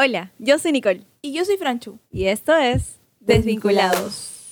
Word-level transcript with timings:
Hola, 0.00 0.30
yo 0.38 0.60
soy 0.60 0.70
Nicole 0.70 1.02
Y 1.22 1.32
yo 1.32 1.44
soy 1.44 1.56
Franchu. 1.56 1.98
y 2.12 2.26
esto 2.26 2.54
es 2.54 3.00
Desvinculados. 3.18 4.46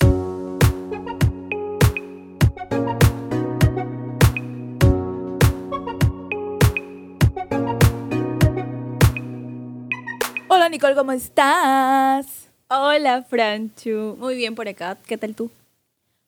Hola 10.48 10.68
Nicole, 10.68 10.96
¿cómo 10.96 11.12
estás? 11.12 12.48
Hola, 12.66 13.22
Franchu. 13.22 14.16
Muy 14.18 14.34
bien 14.34 14.56
por 14.56 14.66
acá. 14.66 14.98
¿Qué 15.06 15.16
tal 15.16 15.36
tú? 15.36 15.52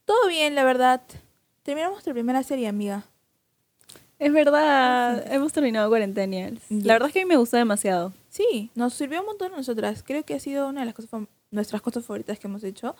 Todo 0.04 0.28
bien, 0.28 0.54
la 0.54 0.62
verdad. 0.62 1.02
Terminamos 1.64 1.96
nuestra 1.96 2.12
primera 2.12 2.44
serie, 2.44 2.68
amiga. 2.68 3.02
Es 4.18 4.32
verdad, 4.32 5.32
hemos 5.32 5.52
terminado 5.52 5.88
Cuarentenials. 5.88 6.60
La 6.70 6.94
verdad 6.94 7.08
es 7.08 7.12
que 7.12 7.20
a 7.20 7.24
mí 7.24 7.28
me 7.28 7.36
gustó 7.36 7.56
demasiado. 7.56 8.12
Sí, 8.28 8.70
nos 8.74 8.94
sirvió 8.94 9.20
un 9.20 9.26
montón 9.26 9.52
a 9.54 9.56
nosotras. 9.56 10.02
Creo 10.04 10.24
que 10.24 10.34
ha 10.34 10.40
sido 10.40 10.68
una 10.68 10.80
de 10.80 10.86
las 10.86 10.95
cosas 10.95 11.10
nuestras 11.50 11.80
cosas 11.82 12.04
favoritas 12.04 12.38
que 12.38 12.46
hemos 12.46 12.64
hecho. 12.64 12.95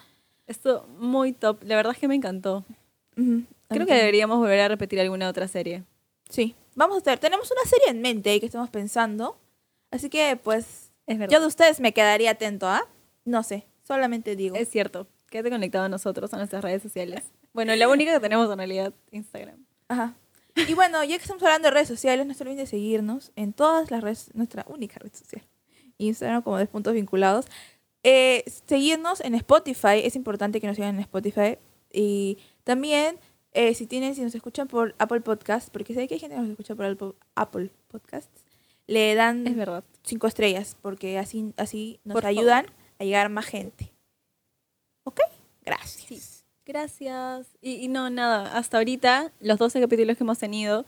Esto 0.47 0.87
muy 0.99 1.33
top. 1.33 1.63
La 1.65 1.77
verdad 1.77 1.93
es 1.93 1.99
que 1.99 2.09
me 2.09 2.15
encantó. 2.15 2.65
A 3.17 3.21
mí 3.21 3.47
Creo 3.69 3.87
que 3.87 3.95
deberíamos 3.95 4.39
volver 4.39 4.61
a 4.61 4.69
repetir 4.69 5.01
alguna 5.01 5.29
otra 5.29 5.49
serie. 5.49 5.85
Sí, 6.29 6.55
vamos 6.75 6.97
a 6.97 7.01
hacer. 7.01 7.19
Tenemos 7.19 7.51
una 7.51 7.69
serie 7.69 7.91
en 7.91 8.01
mente 8.01 8.39
que 8.41 8.47
estamos 8.47 8.71
pensando. 8.71 9.37
Así 9.91 10.09
que, 10.09 10.39
pues, 10.43 10.91
Es 11.07 11.19
verdad. 11.19 11.33
yo 11.35 11.41
de 11.41 11.47
ustedes 11.47 11.81
me 11.81 11.93
quedaría 11.93 12.31
atento, 12.31 12.67
¿ah? 12.69 12.87
No 13.25 13.43
sé, 13.43 13.67
solamente 13.83 14.37
digo. 14.37 14.57
Es 14.57 14.69
cierto. 14.71 15.07
Quédate 15.29 15.51
conectado 15.51 15.85
a 15.85 15.89
nosotros, 15.89 16.33
a 16.33 16.39
nuestras 16.39 16.63
redes 16.63 16.83
sociales. 16.83 17.25
Bueno, 17.53 17.75
la 17.77 17.89
única 17.89 18.15
que 18.15 18.21
tenemos 18.21 18.51
en 18.51 18.57
realidad, 18.59 18.95
Instagram. 19.11 19.65
Ajá. 19.89 20.15
Y 20.67 20.75
bueno, 20.75 21.03
ya 21.05 21.17
que 21.17 21.23
estamos 21.23 21.43
hablando 21.43 21.69
de 21.69 21.75
redes 21.75 21.89
sociales, 21.89 22.27
no 22.27 22.35
se 22.35 22.43
olviden 22.43 22.59
de 22.59 22.67
seguirnos 22.67 23.33
en 23.37 23.53
todas 23.53 23.91
las 23.91 24.03
redes, 24.03 24.31
nuestra 24.35 24.65
única 24.69 24.99
red 24.99 25.13
social. 25.13 25.43
Instagram 25.99 26.43
como 26.43 26.57
10 26.57 26.69
puntos 26.69 26.95
vinculados. 26.95 27.47
Eh, 28.03 28.45
seguirnos 28.67 29.21
en 29.21 29.35
Spotify, 29.35 30.01
es 30.05 30.17
importante 30.17 30.61
que 30.61 30.67
nos 30.67 30.77
sigan 30.77 30.95
en 30.95 31.01
Spotify. 31.03 31.59
Y 31.93 32.39
también, 32.65 33.19
eh, 33.53 33.75
si 33.75 33.87
tienen, 33.87 34.15
si 34.15 34.21
nos 34.23 34.35
escuchan 34.35 34.69
por 34.69 34.95
Apple 34.99 35.21
Podcasts, 35.21 35.71
porque 35.71 35.95
sé 35.95 36.07
que 36.09 36.15
hay 36.15 36.21
gente 36.21 36.37
que 36.37 36.43
nos 36.43 36.51
escucha 36.51 36.75
por 36.75 37.15
Apple- 37.35 37.71
Podcasts, 37.89 38.45
le 38.87 39.15
dan 39.15 39.47
Es 39.47 39.57
verdad. 39.57 39.83
cinco 40.03 40.27
estrellas, 40.27 40.77
porque 40.83 41.19
así, 41.19 41.53
así 41.57 42.01
nos 42.05 42.15
Por 42.15 42.27
ayudan 42.27 42.67
a 42.99 43.05
llegar 43.05 43.29
más 43.31 43.47
gente. 43.47 43.93
¿Ok? 45.05 45.21
Gracias. 45.65 46.45
Gracias. 46.69 47.47
Y, 47.63 47.89
no, 47.89 48.11
nada, 48.11 48.55
hasta 48.55 48.77
ahorita, 48.77 49.33
los 49.41 49.57
12 49.57 49.81
capítulos 49.81 50.19
que 50.19 50.23
hemos 50.23 50.39
tenido, 50.39 50.85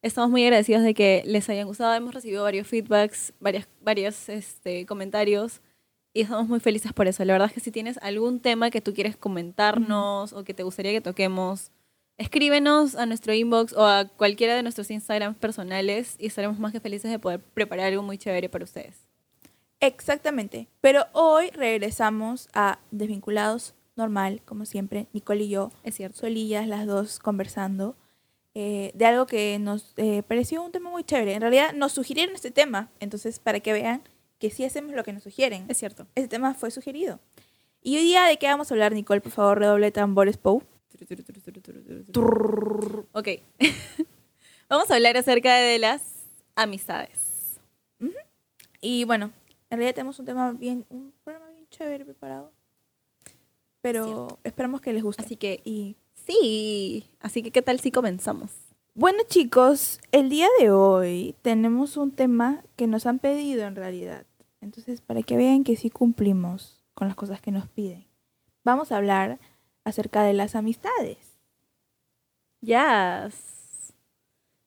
estamos 0.00 0.30
muy 0.30 0.44
agradecidos 0.44 0.84
de 0.84 0.94
que 0.94 1.24
les 1.26 1.48
hayan 1.48 1.66
gustado. 1.66 1.92
Hemos 1.92 2.14
recibido 2.14 2.44
varios 2.44 2.68
feedbacks, 2.68 3.32
varias, 3.40 3.66
varios 3.80 4.28
este, 4.28 4.86
comentarios 4.86 5.60
y 6.14 6.20
estamos 6.20 6.46
muy 6.46 6.60
felices 6.60 6.92
por 6.92 7.08
eso. 7.08 7.24
La 7.24 7.32
verdad 7.32 7.48
es 7.48 7.52
que 7.52 7.58
si 7.58 7.72
tienes 7.72 7.98
algún 8.00 8.38
tema 8.38 8.70
que 8.70 8.80
tú 8.80 8.94
quieres 8.94 9.16
comentarnos 9.16 10.32
o 10.32 10.44
que 10.44 10.54
te 10.54 10.62
gustaría 10.62 10.92
que 10.92 11.00
toquemos, 11.00 11.72
escríbenos 12.16 12.94
a 12.94 13.04
nuestro 13.04 13.34
inbox 13.34 13.72
o 13.72 13.84
a 13.84 14.04
cualquiera 14.04 14.54
de 14.54 14.62
nuestros 14.62 14.88
Instagrams 14.88 15.36
personales 15.36 16.14
y 16.20 16.26
estaremos 16.26 16.60
más 16.60 16.70
que 16.70 16.78
felices 16.78 17.10
de 17.10 17.18
poder 17.18 17.40
preparar 17.40 17.86
algo 17.86 18.04
muy 18.04 18.18
chévere 18.18 18.48
para 18.48 18.62
ustedes. 18.62 19.08
Exactamente. 19.80 20.68
Pero 20.80 21.06
hoy 21.12 21.50
regresamos 21.50 22.48
a 22.52 22.78
Desvinculados 22.92 23.74
normal, 23.98 24.40
como 24.44 24.64
siempre, 24.64 25.08
Nicole 25.12 25.44
y 25.44 25.48
yo, 25.50 25.70
Es 25.84 25.96
cierto. 25.96 26.18
solillas 26.20 26.66
las 26.66 26.86
dos 26.86 27.18
conversando, 27.18 27.96
eh, 28.54 28.92
de 28.94 29.04
algo 29.04 29.26
que 29.26 29.58
nos 29.58 29.92
eh, 29.98 30.22
pareció 30.22 30.62
un 30.62 30.72
tema 30.72 30.90
muy 30.90 31.04
chévere. 31.04 31.34
En 31.34 31.40
realidad 31.42 31.72
nos 31.74 31.92
sugirieron 31.92 32.34
este 32.34 32.50
tema, 32.50 32.90
entonces 33.00 33.38
para 33.38 33.60
que 33.60 33.72
vean 33.72 34.02
que 34.38 34.50
sí 34.50 34.64
hacemos 34.64 34.94
lo 34.94 35.04
que 35.04 35.12
nos 35.12 35.22
sugieren. 35.24 35.66
Es 35.68 35.76
cierto. 35.78 36.06
Este 36.14 36.28
tema 36.28 36.54
fue 36.54 36.70
sugerido. 36.70 37.20
Y 37.82 37.96
hoy 37.96 38.04
día, 38.04 38.24
¿de 38.24 38.38
qué 38.38 38.46
vamos 38.46 38.70
a 38.70 38.74
hablar, 38.74 38.92
Nicole? 38.92 39.20
Por 39.20 39.32
favor, 39.32 39.58
redoble 39.58 39.90
tambores, 39.92 40.36
Pou. 40.36 40.62
Ok. 43.12 43.28
Vamos 44.68 44.90
a 44.90 44.94
hablar 44.96 45.16
acerca 45.16 45.56
de 45.56 45.78
las 45.78 46.02
amistades. 46.54 47.58
Y 48.80 49.04
bueno, 49.04 49.32
en 49.70 49.78
realidad 49.78 49.94
tenemos 49.94 50.18
un 50.18 50.26
tema 50.26 50.52
bien, 50.52 50.84
un 50.88 51.12
programa 51.24 51.50
bien 51.50 51.66
chévere 51.70 52.04
preparado. 52.04 52.52
Pero 53.90 54.38
esperamos 54.44 54.82
que 54.82 54.92
les 54.92 55.02
guste. 55.02 55.22
Así 55.22 55.36
que, 55.36 55.62
y 55.64 55.96
sí. 56.26 57.06
Así 57.20 57.42
que, 57.42 57.50
¿qué 57.50 57.62
tal 57.62 57.80
si 57.80 57.90
comenzamos? 57.90 58.50
Bueno 58.94 59.18
chicos, 59.26 59.98
el 60.12 60.28
día 60.28 60.46
de 60.60 60.70
hoy 60.70 61.34
tenemos 61.40 61.96
un 61.96 62.10
tema 62.10 62.62
que 62.76 62.86
nos 62.86 63.06
han 63.06 63.18
pedido 63.18 63.66
en 63.66 63.76
realidad. 63.76 64.26
Entonces, 64.60 65.00
para 65.00 65.22
que 65.22 65.38
vean 65.38 65.64
que 65.64 65.76
sí 65.76 65.88
cumplimos 65.88 66.84
con 66.92 67.08
las 67.08 67.16
cosas 67.16 67.40
que 67.40 67.50
nos 67.50 67.66
piden, 67.68 68.04
vamos 68.62 68.92
a 68.92 68.98
hablar 68.98 69.38
acerca 69.84 70.22
de 70.22 70.34
las 70.34 70.54
amistades. 70.54 71.38
Yes. 72.60 73.94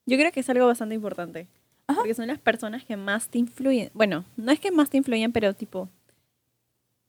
Yo 0.08 0.18
creo 0.18 0.32
que 0.32 0.40
es 0.40 0.50
algo 0.50 0.66
bastante 0.66 0.96
importante. 0.96 1.48
Ajá. 1.86 2.00
Porque 2.00 2.16
son 2.16 2.26
las 2.26 2.40
personas 2.40 2.86
que 2.86 2.98
más 2.98 3.28
te 3.28 3.38
influyen. 3.38 3.92
Bueno, 3.94 4.26
no 4.36 4.52
es 4.52 4.60
que 4.60 4.72
más 4.72 4.90
te 4.90 4.98
influyen, 4.98 5.32
pero 5.32 5.54
tipo, 5.54 5.90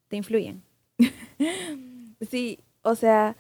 te 0.09 0.17
influyen. 0.17 0.63
Sí, 2.29 2.61
o 2.83 2.95
sea, 2.95 3.37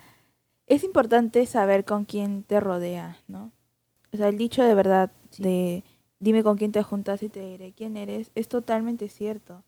es 0.66 0.84
importante 0.84 1.44
saber 1.46 1.84
con 1.84 2.04
quién 2.04 2.42
te 2.42 2.60
rodea, 2.60 3.18
¿no? 3.28 3.52
O 4.12 4.16
sea, 4.16 4.28
el 4.28 4.38
dicho 4.38 4.62
de 4.62 4.74
verdad 4.74 5.10
de 5.38 5.84
dime 6.18 6.42
con 6.42 6.56
quién 6.56 6.72
te 6.72 6.82
juntas 6.82 7.22
y 7.22 7.28
te 7.28 7.40
diré 7.40 7.72
quién 7.72 7.96
eres 7.96 8.30
es 8.34 8.48
totalmente 8.48 9.08
cierto. 9.08 9.64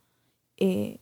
Eh, 0.57 0.99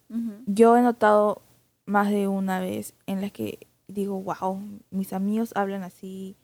yo 0.47 0.77
he 0.77 0.83
notado 0.83 1.43
más 1.85 2.11
de 2.11 2.27
una 2.29 2.61
vez 2.61 2.95
en 3.07 3.21
las 3.21 3.33
que 3.33 3.67
digo, 3.87 4.21
wow, 4.23 4.61
mis 4.91 5.13
amigos 5.13 5.53
hablan 5.55 5.83
así, 5.83 6.37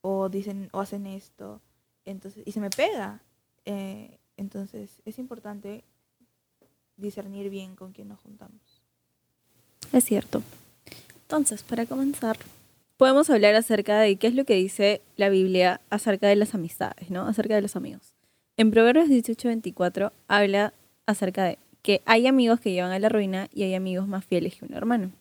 o 0.00 0.28
dicen, 0.28 0.68
o 0.72 0.80
hacen 0.80 1.06
esto, 1.06 1.60
entonces, 2.04 2.42
y 2.46 2.52
se 2.52 2.60
me 2.60 2.70
pega. 2.70 3.22
Eh, 3.64 4.18
entonces, 4.36 5.02
es 5.04 5.18
importante 5.18 5.84
discernir 6.96 7.50
bien 7.50 7.76
con 7.76 7.92
quién 7.92 8.08
nos 8.08 8.20
juntamos. 8.20 8.82
Es 9.92 10.04
cierto. 10.04 10.42
Entonces, 11.24 11.62
para 11.62 11.86
comenzar, 11.86 12.36
podemos 12.96 13.30
hablar 13.30 13.54
acerca 13.54 13.98
de 14.00 14.16
qué 14.16 14.26
es 14.26 14.34
lo 14.34 14.44
que 14.44 14.54
dice 14.54 15.00
la 15.16 15.30
Biblia 15.30 15.80
acerca 15.90 16.28
de 16.28 16.36
las 16.36 16.54
amistades, 16.54 17.10
¿no? 17.10 17.26
Acerca 17.26 17.54
de 17.54 17.62
los 17.62 17.76
amigos. 17.76 18.14
En 18.56 18.70
Proverbios 18.70 19.08
18:24 19.08 20.12
habla 20.28 20.74
acerca 21.06 21.44
de 21.44 21.58
que 21.82 22.02
hay 22.04 22.26
amigos 22.26 22.60
que 22.60 22.72
llevan 22.72 22.92
a 22.92 22.98
la 22.98 23.08
ruina 23.08 23.48
y 23.52 23.62
hay 23.62 23.74
amigos 23.74 24.06
más 24.06 24.24
fieles 24.24 24.56
que 24.56 24.64
un 24.64 24.74
hermano. 24.74 25.12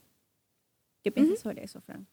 ¿Qué 1.03 1.11
piensas 1.11 1.39
sobre 1.39 1.63
eso, 1.63 1.81
Fran? 1.81 2.07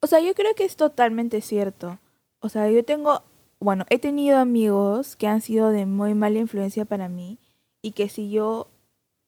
O 0.00 0.06
sea, 0.06 0.20
yo 0.20 0.34
creo 0.34 0.54
que 0.54 0.64
es 0.64 0.76
totalmente 0.76 1.40
cierto. 1.40 1.98
O 2.40 2.48
sea, 2.48 2.70
yo 2.70 2.84
tengo, 2.84 3.22
bueno, 3.60 3.84
he 3.90 3.98
tenido 3.98 4.38
amigos 4.38 5.16
que 5.16 5.26
han 5.26 5.40
sido 5.40 5.70
de 5.70 5.86
muy 5.86 6.14
mala 6.14 6.38
influencia 6.38 6.84
para 6.84 7.08
mí 7.08 7.38
y 7.82 7.92
que 7.92 8.08
si 8.08 8.30
yo 8.30 8.68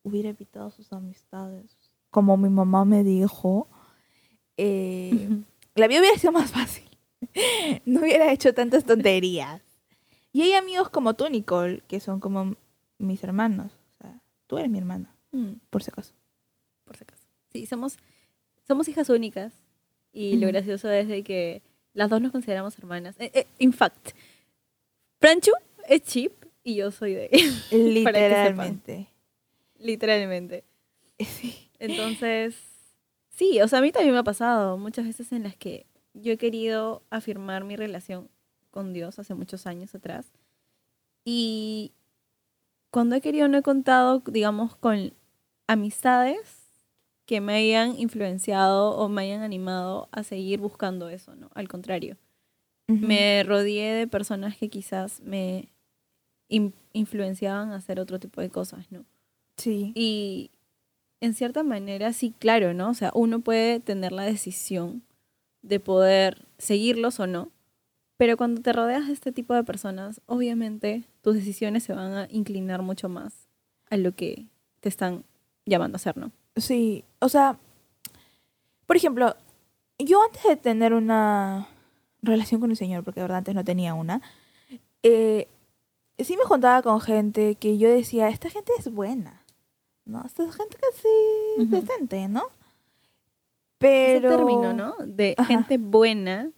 hubiera 0.02 0.30
evitado 0.30 0.70
sus 0.70 0.92
amistades, 0.92 1.76
como 2.10 2.36
mi 2.36 2.48
mamá 2.48 2.84
me 2.84 3.04
dijo, 3.04 3.68
eh, 4.58 5.28
la 5.74 5.88
vida 5.88 6.00
hubiera 6.00 6.18
sido 6.18 6.32
más 6.32 6.50
fácil. 6.52 6.84
no 7.86 8.00
hubiera 8.00 8.30
hecho 8.32 8.52
tantas 8.52 8.84
tonterías. 8.84 9.62
Y 10.32 10.42
hay 10.42 10.52
amigos 10.52 10.90
como 10.90 11.14
tú, 11.14 11.28
Nicole, 11.30 11.82
que 11.88 12.00
son 12.00 12.20
como 12.20 12.54
mis 12.98 13.24
hermanos. 13.24 13.72
O 13.98 14.02
sea, 14.02 14.20
tú 14.46 14.58
eres 14.58 14.70
mi 14.70 14.78
hermana, 14.78 15.14
Mm, 15.32 15.54
por 15.70 15.82
si 15.82 15.90
acaso. 15.90 16.12
por 16.84 16.96
si 16.96 17.04
acaso. 17.04 17.22
Sí, 17.52 17.66
somos, 17.66 17.96
somos 18.66 18.88
hijas 18.88 19.08
únicas 19.10 19.52
y 20.12 20.32
lo 20.36 20.46
Ujú. 20.46 20.48
gracioso 20.48 20.90
es 20.90 21.08
de 21.08 21.22
que 21.22 21.62
las 21.94 22.08
dos 22.10 22.20
nos 22.20 22.32
consideramos 22.32 22.78
hermanas. 22.78 23.16
Eh, 23.18 23.30
eh, 23.34 23.46
in 23.58 23.72
fact, 23.72 24.10
Franchu 25.20 25.52
es 25.88 26.02
chip 26.02 26.32
y 26.64 26.76
yo 26.76 26.90
soy 26.90 27.14
de 27.14 27.28
sepan. 27.70 27.94
Literalmente. 27.94 29.08
literalmente. 29.78 30.64
Sí. 31.18 31.70
Entonces, 31.80 32.54
sí, 33.38 33.60
o 33.62 33.68
sea, 33.68 33.78
a 33.78 33.82
mí 33.82 33.92
también 33.92 34.12
me 34.14 34.18
ha 34.20 34.24
pasado 34.24 34.76
muchas 34.78 35.06
veces 35.06 35.30
en 35.32 35.44
las 35.44 35.56
que 35.56 35.86
yo 36.12 36.32
he 36.32 36.36
querido 36.38 37.02
afirmar 37.10 37.62
mi 37.64 37.76
relación 37.76 38.28
con 38.70 38.92
Dios 38.92 39.18
hace 39.18 39.34
muchos 39.34 39.66
años 39.66 39.94
atrás. 39.94 40.26
Y 41.24 41.92
cuando 42.90 43.14
he 43.16 43.20
querido 43.20 43.48
no 43.48 43.58
he 43.58 43.62
contado, 43.62 44.20
digamos, 44.26 44.74
con 44.76 45.12
amistades 45.66 46.64
que 47.26 47.40
me 47.40 47.54
hayan 47.54 47.98
influenciado 47.98 48.90
o 48.96 49.08
me 49.08 49.22
hayan 49.22 49.42
animado 49.42 50.08
a 50.12 50.22
seguir 50.22 50.60
buscando 50.60 51.08
eso, 51.10 51.34
¿no? 51.36 51.50
Al 51.54 51.68
contrario, 51.68 52.16
Ujú. 52.88 53.06
me 53.06 53.42
rodeé 53.44 53.92
de 53.94 54.06
personas 54.06 54.56
que 54.56 54.70
quizás 54.70 55.20
me 55.20 55.68
in- 56.48 56.74
influenciaban 56.94 57.70
a 57.72 57.76
hacer 57.76 58.00
otro 58.00 58.18
tipo 58.18 58.40
de 58.40 58.48
cosas, 58.48 58.90
¿no? 58.90 59.04
Sí. 59.58 59.92
Y 59.94 60.50
en 61.20 61.34
cierta 61.34 61.62
manera, 61.62 62.12
sí, 62.12 62.34
claro, 62.38 62.74
¿no? 62.74 62.90
O 62.90 62.94
sea, 62.94 63.10
uno 63.14 63.40
puede 63.40 63.80
tener 63.80 64.12
la 64.12 64.22
decisión 64.22 65.02
de 65.62 65.80
poder 65.80 66.46
seguirlos 66.58 67.20
o 67.20 67.26
no, 67.26 67.50
pero 68.16 68.36
cuando 68.36 68.60
te 68.62 68.72
rodeas 68.72 69.06
de 69.06 69.12
este 69.12 69.32
tipo 69.32 69.54
de 69.54 69.64
personas, 69.64 70.20
obviamente 70.26 71.04
tus 71.22 71.34
decisiones 71.34 71.84
se 71.84 71.94
van 71.94 72.12
a 72.14 72.28
inclinar 72.30 72.82
mucho 72.82 73.08
más 73.08 73.48
a 73.90 73.96
lo 73.96 74.14
que 74.14 74.46
te 74.80 74.88
están 74.88 75.24
llamando 75.66 75.96
a 75.96 75.98
hacer, 75.98 76.16
¿no? 76.16 76.32
Sí, 76.56 77.04
o 77.20 77.28
sea, 77.28 77.58
por 78.86 78.96
ejemplo, 78.96 79.36
yo 79.98 80.22
antes 80.22 80.42
de 80.42 80.56
tener 80.56 80.94
una 80.94 81.68
relación 82.22 82.60
con 82.60 82.70
el 82.70 82.76
Señor, 82.76 83.04
porque 83.04 83.20
de 83.20 83.24
verdad 83.24 83.38
antes 83.38 83.54
no 83.54 83.64
tenía 83.64 83.94
una, 83.94 84.22
eh, 85.02 85.48
sí 86.18 86.36
me 86.36 86.44
juntaba 86.44 86.82
con 86.82 87.00
gente 87.00 87.54
que 87.54 87.78
yo 87.78 87.88
decía, 87.88 88.28
esta 88.28 88.50
gente 88.50 88.72
es 88.78 88.92
buena, 88.92 89.37
¿no? 90.08 90.24
Esta 90.24 90.50
gente 90.50 90.76
sí 90.94 91.08
es 91.58 91.66
Ujú. 91.66 91.76
decente, 91.76 92.28
¿no? 92.28 92.44
Ese 93.80 94.20
Pero... 94.20 94.28
término, 94.36 94.72
¿no? 94.72 94.94
De 95.04 95.34
Ajá. 95.36 95.46
gente 95.46 95.78
buena 95.78 96.50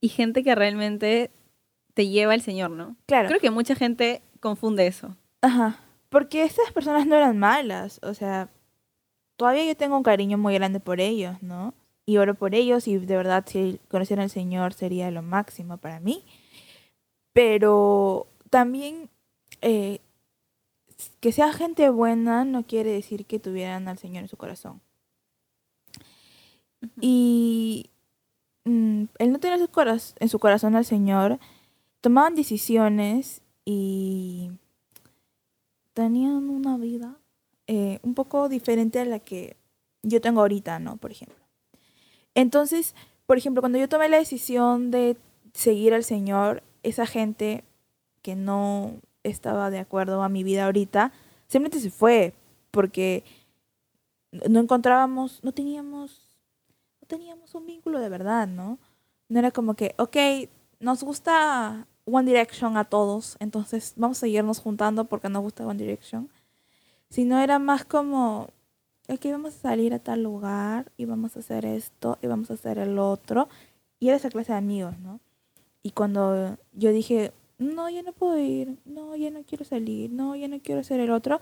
y 0.00 0.08
gente 0.08 0.42
que 0.42 0.54
realmente 0.54 1.30
te 1.94 2.08
lleva 2.08 2.34
al 2.34 2.42
Señor, 2.42 2.70
¿no? 2.70 2.96
Claro. 3.06 3.28
Creo 3.28 3.40
que 3.40 3.50
mucha 3.50 3.74
gente 3.74 4.20
confunde 4.40 4.86
eso. 4.86 5.16
Ajá. 5.40 5.80
Porque 6.10 6.44
estas 6.44 6.70
personas 6.72 7.06
no 7.06 7.16
eran 7.16 7.38
malas. 7.38 7.98
O 8.02 8.12
sea, 8.12 8.50
todavía 9.36 9.64
yo 9.64 9.76
tengo 9.76 9.96
un 9.96 10.02
cariño 10.02 10.36
muy 10.36 10.54
grande 10.54 10.80
por 10.80 11.00
ellos, 11.00 11.42
¿no? 11.42 11.72
Y 12.04 12.18
oro 12.18 12.34
por 12.34 12.54
ellos 12.54 12.86
y 12.86 12.98
de 12.98 13.16
verdad 13.16 13.44
si 13.46 13.80
conocieran 13.88 14.24
al 14.24 14.30
Señor 14.30 14.74
sería 14.74 15.10
lo 15.10 15.22
máximo 15.22 15.78
para 15.78 15.98
mí. 16.00 16.24
Pero 17.32 18.26
también 18.50 19.08
eh, 19.62 20.00
que 21.20 21.32
sea 21.32 21.52
gente 21.52 21.88
buena 21.90 22.44
no 22.44 22.64
quiere 22.64 22.90
decir 22.90 23.26
que 23.26 23.38
tuvieran 23.38 23.88
al 23.88 23.98
Señor 23.98 24.22
en 24.22 24.28
su 24.28 24.36
corazón. 24.36 24.80
Y 27.00 27.90
mm, 28.64 29.04
el 29.18 29.32
no 29.32 29.38
tener 29.40 29.58
en 29.58 30.28
su 30.28 30.38
corazón 30.38 30.76
al 30.76 30.84
Señor, 30.84 31.38
tomaban 32.00 32.34
decisiones 32.34 33.42
y 33.64 34.50
tenían 35.92 36.50
una 36.50 36.76
vida 36.76 37.16
eh, 37.66 37.98
un 38.02 38.14
poco 38.14 38.48
diferente 38.48 39.00
a 39.00 39.04
la 39.04 39.18
que 39.18 39.56
yo 40.02 40.20
tengo 40.20 40.40
ahorita, 40.40 40.78
¿no? 40.78 40.98
Por 40.98 41.10
ejemplo. 41.10 41.36
Entonces, 42.34 42.94
por 43.26 43.38
ejemplo, 43.38 43.60
cuando 43.60 43.78
yo 43.78 43.88
tomé 43.88 44.08
la 44.08 44.18
decisión 44.18 44.90
de 44.90 45.16
seguir 45.52 45.94
al 45.94 46.04
Señor, 46.04 46.62
esa 46.82 47.06
gente 47.06 47.64
que 48.22 48.36
no 48.36 48.92
estaba 49.28 49.70
de 49.70 49.78
acuerdo 49.78 50.22
a 50.22 50.28
mi 50.28 50.44
vida 50.44 50.66
ahorita, 50.66 51.12
simplemente 51.46 51.80
se 51.80 51.90
fue, 51.90 52.34
porque 52.70 53.24
no 54.48 54.60
encontrábamos, 54.60 55.40
no 55.42 55.52
teníamos, 55.52 56.38
no 57.00 57.06
teníamos 57.06 57.54
un 57.54 57.66
vínculo 57.66 58.00
de 58.00 58.08
verdad, 58.08 58.46
¿no? 58.46 58.78
No 59.28 59.38
era 59.38 59.50
como 59.50 59.74
que, 59.74 59.94
ok, 59.98 60.16
nos 60.80 61.02
gusta 61.02 61.86
One 62.04 62.30
Direction 62.30 62.76
a 62.76 62.84
todos, 62.84 63.36
entonces 63.40 63.94
vamos 63.96 64.18
a 64.18 64.20
seguirnos 64.20 64.60
juntando 64.60 65.04
porque 65.04 65.28
nos 65.28 65.42
gusta 65.42 65.66
One 65.66 65.82
Direction. 65.82 66.28
Sino 67.08 67.38
era 67.38 67.58
más 67.58 67.84
como, 67.84 68.48
ok, 69.08 69.24
vamos 69.30 69.54
a 69.54 69.58
salir 69.58 69.94
a 69.94 69.98
tal 69.98 70.22
lugar 70.22 70.92
y 70.96 71.04
vamos 71.04 71.36
a 71.36 71.40
hacer 71.40 71.64
esto 71.64 72.18
y 72.22 72.26
vamos 72.26 72.50
a 72.50 72.54
hacer 72.54 72.78
el 72.78 72.98
otro. 72.98 73.48
Y 73.98 74.08
era 74.08 74.16
esa 74.16 74.30
clase 74.30 74.52
de 74.52 74.58
amigos, 74.58 74.98
¿no? 74.98 75.20
Y 75.82 75.92
cuando 75.92 76.58
yo 76.72 76.90
dije, 76.90 77.32
no, 77.58 77.88
ya 77.90 78.02
no 78.02 78.12
puedo 78.12 78.38
ir, 78.38 78.76
no, 78.84 79.16
ya 79.16 79.30
no 79.30 79.42
quiero 79.44 79.64
salir, 79.64 80.10
no, 80.10 80.36
ya 80.36 80.48
no 80.48 80.60
quiero 80.60 80.80
hacer 80.80 81.00
el 81.00 81.10
otro, 81.10 81.40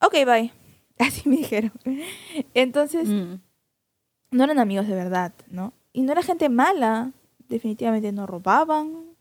ok, 0.00 0.12
bye. 0.26 0.52
Así 0.98 1.28
me 1.28 1.36
dijeron. 1.36 1.72
Entonces, 2.54 3.08
Mm. 3.08 3.40
no 4.30 4.44
eran 4.44 4.58
amigos 4.58 4.86
de 4.86 4.94
verdad, 4.94 5.32
¿no? 5.50 5.72
Y 5.92 6.02
no 6.02 6.12
era 6.12 6.22
gente 6.22 6.48
mala, 6.48 7.12
definitivamente 7.48 8.12
no 8.12 8.26
robaban, 8.26 9.14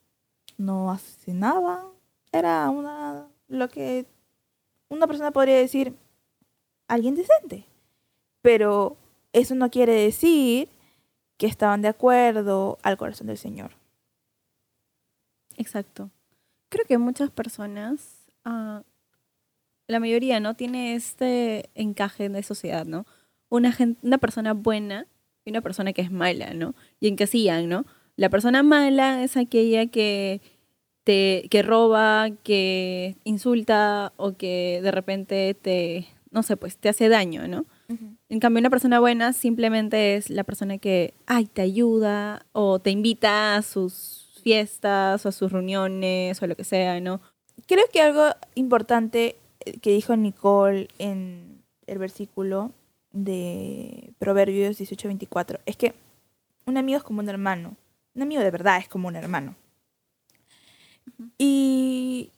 no 0.57 0.91
asesinaban, 0.91 1.87
era 2.31 2.69
una, 2.69 3.27
lo 3.47 3.67
que 3.69 4.05
una 4.89 5.07
persona 5.07 5.31
podría 5.31 5.57
decir, 5.57 5.95
alguien 6.87 7.15
decente. 7.15 7.65
Pero 8.41 8.95
eso 9.33 9.55
no 9.55 9.69
quiere 9.69 9.93
decir 9.93 10.69
que 11.37 11.47
estaban 11.47 11.81
de 11.81 11.87
acuerdo 11.89 12.77
al 12.83 12.97
corazón 12.97 13.27
del 13.27 13.37
Señor. 13.37 13.71
Exacto. 15.61 16.09
Creo 16.69 16.85
que 16.85 16.97
muchas 16.97 17.29
personas, 17.29 18.25
ah, 18.45 18.81
la 19.87 19.99
mayoría, 19.99 20.39
¿no? 20.39 20.55
Tiene 20.55 20.95
este 20.95 21.69
encaje 21.75 22.29
de 22.29 22.43
sociedad, 22.43 22.85
¿no? 22.85 23.05
Una, 23.49 23.71
gen- 23.71 23.97
una 24.01 24.17
persona 24.17 24.53
buena 24.53 25.05
y 25.45 25.51
una 25.51 25.61
persona 25.61 25.93
que 25.93 26.01
es 26.01 26.11
mala, 26.11 26.53
¿no? 26.53 26.73
Y 26.99 27.07
encasillan, 27.09 27.67
¿no? 27.69 27.85
La 28.15 28.29
persona 28.29 28.63
mala 28.63 29.23
es 29.23 29.37
aquella 29.37 29.85
que 29.87 30.41
te 31.03 31.47
que 31.49 31.61
roba, 31.63 32.29
que 32.43 33.15
insulta 33.23 34.13
o 34.17 34.33
que 34.33 34.79
de 34.83 34.91
repente 34.91 35.53
te, 35.59 36.07
no 36.29 36.43
sé, 36.43 36.57
pues 36.57 36.77
te 36.77 36.89
hace 36.89 37.09
daño, 37.09 37.47
¿no? 37.47 37.65
En 38.29 38.39
cambio, 38.39 38.59
una 38.61 38.69
persona 38.69 38.99
buena 39.01 39.33
simplemente 39.33 40.15
es 40.15 40.29
la 40.29 40.45
persona 40.45 40.77
que, 40.77 41.13
ay, 41.25 41.45
te 41.47 41.61
ayuda 41.61 42.45
o 42.53 42.79
te 42.79 42.89
invita 42.91 43.55
a 43.57 43.61
sus 43.61 44.20
fiestas 44.41 45.25
o 45.25 45.29
a 45.29 45.31
sus 45.31 45.51
reuniones 45.51 46.41
o 46.41 46.47
lo 46.47 46.55
que 46.55 46.63
sea, 46.63 46.99
¿no? 46.99 47.21
Creo 47.67 47.85
que 47.91 48.01
algo 48.01 48.25
importante 48.55 49.35
eh, 49.61 49.79
que 49.79 49.91
dijo 49.91 50.15
Nicole 50.15 50.87
en 50.97 51.61
el 51.87 51.99
versículo 51.99 52.71
de 53.11 54.13
Proverbios 54.19 54.79
18:24 54.79 55.59
es 55.65 55.75
que 55.77 55.93
un 56.65 56.77
amigo 56.77 56.97
es 56.97 57.03
como 57.03 57.19
un 57.19 57.29
hermano. 57.29 57.75
Un 58.15 58.21
amigo 58.23 58.41
de 58.41 58.51
verdad 58.51 58.77
es 58.77 58.87
como 58.87 59.07
un 59.07 59.15
hermano. 59.15 59.55
Y, 61.37 62.31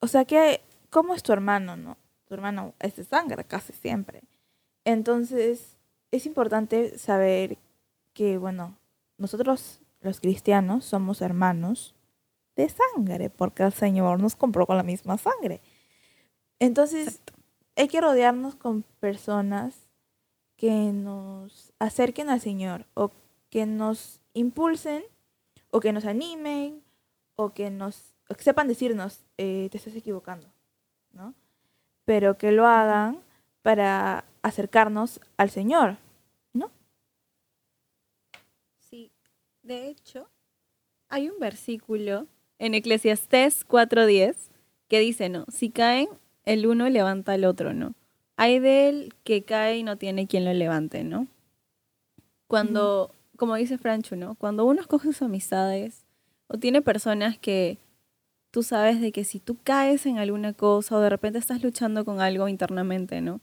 o 0.00 0.06
sea 0.06 0.24
que, 0.24 0.60
¿cómo 0.90 1.14
es 1.14 1.22
tu 1.22 1.32
hermano, 1.32 1.76
no? 1.76 1.96
Tu 2.26 2.34
hermano 2.34 2.74
es 2.78 2.96
de 2.96 3.04
sangre 3.04 3.44
casi 3.44 3.72
siempre. 3.72 4.22
Entonces, 4.84 5.76
es 6.10 6.26
importante 6.26 6.98
saber 6.98 7.58
que, 8.12 8.38
bueno, 8.38 8.76
nosotros 9.18 9.80
los 10.00 10.20
cristianos 10.20 10.84
somos 10.84 11.20
hermanos 11.22 11.94
de 12.56 12.68
sangre, 12.68 13.30
porque 13.30 13.62
el 13.62 13.72
Señor 13.72 14.20
nos 14.20 14.36
compró 14.36 14.66
con 14.66 14.76
la 14.76 14.82
misma 14.82 15.18
sangre. 15.18 15.60
Entonces, 16.58 17.20
hay 17.76 17.88
que 17.88 18.00
rodearnos 18.00 18.56
con 18.56 18.82
personas 19.00 19.88
que 20.56 20.92
nos 20.92 21.72
acerquen 21.78 22.30
al 22.30 22.40
Señor 22.40 22.86
o 22.94 23.12
que 23.50 23.64
nos 23.64 24.20
impulsen 24.34 25.04
o 25.70 25.80
que 25.80 25.92
nos 25.92 26.04
animen 26.04 26.82
o 27.36 27.50
que 27.50 27.70
nos 27.70 28.14
o 28.28 28.34
que 28.34 28.42
sepan 28.42 28.68
decirnos 28.68 29.24
eh, 29.38 29.68
te 29.70 29.78
estás 29.78 29.94
equivocando, 29.94 30.48
¿no? 31.12 31.34
Pero 32.04 32.36
que 32.36 32.52
lo 32.52 32.66
hagan 32.66 33.20
para 33.62 34.24
acercarnos 34.42 35.20
al 35.36 35.50
Señor. 35.50 35.98
Sí, 38.90 39.12
de 39.68 39.88
hecho, 39.88 40.28
hay 41.08 41.28
un 41.28 41.38
versículo 41.38 42.26
en 42.58 42.74
Eclesiastés 42.74 43.68
4.10 43.68 44.50
que 44.88 44.98
dice, 44.98 45.28
¿no? 45.28 45.44
Si 45.52 45.70
caen, 45.70 46.08
el 46.44 46.66
uno 46.66 46.88
levanta 46.88 47.32
al 47.34 47.44
otro, 47.44 47.74
¿no? 47.74 47.94
Hay 48.36 48.58
de 48.58 48.88
él 48.88 49.14
que 49.24 49.42
cae 49.42 49.78
y 49.78 49.82
no 49.82 49.98
tiene 49.98 50.26
quien 50.26 50.46
lo 50.46 50.54
levante, 50.54 51.04
¿no? 51.04 51.28
Cuando, 52.46 53.14
como 53.36 53.56
dice 53.56 53.76
Franchu, 53.76 54.16
¿no? 54.16 54.34
Cuando 54.36 54.64
uno 54.64 54.80
escoge 54.80 55.08
sus 55.08 55.22
amistades 55.22 56.06
o 56.46 56.56
tiene 56.56 56.80
personas 56.80 57.38
que 57.38 57.76
tú 58.50 58.62
sabes 58.62 59.02
de 59.02 59.12
que 59.12 59.24
si 59.24 59.38
tú 59.38 59.58
caes 59.62 60.06
en 60.06 60.16
alguna 60.16 60.54
cosa 60.54 60.96
o 60.96 61.00
de 61.00 61.10
repente 61.10 61.38
estás 61.38 61.62
luchando 61.62 62.06
con 62.06 62.22
algo 62.22 62.48
internamente, 62.48 63.20
¿no? 63.20 63.42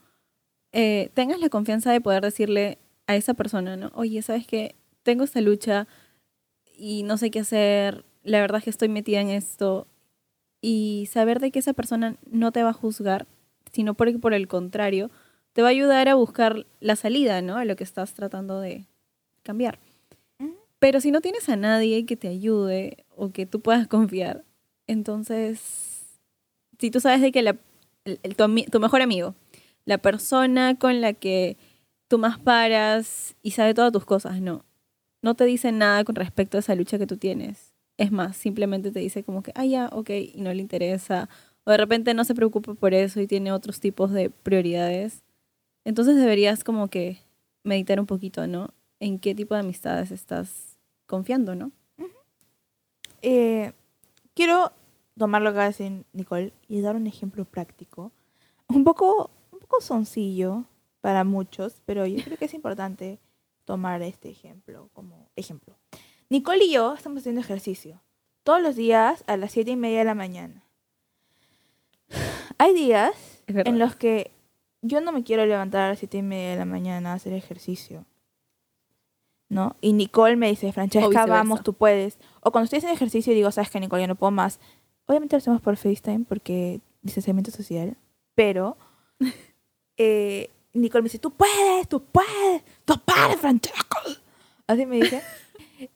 Eh, 0.71 1.11
tengas 1.13 1.39
la 1.39 1.49
confianza 1.49 1.91
de 1.91 2.01
poder 2.01 2.23
decirle 2.23 2.79
a 3.05 3.15
esa 3.15 3.35
persona, 3.35 3.77
¿no? 3.77 3.91
Oye, 3.93 4.23
¿sabes 4.23 4.47
qué? 4.47 4.75
Tengo 5.03 5.23
esta 5.23 5.39
lucha 5.39 5.87
y 6.77 7.03
no 7.03 7.17
sé 7.17 7.31
qué 7.31 7.39
hacer, 7.39 8.05
la 8.23 8.39
verdad 8.41 8.59
es 8.59 8.63
que 8.65 8.69
estoy 8.69 8.89
metida 8.89 9.21
en 9.21 9.29
esto 9.29 9.87
y 10.61 11.07
saber 11.11 11.39
de 11.39 11.51
que 11.51 11.59
esa 11.59 11.73
persona 11.73 12.17
no 12.29 12.51
te 12.51 12.63
va 12.63 12.69
a 12.69 12.73
juzgar, 12.73 13.27
sino 13.71 13.93
por, 13.93 14.19
por 14.19 14.33
el 14.33 14.47
contrario, 14.47 15.11
te 15.53 15.61
va 15.61 15.69
a 15.69 15.71
ayudar 15.71 16.09
a 16.09 16.15
buscar 16.15 16.65
la 16.79 16.95
salida, 16.95 17.41
¿no? 17.41 17.57
A 17.57 17.65
lo 17.65 17.75
que 17.75 17.83
estás 17.83 18.13
tratando 18.13 18.59
de 18.59 18.85
cambiar. 19.43 19.79
Pero 20.79 20.99
si 21.01 21.11
no 21.11 21.21
tienes 21.21 21.47
a 21.49 21.55
nadie 21.55 22.05
que 22.05 22.17
te 22.17 22.27
ayude 22.27 23.05
o 23.15 23.29
que 23.31 23.45
tú 23.45 23.59
puedas 23.61 23.87
confiar, 23.87 24.43
entonces, 24.87 26.19
si 26.79 26.91
tú 26.91 26.99
sabes 26.99 27.21
de 27.21 27.31
que 27.31 27.41
la, 27.41 27.55
el- 28.05 28.19
el- 28.23 28.35
tu, 28.35 28.45
tu 28.71 28.79
mejor 28.79 29.01
amigo, 29.01 29.35
la 29.85 29.97
persona 29.99 30.77
con 30.77 30.99
la 31.01 31.13
que 31.13 31.57
tú 32.07 32.17
más 32.17 32.37
paras 32.39 33.35
y 33.41 33.51
sabe 33.51 33.73
todas 33.73 33.91
tus 33.91 34.05
cosas, 34.05 34.41
no. 34.41 34.65
No 35.25 35.33
te 35.33 35.45
dice 35.45 35.71
nada 35.71 36.03
con 36.03 36.13
respecto 36.13 36.55
a 36.55 36.59
esa 36.59 36.75
lucha 36.75 36.99
que 36.99 37.07
tú 37.07 37.17
tienes. 37.17 37.73
Es 37.97 38.11
más, 38.11 38.37
simplemente 38.37 38.91
te 38.91 38.99
dice 38.99 39.23
como 39.23 39.41
que, 39.41 39.51
ah, 39.55 39.65
ya, 39.65 39.89
ok, 39.91 40.11
y 40.11 40.33
no 40.37 40.53
le 40.53 40.61
interesa. 40.61 41.29
O 41.63 41.71
de 41.71 41.77
repente 41.77 42.13
no 42.13 42.23
se 42.25 42.35
preocupa 42.35 42.75
por 42.75 42.93
eso 42.93 43.19
y 43.19 43.25
tiene 43.25 43.51
otros 43.51 43.79
tipos 43.79 44.11
de 44.11 44.29
prioridades. 44.29 45.23
Entonces 45.83 46.15
deberías 46.15 46.63
como 46.63 46.89
que 46.89 47.17
meditar 47.63 47.99
un 47.99 48.05
poquito, 48.05 48.45
¿no? 48.45 48.69
En 48.99 49.17
qué 49.17 49.33
tipo 49.33 49.55
de 49.55 49.61
amistades 49.61 50.11
estás 50.11 50.77
confiando, 51.07 51.55
¿no? 51.55 51.71
Eh, 53.23 53.73
quiero 54.35 54.73
tomar 55.17 55.41
lo 55.41 55.53
que 55.53 55.59
decir 55.59 56.05
Nicole 56.13 56.53
y 56.67 56.81
dar 56.81 56.95
un 56.95 57.07
ejemplo 57.07 57.45
práctico. 57.45 58.11
un 58.67 58.83
poco, 58.83 59.31
un 59.51 59.57
poco 59.57 59.81
soncillo 59.81 60.65
para 61.01 61.23
muchos, 61.23 61.81
pero 61.87 62.05
yo 62.05 62.23
creo 62.23 62.37
que 62.37 62.45
es 62.45 62.53
importante 62.53 63.17
tomar 63.65 64.01
este 64.01 64.29
ejemplo 64.29 64.89
como 64.93 65.29
ejemplo. 65.35 65.77
Nicole 66.29 66.65
y 66.65 66.71
yo 66.71 66.93
estamos 66.93 67.19
haciendo 67.19 67.41
ejercicio 67.41 68.01
todos 68.43 68.61
los 68.61 68.75
días 68.75 69.23
a 69.27 69.37
las 69.37 69.51
siete 69.51 69.71
y 69.71 69.75
media 69.75 69.99
de 69.99 70.05
la 70.05 70.15
mañana. 70.15 70.63
Hay 72.57 72.73
días 72.73 73.43
en 73.47 73.79
los 73.79 73.95
que 73.95 74.31
yo 74.81 75.01
no 75.01 75.11
me 75.11 75.23
quiero 75.23 75.45
levantar 75.45 75.81
a 75.81 75.89
las 75.89 75.99
siete 75.99 76.17
y 76.17 76.21
media 76.21 76.51
de 76.51 76.57
la 76.57 76.65
mañana 76.65 77.11
a 77.11 77.15
hacer 77.15 77.33
ejercicio. 77.33 78.05
¿No? 79.49 79.75
Y 79.81 79.93
Nicole 79.93 80.35
me 80.35 80.49
dice, 80.49 80.71
Francesca, 80.71 81.25
vamos, 81.25 81.63
tú 81.63 81.73
puedes. 81.73 82.17
O 82.41 82.51
cuando 82.51 82.65
estoy 82.65 82.77
haciendo 82.77 82.95
ejercicio 82.95 83.33
digo, 83.33 83.51
sabes 83.51 83.69
que 83.69 83.79
Nicole, 83.79 84.03
yo 84.03 84.07
no 84.07 84.15
puedo 84.15 84.31
más. 84.31 84.59
Obviamente 85.05 85.35
lo 85.35 85.37
hacemos 85.37 85.61
por 85.61 85.77
FaceTime 85.77 86.25
porque 86.27 86.81
distanciamiento 87.01 87.51
social. 87.51 87.97
Pero 88.33 88.77
eh, 89.97 90.49
Nicole 90.75 91.01
me 91.01 91.05
dice, 91.07 91.19
tú 91.19 91.31
puedes, 91.31 91.87
tú 91.89 92.03
puedes, 92.03 92.63
tú 92.85 92.93
puedes, 93.03 93.37
Francesca. 93.37 93.99
Así 94.67 94.85
me 94.85 94.97
dice. 94.97 95.21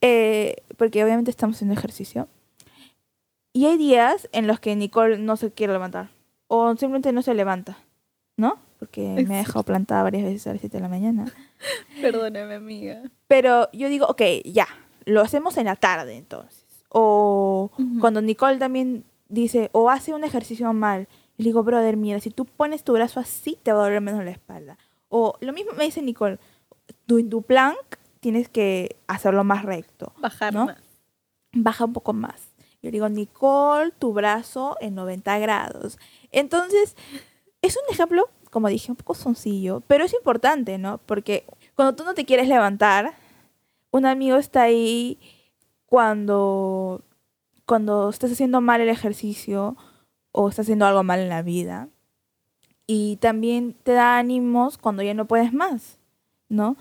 Eh, 0.02 0.58
porque 0.76 1.02
obviamente 1.06 1.32
estamos 1.32 1.56
haciendo 1.56 1.74
ejercicio. 1.74 2.28
Y 3.54 3.66
hay 3.66 3.78
días 3.78 4.28
en 4.34 4.46
los 4.46 4.60
que 4.60 4.76
Nicole 4.76 5.18
no 5.18 5.38
se 5.38 5.52
quiere 5.54 5.72
levantar. 5.72 6.10
O 6.48 6.70
simplemente 6.72 7.14
no 7.14 7.22
se 7.22 7.34
levanta. 7.34 7.78
¿No? 8.36 8.60
Porque 8.78 9.02
me 9.02 9.08
ha 9.08 9.20
Exacto. 9.22 9.34
dejado 9.38 9.64
plantada 9.64 10.04
varias 10.04 10.24
veces 10.24 10.48
a 10.48 10.52
las 10.52 10.60
7 10.60 10.76
de 10.78 10.82
la 10.82 10.90
mañana. 10.90 11.32
Perdóname, 12.02 12.56
amiga. 12.56 13.04
Pero 13.28 13.70
yo 13.72 13.88
digo, 13.88 14.06
ok, 14.08 14.22
ya. 14.44 14.68
Lo 15.06 15.22
hacemos 15.22 15.56
en 15.58 15.66
la 15.66 15.78
tarde 15.78 16.18
entonces. 16.18 16.66
O 16.90 17.72
Ujú. 17.78 18.00
cuando 18.02 18.22
Nicole 18.22 18.58
también 18.58 19.06
dice, 19.30 19.70
o 19.72 19.90
hace 19.90 20.14
un 20.14 20.26
ejercicio 20.26 20.72
mal. 20.74 21.08
Y 21.40 21.44
le 21.44 21.50
digo, 21.52 21.64
brother, 21.64 21.96
mira, 21.96 22.20
si 22.20 22.32
tú 22.32 22.44
pones 22.44 22.84
tu 22.84 22.92
brazo 22.92 23.22
así, 23.22 23.58
te 23.64 23.72
va 23.72 23.80
a 23.80 23.84
doler 23.86 24.02
menos 24.02 24.26
la 24.26 24.32
espalda. 24.32 24.78
O 25.08 25.38
lo 25.40 25.54
mismo 25.54 25.72
me 25.72 25.86
dice 25.86 26.02
Nicole, 26.02 26.38
en 27.08 27.30
tu 27.30 27.44
plank 27.44 27.78
tienes 28.20 28.50
que 28.50 28.98
hacerlo 29.08 29.46
más 29.46 29.64
recto. 29.64 30.12
Bajar 30.18 30.54
¿no? 30.54 30.66
más. 30.66 30.78
baja 31.54 31.86
un 31.86 31.94
poco 31.94 32.12
más. 32.12 32.50
Yo 32.82 32.92
digo, 32.92 33.08
Nicole, 33.08 33.92
tu 33.98 34.12
brazo 34.12 34.76
en 34.82 34.96
90 34.96 35.40
grados. 35.40 35.98
Entonces, 36.34 36.98
es 37.62 37.78
un 37.78 37.94
ejemplo, 37.94 38.28
como 38.52 38.68
dije, 38.68 38.92
un 38.92 38.98
poco 38.98 39.14
soncillo, 39.14 39.82
pero 39.88 40.04
es 40.04 40.14
importante, 40.14 40.78
¿no? 40.78 40.98
Porque 41.06 41.46
cuando 41.74 41.96
tú 41.96 42.04
no 42.04 42.16
te 42.16 42.26
quieres 42.26 42.50
levantar, 42.50 43.14
un 43.92 44.06
amigo 44.06 44.36
está 44.36 44.64
ahí 44.64 45.18
cuando, 45.86 47.02
cuando 47.66 48.10
estás 48.10 48.34
haciendo 48.34 48.60
mal 48.60 48.82
el 48.82 48.90
ejercicio 48.90 49.78
o 50.32 50.50
estás 50.50 50.66
haciendo 50.66 50.86
algo 50.86 51.04
mal 51.04 51.20
en 51.20 51.30
la 51.30 51.42
vida. 51.42 51.90
Y 52.88 53.18
también 53.18 53.76
te 53.84 53.92
da 53.94 54.18
ánimos 54.18 54.78
cuando 54.78 55.04
ya 55.04 55.14
no 55.14 55.26
puedes 55.26 55.54
más, 55.54 56.00
¿no? 56.50 56.76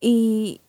Y, 0.00 0.60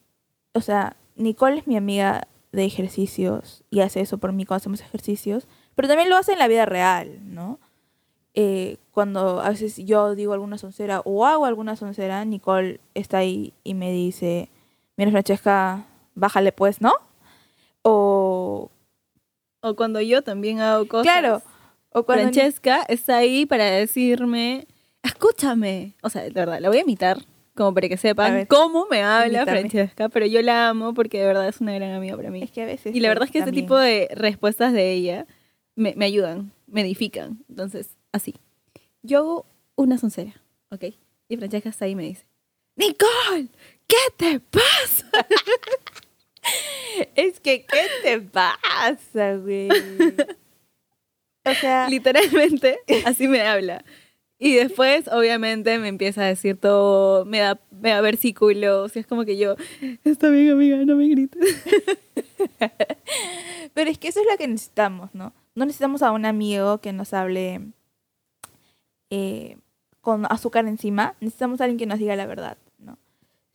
o 0.53 0.61
sea, 0.61 0.95
Nicole 1.15 1.59
es 1.59 1.67
mi 1.67 1.77
amiga 1.77 2.27
de 2.51 2.65
ejercicios 2.65 3.63
y 3.69 3.81
hace 3.81 3.99
eso 4.01 4.17
por 4.17 4.31
mí 4.31 4.45
cuando 4.45 4.61
hacemos 4.61 4.81
ejercicios, 4.81 5.47
pero 5.75 5.87
también 5.87 6.09
lo 6.09 6.17
hace 6.17 6.33
en 6.33 6.39
la 6.39 6.47
vida 6.47 6.65
real, 6.65 7.19
¿no? 7.21 7.59
Eh, 8.33 8.77
cuando 8.91 9.39
a 9.41 9.49
veces 9.49 9.77
yo 9.77 10.15
digo 10.15 10.33
alguna 10.33 10.57
soncera 10.57 11.01
o 11.05 11.25
hago 11.25 11.45
alguna 11.45 11.75
soncera, 11.75 12.23
Nicole 12.25 12.79
está 12.93 13.19
ahí 13.19 13.53
y 13.63 13.73
me 13.75 13.91
dice, 13.91 14.49
mira 14.97 15.11
Francesca, 15.11 15.85
bájale 16.15 16.51
pues, 16.51 16.81
¿no? 16.81 16.93
O, 17.81 18.69
O 19.61 19.75
cuando 19.75 20.01
yo 20.01 20.21
también 20.21 20.59
hago 20.59 20.87
cosas. 20.87 21.03
claro, 21.03 21.41
o 21.95 22.03
cuando... 22.05 22.23
Francesca 22.31 22.83
está 22.87 23.17
ahí 23.17 23.45
para 23.45 23.65
decirme, 23.65 24.67
escúchame. 25.03 25.93
O 26.01 26.09
sea, 26.09 26.23
de 26.23 26.29
verdad, 26.31 26.59
la 26.59 26.67
voy 26.69 26.77
a 26.79 26.81
imitar, 26.81 27.17
como 27.55 27.73
para 27.73 27.87
que 27.89 27.97
sepan 27.97 28.45
cómo 28.47 28.85
me 28.91 29.01
habla. 29.01 29.45
Francesca, 29.45 30.09
pero 30.09 30.25
yo 30.25 30.41
la 30.41 30.67
amo 30.69 30.93
porque 30.93 31.19
de 31.19 31.25
verdad 31.25 31.47
es 31.47 31.61
una 31.61 31.73
gran 31.73 31.91
amiga 31.93 32.15
para 32.17 32.29
mí. 32.31 32.43
Es 32.43 32.51
que 32.51 32.61
a 32.63 32.65
veces... 32.65 32.95
Y 32.95 32.99
la 32.99 33.07
verdad 33.09 33.25
es 33.25 33.31
que 33.31 33.39
este 33.39 33.51
también- 33.51 33.65
tipo 33.65 33.77
de 33.77 34.09
respuestas 34.13 34.73
de 34.73 34.91
ella 34.91 35.25
me, 35.75 35.93
me 35.95 36.05
ayudan, 36.05 36.51
me 36.67 36.81
edifican. 36.81 37.43
Entonces, 37.49 37.89
así. 38.11 38.35
Yo 39.01 39.19
hago 39.19 39.45
una 39.75 39.97
soncera, 39.97 40.33
¿ok? 40.71 40.85
Y 41.29 41.37
Francesca 41.37 41.69
está 41.69 41.85
ahí 41.85 41.91
y 41.91 41.95
me 41.95 42.03
dice, 42.03 42.25
Nicole, 42.75 43.47
¿qué 43.87 43.95
te 44.17 44.39
pasa? 44.39 45.09
Es 47.15 47.39
que, 47.39 47.65
¿qué 47.65 47.87
te 48.03 48.21
pasa, 48.21 49.35
güey? 49.37 49.69
O 51.45 51.53
sea, 51.53 51.87
Literalmente, 51.89 52.79
así 53.05 53.27
me 53.27 53.41
habla. 53.41 53.83
Y 54.37 54.55
después, 54.55 55.07
obviamente, 55.07 55.79
me 55.79 55.87
empieza 55.87 56.23
a 56.23 56.25
decir 56.25 56.57
todo, 56.57 57.23
me 57.25 57.39
da, 57.39 57.59
me 57.71 57.91
da 57.91 58.01
versículos, 58.01 58.95
y 58.95 58.99
es 58.99 59.07
como 59.07 59.23
que 59.23 59.37
yo, 59.37 59.55
está 60.03 60.29
bien, 60.29 60.51
amiga, 60.51 60.77
no 60.77 60.95
me 60.97 61.07
grites. 61.07 61.63
Pero 63.73 63.89
es 63.89 63.97
que 63.97 64.09
eso 64.09 64.19
es 64.19 64.27
lo 64.29 64.37
que 64.37 64.47
necesitamos, 64.47 65.09
¿no? 65.13 65.33
No 65.55 65.65
necesitamos 65.65 66.01
a 66.01 66.11
un 66.11 66.25
amigo 66.25 66.79
que 66.79 66.91
nos 66.91 67.13
hable 67.13 67.61
eh, 69.09 69.57
con 70.01 70.25
azúcar 70.29 70.67
encima. 70.67 71.15
Necesitamos 71.21 71.61
a 71.61 71.63
alguien 71.63 71.77
que 71.77 71.85
nos 71.85 71.99
diga 71.99 72.15
la 72.17 72.25
verdad, 72.25 72.57
¿no? 72.77 72.97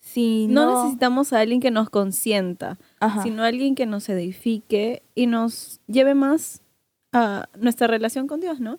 Si 0.01 0.47
No, 0.49 0.65
no, 0.65 0.83
necesitamos 0.83 1.33
a 1.35 1.41
alguien 1.41 1.61
que 1.61 1.71
nos 1.71 1.91
consienta, 1.91 2.79
Ajá. 3.01 3.23
sino 3.23 3.45
alguien 3.45 3.75
que 3.75 3.85
nos 3.85 4.09
edifique 4.09 5.03
y 5.15 5.27
nos 5.27 5.81
lleve 5.87 6.15
más 6.15 6.63
a 7.13 7.49
nuestra 7.59 7.87
relación 7.87 8.27
con 8.27 8.41
Dios, 8.41 8.61
¿no? 8.61 8.79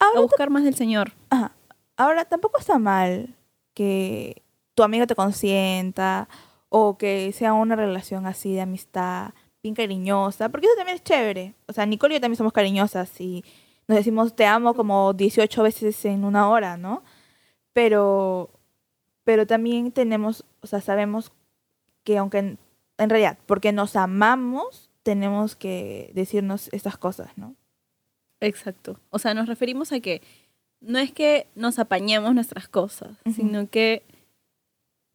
A 0.00 0.06
Ahora, 0.06 0.20
buscar 0.20 0.50
más 0.50 0.64
del 0.64 0.74
Señor. 0.74 1.12
ajá. 1.30 1.52
Ahora, 1.96 2.24
tampoco 2.24 2.58
está 2.60 2.78
mal 2.78 3.34
que 3.74 4.42
tu 4.74 4.84
amigo 4.84 5.06
te 5.08 5.16
consienta 5.16 6.28
o 6.68 6.96
que 6.96 7.32
sea 7.32 7.54
una 7.54 7.74
relación 7.74 8.26
así 8.26 8.52
de 8.54 8.60
amistad 8.60 9.32
bien 9.62 9.74
cariñosa, 9.74 10.48
porque 10.48 10.66
eso 10.66 10.76
también 10.76 10.96
es 10.96 11.02
chévere. 11.02 11.54
O 11.66 11.72
sea, 11.72 11.86
Nicole 11.86 12.14
y 12.14 12.16
yo 12.18 12.20
también 12.20 12.36
somos 12.36 12.52
cariñosas 12.52 13.20
y 13.20 13.44
nos 13.88 13.96
decimos 13.98 14.36
te 14.36 14.46
amo 14.46 14.74
como 14.74 15.12
18 15.12 15.62
veces 15.64 16.04
en 16.04 16.24
una 16.24 16.48
hora, 16.48 16.76
¿no? 16.76 17.02
Pero, 17.72 18.50
pero 19.24 19.46
también 19.46 19.90
tenemos, 19.92 20.44
o 20.60 20.66
sea, 20.68 20.80
sabemos 20.80 21.32
que 22.04 22.18
aunque 22.18 22.38
en, 22.38 22.58
en 22.98 23.10
realidad, 23.10 23.38
porque 23.46 23.72
nos 23.72 23.96
amamos, 23.96 24.88
tenemos 25.02 25.56
que 25.56 26.10
decirnos 26.14 26.68
estas 26.72 26.96
cosas, 26.96 27.36
¿no? 27.36 27.54
Exacto. 28.40 29.00
O 29.10 29.18
sea, 29.18 29.34
nos 29.34 29.48
referimos 29.48 29.92
a 29.92 30.00
que 30.00 30.22
no 30.80 30.98
es 30.98 31.12
que 31.12 31.46
nos 31.54 31.78
apañemos 31.78 32.34
nuestras 32.34 32.68
cosas, 32.68 33.16
sino 33.34 33.68
que 33.68 34.02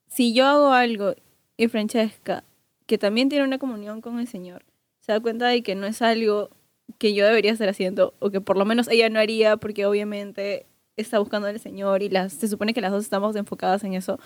si 0.07 0.33
yo 0.33 0.45
hago 0.45 0.71
algo 0.71 1.15
y 1.57 1.67
Francesca, 1.67 2.43
que 2.85 2.97
también 2.97 3.29
tiene 3.29 3.45
una 3.45 3.59
comunión 3.59 4.01
con 4.01 4.19
el 4.19 4.27
Señor, 4.27 4.65
se 4.99 5.11
da 5.11 5.19
cuenta 5.19 5.47
de 5.47 5.63
que 5.63 5.75
no 5.75 5.87
es 5.87 6.01
algo 6.01 6.49
que 6.97 7.13
yo 7.13 7.25
debería 7.25 7.51
estar 7.51 7.69
haciendo, 7.69 8.13
o 8.19 8.29
que 8.29 8.41
por 8.41 8.57
lo 8.57 8.65
menos 8.65 8.87
ella 8.89 9.09
no 9.09 9.19
haría, 9.19 9.57
porque 9.57 9.85
obviamente 9.85 10.65
está 10.97 11.19
buscando 11.19 11.47
al 11.47 11.59
Señor 11.59 12.03
y 12.03 12.09
las, 12.09 12.33
se 12.33 12.47
supone 12.47 12.73
que 12.73 12.81
las 12.81 12.91
dos 12.91 13.03
estamos 13.03 13.35
enfocadas 13.35 13.83
en 13.83 13.93
eso, 13.93 14.19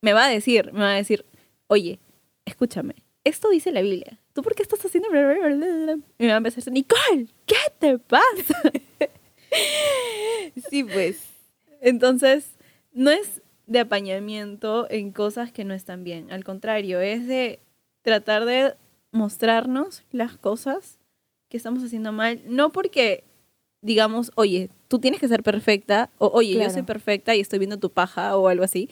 me 0.00 0.12
va 0.12 0.26
a 0.26 0.28
decir, 0.28 0.72
me 0.72 0.80
va 0.80 0.92
a 0.92 0.96
decir, 0.96 1.24
oye, 1.66 1.98
escúchame, 2.44 2.94
esto 3.28 3.50
dice 3.50 3.72
la 3.72 3.82
Biblia. 3.82 4.18
¿Tú 4.32 4.42
por 4.42 4.54
qué 4.54 4.62
estás 4.62 4.84
haciendo? 4.84 5.10
bla, 5.10 5.22
bla, 5.22 5.34
bla, 5.34 5.56
bla, 5.56 5.94
bla?" 5.94 5.98
Y 6.18 6.22
me 6.24 6.28
va 6.28 6.34
a 6.34 6.36
empezar 6.38 6.58
a 6.58 6.60
decir, 6.60 6.72
Nicole, 6.72 7.26
¿qué 7.46 7.56
te 7.78 7.98
pasa? 7.98 8.62
Sí, 10.68 10.84
pues. 10.84 11.22
Entonces, 11.80 12.50
no 12.92 13.10
es 13.10 13.40
de 13.66 13.80
apañamiento 13.80 14.86
en 14.90 15.12
cosas 15.12 15.52
que 15.52 15.64
no 15.64 15.72
están 15.72 16.04
bien. 16.04 16.30
Al 16.30 16.44
contrario, 16.44 17.00
es 17.00 17.26
de 17.26 17.60
tratar 18.02 18.44
de 18.44 18.74
mostrarnos 19.10 20.02
las 20.10 20.36
cosas 20.36 20.98
que 21.48 21.56
estamos 21.56 21.82
haciendo 21.82 22.12
mal. 22.12 22.42
No 22.46 22.70
porque 22.70 23.24
digamos, 23.80 24.32
oye, 24.34 24.70
tú 24.88 24.98
tienes 24.98 25.20
que 25.20 25.28
ser 25.28 25.42
perfecta, 25.42 26.10
o 26.18 26.28
oye, 26.28 26.54
yo 26.54 26.70
soy 26.70 26.82
perfecta 26.82 27.34
y 27.34 27.40
estoy 27.40 27.58
viendo 27.58 27.78
tu 27.78 27.90
paja 27.90 28.36
o 28.36 28.48
algo 28.48 28.64
así. 28.64 28.90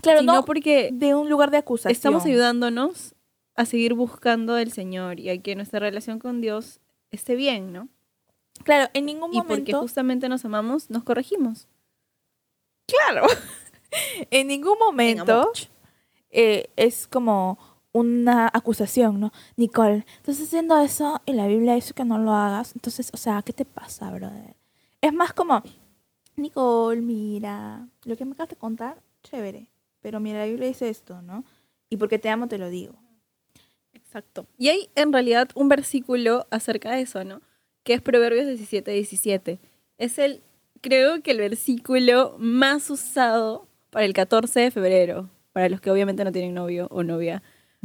Claro, 0.00 0.20
sino 0.20 0.34
no 0.34 0.44
porque 0.44 0.90
de 0.92 1.14
un 1.14 1.28
lugar 1.28 1.50
de 1.50 1.58
acusación. 1.58 1.92
estamos 1.92 2.24
ayudándonos 2.24 3.14
a 3.54 3.64
seguir 3.66 3.94
buscando 3.94 4.54
del 4.54 4.72
Señor 4.72 5.20
y 5.20 5.30
a 5.30 5.40
que 5.40 5.54
nuestra 5.56 5.80
relación 5.80 6.18
con 6.18 6.40
Dios 6.40 6.80
esté 7.10 7.34
bien, 7.34 7.72
¿no? 7.72 7.88
Claro, 8.64 8.90
en 8.94 9.06
ningún 9.06 9.32
Y 9.34 9.38
porque 9.38 9.50
momento. 9.52 9.80
justamente 9.80 10.28
nos 10.28 10.44
amamos, 10.44 10.90
nos 10.90 11.02
corregimos. 11.04 11.68
Claro. 12.86 13.26
en 14.30 14.46
ningún 14.48 14.74
En 14.74 14.78
momento 14.78 15.52
eh, 16.30 16.70
es 16.76 17.06
como 17.06 17.58
una 17.92 18.50
acusación, 18.52 19.20
¿no? 19.20 19.32
Nicole, 19.56 20.06
estás 20.16 20.40
haciendo 20.40 20.78
eso 20.78 21.20
y 21.26 21.34
la 21.34 21.46
Biblia 21.46 21.74
dice 21.74 21.92
que 21.92 22.04
no 22.04 22.18
lo 22.18 22.32
hagas. 22.32 22.74
Entonces, 22.74 23.10
o 23.12 23.16
sea, 23.16 23.42
¿qué 23.42 23.52
te 23.52 23.64
pasa, 23.64 24.10
brother? 24.10 24.56
Es 25.00 25.12
más 25.12 25.32
como, 25.34 25.62
Nicole, 26.36 27.02
mira, 27.02 27.86
lo 28.04 28.16
que 28.16 28.24
me 28.24 28.32
acabas 28.32 28.50
de 28.50 28.56
contar, 28.56 29.02
chévere. 29.22 29.68
Pero 30.00 30.20
mira, 30.20 30.38
la 30.40 30.46
Biblia 30.46 30.68
dice 30.68 30.88
esto, 30.88 31.20
¿no? 31.22 31.44
Y 31.90 31.98
porque 31.98 32.18
te 32.18 32.30
amo, 32.30 32.48
te 32.48 32.58
lo 32.58 32.70
digo. 32.70 32.94
Exacto. 34.12 34.46
Y 34.58 34.68
hay 34.68 34.90
en 34.94 35.10
realidad 35.10 35.48
un 35.54 35.70
versículo 35.70 36.46
acerca 36.50 36.92
de 36.92 37.00
eso, 37.00 37.24
¿no? 37.24 37.40
Que 37.82 37.94
es 37.94 38.02
Proverbios 38.02 38.46
17, 38.46 38.90
17. 38.90 39.58
Es 39.96 40.18
el 40.18 40.42
creo 40.82 41.22
que 41.22 41.30
el 41.30 41.38
versículo 41.38 42.36
más 42.38 42.90
usado 42.90 43.66
para 43.88 44.04
el 44.04 44.12
14 44.12 44.60
de 44.60 44.70
febrero, 44.70 45.30
para 45.52 45.70
los 45.70 45.80
que 45.80 45.90
obviamente 45.90 46.24
no 46.24 46.32
tienen 46.32 46.52
novio 46.52 46.88
o 46.90 47.02
novia, 47.02 47.42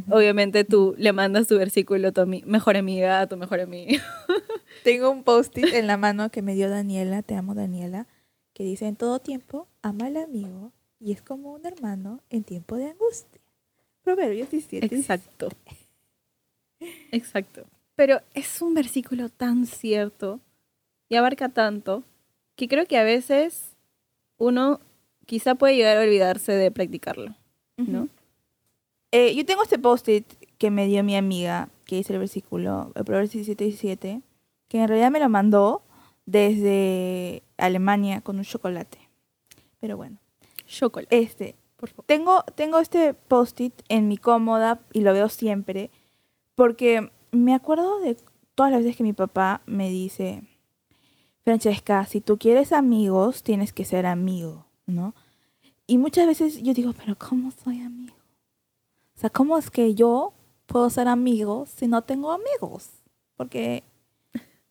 obviamente 0.09 0.65
tú 0.65 0.95
le 0.97 1.13
mandas 1.13 1.47
tu 1.47 1.57
versículo 1.57 2.09
a 2.09 2.11
tu 2.11 2.25
mejor 2.25 2.75
amiga, 2.75 3.21
a 3.21 3.27
tu 3.27 3.37
mejor 3.37 3.61
amigo. 3.61 4.03
Tengo 4.83 5.09
un 5.09 5.23
post-it 5.23 5.73
en 5.73 5.87
la 5.87 5.95
mano 5.95 6.29
que 6.29 6.41
me 6.41 6.55
dio 6.55 6.69
Daniela, 6.69 7.21
te 7.21 7.35
amo 7.35 7.55
Daniela, 7.55 8.05
que 8.53 8.65
dice 8.65 8.85
en 8.85 8.97
todo 8.97 9.19
tiempo, 9.19 9.69
ama 9.81 10.07
al 10.07 10.17
amigo 10.17 10.73
y 10.99 11.13
es 11.13 11.21
como 11.21 11.53
un 11.53 11.65
hermano 11.65 12.19
en 12.29 12.43
tiempo 12.43 12.75
de 12.75 12.89
angustia. 12.89 13.39
Proverbios 14.03 14.49
17. 14.51 14.93
Exacto. 14.93 15.49
Exacto. 17.11 17.65
Pero 17.95 18.21
es 18.33 18.61
un 18.61 18.73
versículo 18.73 19.29
tan 19.29 19.65
cierto 19.65 20.39
y 21.09 21.15
abarca 21.15 21.49
tanto 21.49 22.03
que 22.55 22.67
creo 22.67 22.85
que 22.85 22.97
a 22.97 23.03
veces 23.03 23.75
uno 24.37 24.79
quizá 25.25 25.55
puede 25.55 25.75
llegar 25.75 25.97
a 25.97 26.01
olvidarse 26.01 26.51
de 26.53 26.71
practicarlo, 26.71 27.35
¿no? 27.77 28.07
Eh, 29.11 29.35
yo 29.35 29.45
tengo 29.45 29.63
este 29.63 29.79
post-it 29.79 30.25
que 30.57 30.69
me 30.69 30.87
dio 30.87 31.03
mi 31.03 31.15
amiga, 31.15 31.69
que 31.85 31.95
dice 31.95 32.13
el 32.13 32.19
versículo, 32.19 32.91
el 32.95 33.05
Proverbios 33.05 33.31
17, 33.31 33.63
17, 33.63 34.21
que 34.67 34.81
en 34.81 34.87
realidad 34.87 35.11
me 35.11 35.19
lo 35.19 35.29
mandó 35.29 35.81
desde 36.25 37.41
Alemania 37.57 38.21
con 38.21 38.37
un 38.37 38.43
chocolate. 38.43 38.97
Pero 39.79 39.95
bueno, 39.97 40.17
Chocolate, 40.67 41.17
este, 41.17 41.55
por 41.77 41.89
favor. 41.89 42.05
tengo, 42.05 42.43
tengo 42.55 42.79
este 42.79 43.13
post-it 43.13 43.73
en 43.87 44.07
mi 44.07 44.17
cómoda 44.17 44.79
y 44.91 45.01
lo 45.01 45.13
veo 45.13 45.29
siempre 45.29 45.89
porque 46.57 47.11
me 47.31 47.53
acuerdo 47.53 47.99
de 47.99 48.17
todas 48.55 48.71
las 48.71 48.81
veces 48.81 48.97
que 48.97 49.03
mi 49.03 49.13
papá 49.13 49.61
me 49.67 49.91
dice, 49.91 50.41
Francesca, 51.43 52.03
si 52.07 52.19
tú 52.19 52.39
quieres 52.39 52.73
amigos, 52.73 53.43
tienes 53.43 53.71
que 53.73 53.85
ser 53.85 54.07
amigo, 54.07 54.65
¿no? 54.87 55.13
Y 55.85 55.99
muchas 55.99 56.25
veces 56.25 56.63
yo 56.63 56.73
digo, 56.73 56.93
pero 56.93 57.15
¿cómo 57.15 57.51
soy 57.51 57.81
amigo? 57.81 58.15
O 59.15 59.19
sea, 59.19 59.29
¿cómo 59.29 59.59
es 59.59 59.69
que 59.69 59.93
yo 59.93 60.33
puedo 60.65 60.89
ser 60.89 61.07
amigo 61.07 61.67
si 61.67 61.87
no 61.87 62.01
tengo 62.03 62.31
amigos? 62.31 62.89
Porque 63.35 63.83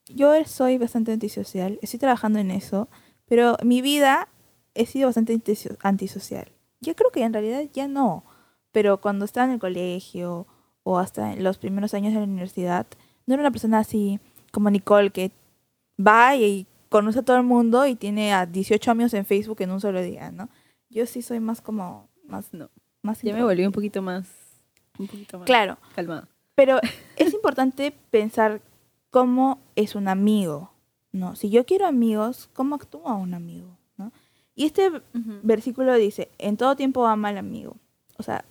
yo 0.09 0.33
soy 0.45 0.78
bastante 0.78 1.12
antisocial, 1.12 1.78
estoy 1.83 2.00
trabajando 2.00 2.40
en 2.40 2.50
eso, 2.50 2.88
pero 3.26 3.57
mi 3.62 3.81
vida 3.81 4.28
he 4.75 4.87
sido 4.87 5.07
bastante 5.07 5.35
antiso- 5.35 5.78
antisocial. 5.83 6.50
Yo 6.81 6.97
creo 6.97 7.12
que 7.12 7.23
en 7.23 7.33
realidad 7.33 7.62
ya 7.73 7.87
no, 7.87 8.25
pero 8.73 9.00
cuando 9.00 9.25
estaba 9.25 9.47
en 9.47 9.52
el 9.52 9.61
colegio 9.61 10.49
o 10.88 11.00
hasta 11.00 11.33
en 11.33 11.43
los 11.43 11.59
primeros 11.59 11.95
años 11.95 12.14
de 12.14 12.21
la 12.21 12.26
universidad, 12.26 12.87
no 13.26 13.35
era 13.35 13.43
una 13.43 13.50
persona 13.50 13.81
así 13.81 14.21
como 14.52 14.71
Nicole 14.71 15.11
que 15.11 15.33
va 15.99 16.37
y 16.37 16.64
conoce 16.90 17.19
a 17.19 17.23
todo 17.25 17.37
el 17.38 17.43
mundo 17.43 17.87
y 17.87 17.97
tiene 17.97 18.33
a 18.33 18.47
18 18.47 18.93
amigos 18.93 19.12
en 19.14 19.26
Facebook 19.26 19.61
en 19.62 19.73
un 19.73 19.81
solo 19.81 20.00
día, 20.00 20.31
¿no? 20.31 20.49
Yo 20.88 21.05
sí 21.07 21.23
soy 21.23 21.40
más 21.40 21.61
como 21.61 22.09
más 22.28 22.55
No, 22.55 22.71
más 23.02 23.21
ya 23.21 23.35
me 23.35 23.43
volví 23.43 23.66
un 23.66 23.73
poquito 23.73 24.00
más, 24.00 24.28
un 24.97 25.09
poquito 25.09 25.38
más 25.38 25.47
Claro, 25.47 25.76
calmada. 25.97 26.28
pero 26.55 26.78
es 27.16 27.35
importante 27.35 27.93
pensar 28.12 28.61
cómo 29.11 29.59
es 29.75 29.97
un 29.97 30.07
amigo, 30.07 30.71
¿no? 31.11 31.35
Si 31.35 31.50
yo 31.50 31.66
quiero 31.66 31.88
amigos, 31.88 32.49
¿cómo 32.52 32.76
actúa 32.76 33.14
un 33.14 33.35
amigo, 33.35 33.76
¿no? 33.97 34.12
Y 34.55 34.66
este 34.66 34.93
versículo 35.43 35.93
dice, 35.95 36.31
en 36.38 36.57
todo 36.57 36.76
tiempo 36.76 37.05
ama 37.09 37.31
al 37.31 37.38
amigo. 37.38 37.75
O 38.19 38.23
sea, 38.23 38.45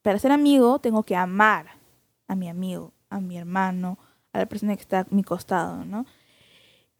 para 0.00 0.18
ser 0.18 0.32
amigo 0.32 0.78
tengo 0.78 1.02
que 1.02 1.16
amar 1.16 1.81
a 2.32 2.36
mi 2.36 2.48
amigo, 2.48 2.92
a 3.10 3.20
mi 3.20 3.36
hermano, 3.38 3.98
a 4.32 4.38
la 4.38 4.46
persona 4.46 4.74
que 4.74 4.82
está 4.82 5.00
a 5.00 5.06
mi 5.10 5.22
costado, 5.22 5.84
¿no? 5.84 6.06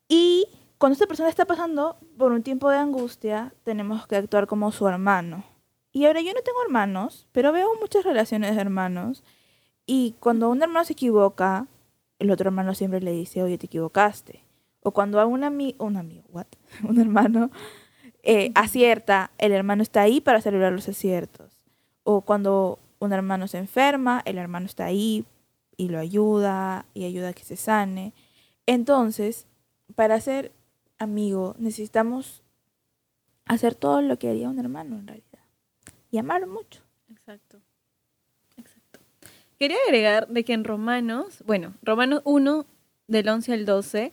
Y 0.08 0.46
cuando 0.78 0.92
esta 0.94 1.06
persona 1.06 1.28
está 1.28 1.46
pasando 1.46 1.96
por 2.18 2.32
un 2.32 2.42
tiempo 2.42 2.68
de 2.70 2.76
angustia, 2.76 3.54
tenemos 3.64 4.06
que 4.06 4.16
actuar 4.16 4.46
como 4.46 4.72
su 4.72 4.86
hermano. 4.86 5.44
Y 5.90 6.06
ahora 6.06 6.20
yo 6.20 6.32
no 6.32 6.42
tengo 6.42 6.62
hermanos, 6.64 7.28
pero 7.33 7.52
veo 7.52 7.68
muchas 7.80 8.04
relaciones 8.04 8.54
de 8.54 8.61
hermanos. 8.61 9.24
Y 9.87 10.16
cuando 10.20 10.50
un 10.50 10.62
hermano 10.62 10.85
se 10.85 10.94
equivoca, 10.94 11.66
el 12.18 12.30
otro 12.30 12.48
hermano 12.48 12.74
siempre 12.74 13.00
le 13.00 13.12
dice, 13.12 13.42
oye, 13.42 13.59
te 13.59 13.66
equivocaste. 13.66 14.44
O 14.83 14.90
cuando 14.90 15.20
a 15.20 15.26
un 15.26 15.44
amigo, 15.44 15.85
un 15.85 15.96
amigo, 15.96 16.24
what? 16.30 16.46
Un 16.88 17.00
hermano 17.00 17.50
eh, 18.22 18.50
acierta, 18.54 19.30
el 19.38 19.52
hermano 19.52 19.83
está 19.83 20.02
ahí 20.02 20.20
para 20.20 20.40
celebrar 20.40 20.72
los 20.72 20.88
aciertos. 20.88 21.62
O 22.02 22.22
cuando 22.22 22.78
un 23.02 23.12
hermano 23.12 23.48
se 23.48 23.58
enferma, 23.58 24.22
el 24.24 24.38
hermano 24.38 24.66
está 24.66 24.84
ahí 24.84 25.24
y 25.76 25.88
lo 25.88 25.98
ayuda 25.98 26.86
y 26.94 27.04
ayuda 27.04 27.30
a 27.30 27.32
que 27.32 27.44
se 27.44 27.56
sane. 27.56 28.12
Entonces, 28.66 29.46
para 29.96 30.20
ser 30.20 30.52
amigo 30.98 31.56
necesitamos 31.58 32.42
hacer 33.46 33.74
todo 33.74 34.02
lo 34.02 34.18
que 34.20 34.30
haría 34.30 34.48
un 34.48 34.60
hermano 34.60 34.96
en 35.00 35.08
realidad. 35.08 35.26
Y 36.12 36.18
amarlo 36.18 36.46
mucho. 36.46 36.82
Exacto. 37.10 37.60
Exacto. 38.56 39.00
Quería 39.58 39.78
agregar 39.84 40.28
de 40.28 40.44
que 40.44 40.52
en 40.52 40.62
Romanos, 40.62 41.42
bueno, 41.44 41.74
Romanos 41.82 42.22
1, 42.24 42.66
del 43.08 43.28
11 43.28 43.52
al 43.52 43.66
12, 43.66 44.12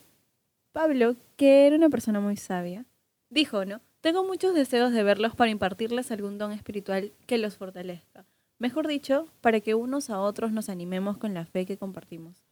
Pablo, 0.72 1.16
que 1.36 1.68
era 1.68 1.76
una 1.76 1.90
persona 1.90 2.20
muy 2.20 2.38
sabia, 2.38 2.86
dijo, 3.30 3.66
¿no? 3.66 3.82
Tengo 4.02 4.24
muchos 4.24 4.56
deseos 4.56 4.94
de 4.94 5.04
verlos 5.04 5.36
para 5.36 5.52
impartirles 5.52 6.12
algún 6.12 6.40
don 6.40 6.54
espiritual 6.54 7.12
que 7.28 7.38
los 7.38 7.58
fortalezca. 7.58 8.26
Mejor 8.60 8.88
dicho, 8.88 9.28
para 9.40 9.62
que 9.62 9.74
unos 9.74 10.10
a 10.10 10.20
otros 10.20 10.52
nos 10.52 10.68
animemos 10.68 11.18
con 11.18 11.34
la 11.34 11.46
fe 11.46 11.66
que 11.66 11.78
compartimos. 11.78 12.44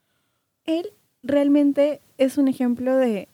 Él 0.64 0.94
realmente 1.22 2.02
es 2.18 2.38
un 2.38 2.48
ejemplo 2.48 2.96
de, 2.96 3.28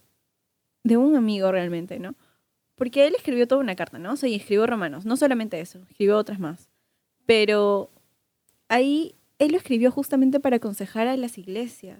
de 0.84 0.98
un 0.98 1.16
amigo 1.16 1.52
realmente, 1.52 2.00
¿no? 2.00 2.16
Porque 2.76 3.06
él 3.06 3.14
escribió 3.16 3.48
toda 3.48 3.62
una 3.62 3.76
carta, 3.76 4.00
¿no? 4.00 4.14
O 4.14 4.16
sea, 4.16 4.28
y 4.28 4.36
escribió 4.36 4.66
Romanos, 4.66 5.06
no 5.06 5.16
solamente 5.18 5.60
eso, 5.62 5.80
escribió 5.90 6.18
otras 6.18 6.40
más. 6.40 6.70
Pero 7.28 7.92
ahí 8.68 9.16
él 9.38 9.52
lo 9.52 9.58
escribió 9.58 9.92
justamente 9.92 10.40
para 10.40 10.56
aconsejar 10.56 11.08
a 11.08 11.16
las 11.16 11.38
iglesias. 11.38 12.00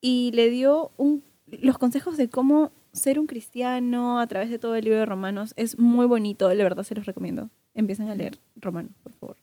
Y 0.00 0.30
le 0.32 0.48
dio 0.48 0.92
un, 0.96 1.22
los 1.46 1.76
consejos 1.76 2.16
de 2.16 2.30
cómo 2.30 2.72
ser 2.92 3.18
un 3.18 3.26
cristiano 3.26 4.18
a 4.18 4.26
través 4.26 4.48
de 4.48 4.58
todo 4.58 4.76
el 4.76 4.84
libro 4.84 5.00
de 5.00 5.06
Romanos. 5.06 5.52
Es 5.56 5.78
muy 5.78 6.06
bonito, 6.06 6.48
de 6.48 6.56
verdad 6.56 6.84
se 6.84 6.94
los 6.94 7.04
recomiendo. 7.04 7.50
Empiecen 7.74 8.08
a 8.08 8.14
leer 8.14 8.38
Romanos, 8.56 8.92
por 9.02 9.12
favor. 9.12 9.36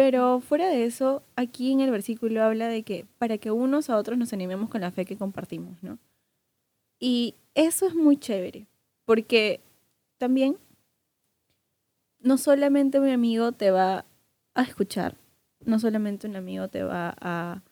Pero 0.00 0.40
fuera 0.40 0.70
de 0.70 0.86
eso, 0.86 1.22
aquí 1.36 1.72
en 1.72 1.80
el 1.80 1.90
versículo 1.90 2.42
habla 2.42 2.68
de 2.68 2.84
que 2.84 3.04
para 3.18 3.36
que 3.36 3.50
unos 3.50 3.90
a 3.90 3.98
otros 3.98 4.16
nos 4.16 4.32
animemos 4.32 4.70
con 4.70 4.80
la 4.80 4.90
fe 4.90 5.04
que 5.04 5.18
compartimos, 5.18 5.82
¿no? 5.82 5.98
Y 6.98 7.34
eso 7.54 7.86
es 7.86 7.94
muy 7.94 8.16
chévere, 8.16 8.66
porque 9.04 9.60
también 10.16 10.56
no 12.18 12.38
solamente 12.38 12.98
un 12.98 13.10
amigo 13.10 13.52
te 13.52 13.72
va 13.72 14.06
a 14.54 14.62
escuchar, 14.62 15.16
no 15.66 15.78
solamente 15.78 16.26
un 16.26 16.36
amigo 16.36 16.68
te 16.68 16.82
va 16.82 17.14
a 17.20 17.62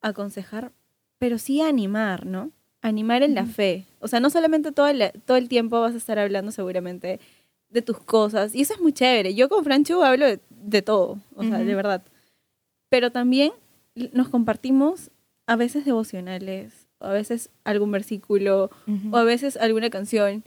aconsejar, 0.00 0.72
pero 1.18 1.36
sí 1.36 1.60
a 1.60 1.68
animar, 1.68 2.24
¿no? 2.24 2.52
Animar 2.80 3.22
en 3.22 3.34
la 3.34 3.44
fe. 3.44 3.86
O 4.00 4.08
sea, 4.08 4.18
no 4.18 4.30
solamente 4.30 4.72
todo 4.72 4.88
el, 4.88 5.12
todo 5.26 5.36
el 5.36 5.50
tiempo 5.50 5.78
vas 5.78 5.92
a 5.92 5.98
estar 5.98 6.18
hablando 6.18 6.52
seguramente 6.52 7.20
de 7.68 7.82
tus 7.82 7.98
cosas, 7.98 8.54
y 8.54 8.62
eso 8.62 8.72
es 8.72 8.80
muy 8.80 8.94
chévere. 8.94 9.34
Yo 9.34 9.50
con 9.50 9.62
Franchu 9.62 10.02
hablo 10.02 10.24
de, 10.24 10.40
de 10.62 10.82
todo, 10.82 11.18
o 11.34 11.42
sea, 11.42 11.58
de 11.58 11.74
verdad. 11.74 12.02
Pero 12.88 13.10
también 13.10 13.52
nos 14.12 14.28
compartimos 14.28 15.10
a 15.46 15.56
veces 15.56 15.84
devocionales, 15.84 16.86
o 16.98 17.06
a 17.06 17.12
veces 17.12 17.50
algún 17.64 17.90
versículo, 17.90 18.70
o 19.10 19.16
a 19.16 19.24
veces 19.24 19.56
alguna 19.56 19.90
canción. 19.90 20.44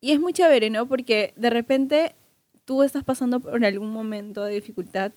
Y 0.00 0.12
es 0.12 0.20
muy 0.20 0.32
chévere, 0.32 0.70
¿no? 0.70 0.86
Porque 0.86 1.32
de 1.36 1.50
repente 1.50 2.14
tú 2.64 2.82
estás 2.82 3.02
pasando 3.04 3.40
por 3.40 3.64
algún 3.64 3.90
momento 3.90 4.44
de 4.44 4.54
dificultad 4.54 5.12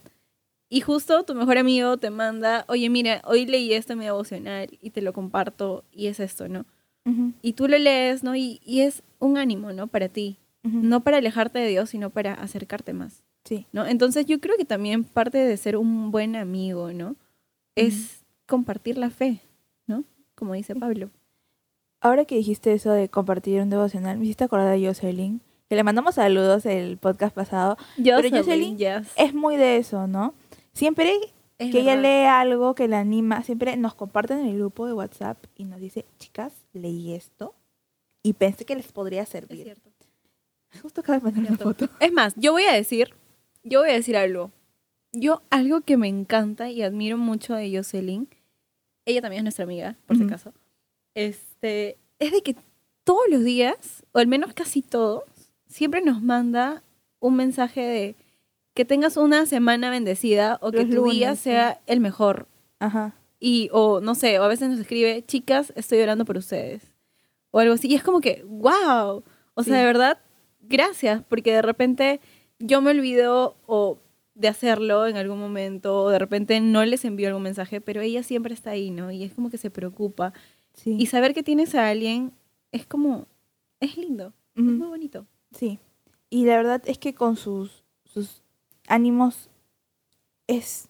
y 0.70 0.80
justo 0.80 1.24
tu 1.24 1.36
mejor 1.36 1.58
amigo 1.58 1.98
te 1.98 2.10
manda, 2.10 2.64
oye, 2.70 2.90
mira, 2.90 3.22
hoy 3.26 3.46
leí 3.46 3.74
esto 3.74 3.92
en 3.92 4.00
mi 4.00 4.06
devocional 4.06 4.70
y 4.82 4.92
te 4.92 5.02
lo 5.02 5.12
comparto 5.12 5.84
y 5.92 6.08
es 6.08 6.22
esto, 6.22 6.48
¿no? 6.48 6.66
Y 7.42 7.54
tú 7.54 7.68
lo 7.68 7.78
lees, 7.78 8.24
¿no? 8.24 8.36
Y, 8.38 8.62
y 8.64 8.82
es 8.82 9.04
un 9.20 9.38
ánimo, 9.38 9.74
¿no? 9.74 9.88
Para 9.88 10.08
ti. 10.08 10.38
No 10.64 11.02
para 11.04 11.18
alejarte 11.18 11.60
de 11.60 11.68
Dios, 11.68 11.90
sino 11.90 12.12
para 12.12 12.36
acercarte 12.36 12.94
más, 12.94 13.24
Sí. 13.44 13.66
¿no? 13.72 13.86
Entonces 13.86 14.26
yo 14.26 14.40
creo 14.40 14.56
que 14.58 14.66
también 14.66 15.04
parte 15.04 15.38
de 15.38 15.58
ser 15.58 15.78
un 15.78 16.12
buen 16.12 16.36
amigo, 16.36 16.94
¿no? 16.94 17.16
Es 17.76 18.24
compartir 18.48 18.98
la 18.98 19.10
fe, 19.10 19.40
¿no? 19.88 20.04
Como 20.36 20.54
dice 20.54 20.76
Pablo. 20.76 21.10
Ahora 22.02 22.26
que 22.26 22.36
dijiste 22.36 22.74
eso 22.74 22.92
de 22.92 23.10
compartir 23.10 23.62
un 23.62 23.70
devocional, 23.70 24.18
me 24.18 24.26
hiciste 24.26 24.44
acordar 24.44 24.74
a 24.74 24.80
Jocelyn, 24.80 25.42
que 25.70 25.76
le 25.76 25.84
mandamos 25.84 26.16
saludos 26.16 26.66
el 26.66 26.98
podcast 26.98 27.34
pasado. 27.36 27.78
Pero 27.96 28.30
Jocelyn 28.30 28.78
yes. 28.78 29.08
Es 29.16 29.34
muy 29.34 29.56
de 29.56 29.78
eso, 29.78 30.08
¿no? 30.08 30.34
Siempre 30.74 31.14
Es 31.60 31.72
que 31.72 31.82
ella 31.82 31.96
lee 31.96 32.26
algo 32.28 32.74
que 32.76 32.88
la 32.88 33.00
anima, 33.00 33.44
siempre 33.44 33.78
nos 33.78 33.94
comparten 33.94 34.40
en 34.40 34.48
el 34.48 34.58
grupo 34.58 34.88
de 34.88 34.94
WhatsApp 34.94 35.38
y 35.56 35.66
nos 35.66 35.80
dice, 35.80 36.06
chicas, 36.18 36.54
leí 36.74 37.14
esto 37.14 37.54
y 38.24 38.34
pensé 38.34 38.66
que 38.66 38.76
les 38.76 38.92
podría 38.92 39.22
Es 39.24 39.30
servir. 39.30 39.64
cierto. 39.64 39.90
Justo 40.82 41.02
acaba 41.02 41.20
de 41.20 41.26
mandar 41.26 41.52
una 41.54 41.58
foto. 41.58 41.88
Es 42.00 42.12
más, 42.14 42.34
yo 42.36 42.52
voy 42.54 42.64
a 42.64 42.74
decir, 42.74 43.14
yo 43.64 43.82
voy 43.82 43.90
a 43.90 43.94
decir 43.94 44.18
algo. 44.18 44.52
Yo, 45.14 45.42
algo 45.50 45.82
que 45.82 45.98
me 45.98 46.08
encanta 46.08 46.70
y 46.70 46.82
admiro 46.84 47.18
mucho 47.18 47.54
de 47.54 47.76
Jocelyn, 47.76 48.30
ella 49.06 49.22
también 49.22 49.40
es 49.40 49.44
nuestra 49.44 49.64
amiga, 49.66 49.98
por 50.06 50.16
si 50.16 50.24
Ujú. 50.24 50.30
acaso, 50.34 50.54
este, 51.16 51.98
es 52.20 52.32
de 52.32 52.42
que 52.42 52.56
todos 53.04 53.24
los 53.30 53.44
días, 53.44 54.04
o 54.14 54.20
al 54.20 54.28
menos 54.28 54.54
casi 54.54 54.82
todos, 54.82 55.24
siempre 55.68 56.02
nos 56.02 56.22
manda 56.22 56.84
un 57.20 57.36
mensaje 57.36 57.82
de 57.82 58.16
que 58.74 58.86
tengas 58.86 59.18
una 59.18 59.46
semana 59.46 59.90
bendecida 59.90 60.58
o 60.62 60.72
que 60.72 60.86
tu 60.86 61.10
día 61.10 61.36
sí. 61.36 61.44
sea 61.44 61.82
el 61.88 62.00
mejor. 62.00 62.48
Ajá. 62.80 63.14
Y, 63.40 63.70
o 63.74 64.00
no 64.00 64.16
sé, 64.16 64.40
o 64.40 64.44
a 64.44 64.48
veces 64.48 64.70
nos 64.70 64.80
escribe, 64.80 65.24
chicas, 65.26 65.74
estoy 65.76 66.00
orando 66.00 66.24
por 66.26 66.38
ustedes. 66.38 66.84
O 67.50 67.60
algo 67.60 67.74
así. 67.74 67.90
Y 67.90 67.96
es 67.96 68.04
como 68.04 68.22
que, 68.22 68.44
wow. 68.48 69.24
O 69.56 69.64
sea, 69.64 69.74
Sí. 69.76 69.80
de 69.80 69.86
verdad, 69.86 70.20
gracias, 70.62 71.22
porque 71.28 71.52
de 71.52 71.62
repente 71.62 72.22
yo 72.64 72.82
me 72.82 72.92
olvido 72.92 73.56
o 73.68 73.98
de 74.36 74.48
hacerlo 74.48 75.06
en 75.08 75.18
algún 75.18 75.40
momento, 75.40 76.04
o 76.04 76.10
de 76.10 76.18
repente 76.20 76.60
no 76.62 76.84
les 76.86 77.04
envío 77.06 77.28
algún 77.28 77.44
mensaje, 77.44 77.82
pero 77.82 78.02
ella 78.02 78.24
siempre 78.24 78.54
está 78.54 78.72
ahí, 78.72 78.90
¿no? 78.90 79.12
Y 79.12 79.24
es 79.24 79.34
como 79.34 79.50
que 79.50 79.58
se 79.58 79.70
preocupa. 79.70 80.34
Sí. 80.74 80.96
Y 81.00 81.08
saber 81.08 81.34
que 81.34 81.44
tienes 81.44 81.76
a 81.76 81.90
alguien 81.90 82.32
es 82.72 82.86
como, 82.86 83.28
es 83.80 83.98
lindo, 83.98 84.34
es 84.56 84.64
Ujú. 84.64 84.72
muy 84.72 84.88
bonito. 84.88 85.26
Sí. 85.52 85.80
Y 86.30 86.46
la 86.46 86.56
verdad 86.56 86.82
es 86.86 86.98
que 86.98 87.14
con 87.14 87.36
sus, 87.36 87.84
sus 88.06 88.42
ánimos 88.88 89.50
es... 90.48 90.88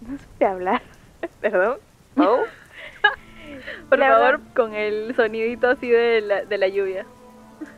No 0.00 0.18
supe 0.18 0.44
hablar. 0.46 0.82
Perdón. 1.42 1.78
Oh. 2.16 2.38
Por 3.90 3.98
La 3.98 4.08
favor, 4.08 4.38
verdad- 4.38 4.54
con 4.56 4.74
el 4.74 5.14
sonidito 5.14 5.68
así 5.68 5.88
de 5.90 6.20
la, 6.22 6.44
de 6.46 6.58
la 6.58 6.68
lluvia. 6.68 7.06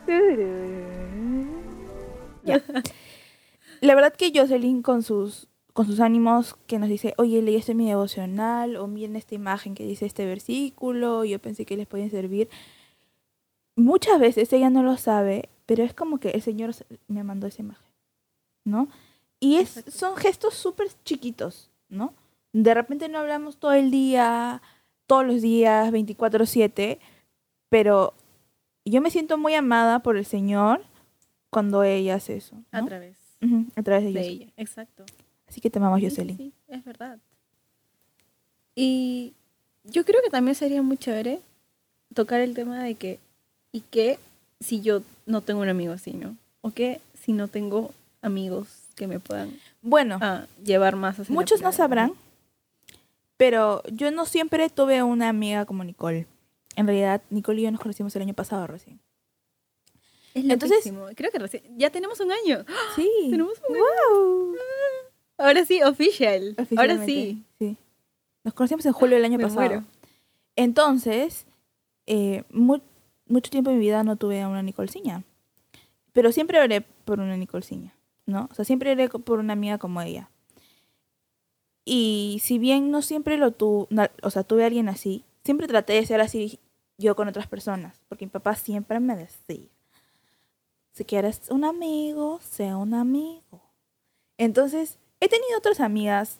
Ya. 2.43 2.61
La 3.81 3.95
verdad 3.95 4.13
que 4.15 4.31
Jocelyn 4.33 4.81
con 4.81 5.03
sus 5.03 5.47
con 5.73 5.87
sus 5.87 5.99
ánimos 6.01 6.55
que 6.67 6.77
nos 6.77 6.87
dice, 6.87 7.15
oye, 7.17 7.41
leí 7.41 7.55
este 7.55 7.73
mi 7.73 7.87
devocional, 7.87 8.75
o 8.75 8.85
miren 8.85 9.15
esta 9.15 9.33
imagen 9.33 9.73
que 9.73 9.83
dice 9.87 10.05
este 10.05 10.23
versículo, 10.27 11.25
yo 11.25 11.39
pensé 11.39 11.65
que 11.65 11.75
les 11.75 11.87
podían 11.87 12.11
servir. 12.11 12.47
Muchas 13.75 14.19
veces 14.19 14.53
ella 14.53 14.69
no 14.69 14.83
lo 14.83 14.97
sabe, 14.97 15.49
pero 15.65 15.83
es 15.83 15.93
como 15.95 16.19
que 16.19 16.29
el 16.29 16.43
Señor 16.43 16.73
se- 16.75 16.85
me 17.07 17.23
mandó 17.23 17.47
esa 17.47 17.63
imagen, 17.63 17.87
¿no? 18.65 18.87
Y 19.39 19.55
es, 19.55 19.83
son 19.87 20.15
gestos 20.15 20.53
súper 20.53 20.89
chiquitos, 21.05 21.71
¿no? 21.89 22.13
De 22.53 22.73
repente 22.75 23.09
no 23.09 23.17
hablamos 23.17 23.57
todo 23.57 23.73
el 23.73 23.89
día, 23.89 24.61
todos 25.07 25.25
los 25.25 25.41
días, 25.41 25.91
24/7, 25.91 26.99
pero 27.69 28.13
yo 28.85 29.01
me 29.01 29.09
siento 29.09 29.39
muy 29.39 29.55
amada 29.55 30.03
por 30.03 30.17
el 30.17 30.25
Señor 30.25 30.85
cuando 31.53 31.83
ella 31.83 32.15
hace 32.15 32.35
eso, 32.37 32.55
¿no? 32.55 32.79
A 32.79 32.85
través 32.85 33.15
a 33.75 33.83
través 33.83 34.05
de, 34.05 34.11
de 34.13 34.27
ella. 34.27 34.47
Exacto. 34.57 35.05
Así 35.47 35.59
que 35.61 35.69
te 35.69 35.77
amamos, 35.79 35.99
Sí, 35.99 36.05
sí, 36.09 36.15
Jocelyn. 36.15 36.37
sí, 36.37 36.53
es 36.67 36.83
verdad. 36.85 37.19
Y 38.75 39.33
yo 39.83 40.05
creo 40.05 40.21
que 40.23 40.29
también 40.29 40.55
sería 40.55 40.81
muy 40.81 40.97
chévere 40.97 41.39
tocar 42.13 42.41
el 42.41 42.53
tema 42.53 42.81
de 42.83 42.95
que, 42.95 43.19
¿y 43.71 43.81
qué 43.81 44.17
si 44.59 44.81
yo 44.81 45.01
no 45.25 45.41
tengo 45.41 45.61
un 45.61 45.69
amigo 45.69 45.93
así, 45.93 46.13
no? 46.13 46.35
¿O 46.61 46.71
qué 46.71 47.01
si 47.21 47.33
no 47.33 47.47
tengo 47.47 47.91
amigos 48.21 48.67
que 48.95 49.07
me 49.07 49.19
puedan 49.19 49.51
Bueno, 49.81 50.17
ah, 50.21 50.45
llevar 50.63 50.95
más 50.95 51.19
hacia 51.19 51.33
la 51.33 51.39
muchos 51.39 51.61
no 51.61 51.71
sabrán, 51.71 52.13
pero 53.37 53.83
yo 53.91 54.11
no 54.11 54.25
siempre 54.25 54.69
tuve 54.69 55.03
una 55.03 55.29
amiga 55.29 55.65
como 55.65 55.83
Nicole. 55.83 56.25
En 56.75 56.87
realidad, 56.87 57.21
Nicole 57.29 57.61
y 57.61 57.63
yo 57.65 57.71
nos 57.71 57.81
conocimos 57.81 58.15
el 58.15 58.21
año 58.23 58.33
pasado 58.33 58.65
recién. 58.67 58.99
Es 60.33 60.43
Entonces- 60.45 60.91
creo 61.15 61.31
que 61.31 61.39
recién, 61.39 61.63
ya 61.77 61.89
tenemos 61.91 62.19
un 62.19 62.31
año. 62.31 62.65
Sí. 62.95 63.09
Tenemos 63.29 63.53
un 63.69 63.77
Wow. 63.77 64.55
Ahora 65.37 65.65
sí, 65.65 65.81
official. 65.83 66.55
Ahora 66.77 67.03
sí. 67.05 67.43
Sí. 67.59 67.77
Nos 68.43 68.53
conocimos 68.53 68.85
en 68.85 68.93
julio 68.93 69.15
del 69.15 69.25
año 69.25 69.37
Me 69.37 69.43
pasado. 69.43 69.61
muero. 69.61 69.83
Entonces, 70.55 71.45
eh, 72.07 72.43
mu- 72.49 72.81
mucho 73.27 73.49
tiempo 73.49 73.69
en 73.71 73.77
mi 73.77 73.85
vida 73.85 74.03
no 74.03 74.15
tuve 74.15 74.41
a 74.41 74.47
una 74.47 74.61
Nicolciña. 74.63 75.23
Pero 76.13 76.31
siempre 76.31 76.59
oré 76.59 76.81
por 76.81 77.19
una 77.19 77.35
Nicolciña, 77.37 77.93
¿no? 78.25 78.47
O 78.51 78.53
sea, 78.53 78.65
siempre 78.65 78.91
oré 78.91 79.09
por 79.09 79.39
una 79.39 79.53
amiga 79.53 79.77
como 79.77 80.01
ella. 80.01 80.29
Y 81.85 82.39
si 82.43 82.59
bien 82.59 82.91
no 82.91 83.01
siempre 83.01 83.37
lo 83.37 83.51
tuve, 83.51 83.87
o 84.21 84.29
sea, 84.29 84.43
tuve 84.43 84.63
a 84.63 84.67
alguien 84.67 84.89
así, 84.89 85.23
siempre 85.43 85.67
traté 85.67 85.93
de 85.93 86.05
ser 86.05 86.21
así 86.21 86.59
yo 86.97 87.15
con 87.15 87.27
otras 87.27 87.47
personas. 87.47 88.01
Porque 88.07 88.25
mi 88.25 88.29
papá 88.31 88.55
siempre 88.55 88.99
me 88.99 89.15
decía, 89.15 89.67
si 90.93 91.05
quieres 91.05 91.49
un 91.49 91.65
amigo, 91.65 92.39
sea 92.41 92.77
un 92.77 92.93
amigo. 92.93 93.61
Entonces, 94.37 94.99
he 95.19 95.27
tenido 95.27 95.57
otras 95.57 95.79
amigas, 95.79 96.39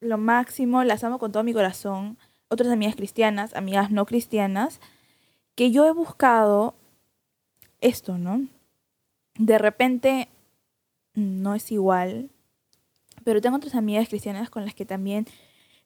lo 0.00 0.18
máximo, 0.18 0.82
las 0.82 1.04
amo 1.04 1.18
con 1.18 1.30
todo 1.30 1.44
mi 1.44 1.52
corazón, 1.52 2.18
otras 2.48 2.70
amigas 2.70 2.96
cristianas, 2.96 3.54
amigas 3.54 3.90
no 3.90 4.06
cristianas, 4.06 4.80
que 5.54 5.70
yo 5.70 5.86
he 5.86 5.92
buscado 5.92 6.74
esto, 7.80 8.16
¿no? 8.16 8.46
De 9.38 9.58
repente 9.58 10.28
no 11.14 11.54
es 11.54 11.70
igual, 11.70 12.30
pero 13.24 13.42
tengo 13.42 13.56
otras 13.56 13.74
amigas 13.74 14.08
cristianas 14.08 14.48
con 14.48 14.64
las 14.64 14.74
que 14.74 14.86
también 14.86 15.26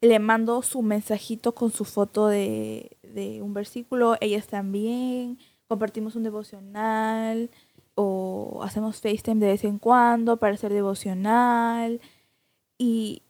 le 0.00 0.18
mando 0.20 0.62
su 0.62 0.82
mensajito 0.82 1.54
con 1.54 1.72
su 1.72 1.84
foto 1.84 2.28
de, 2.28 2.96
de 3.02 3.42
un 3.42 3.52
versículo, 3.52 4.16
ellas 4.20 4.46
también, 4.46 5.38
compartimos 5.66 6.14
un 6.14 6.22
devocional 6.22 7.50
o 7.96 8.60
hacemos 8.62 9.00
FaceTime 9.00 9.40
de 9.40 9.48
vez 9.48 9.64
en 9.64 9.78
cuando 9.78 10.36
para 10.36 10.54
hacer 10.54 10.72
devocional. 10.72 12.00
Y 12.78 13.22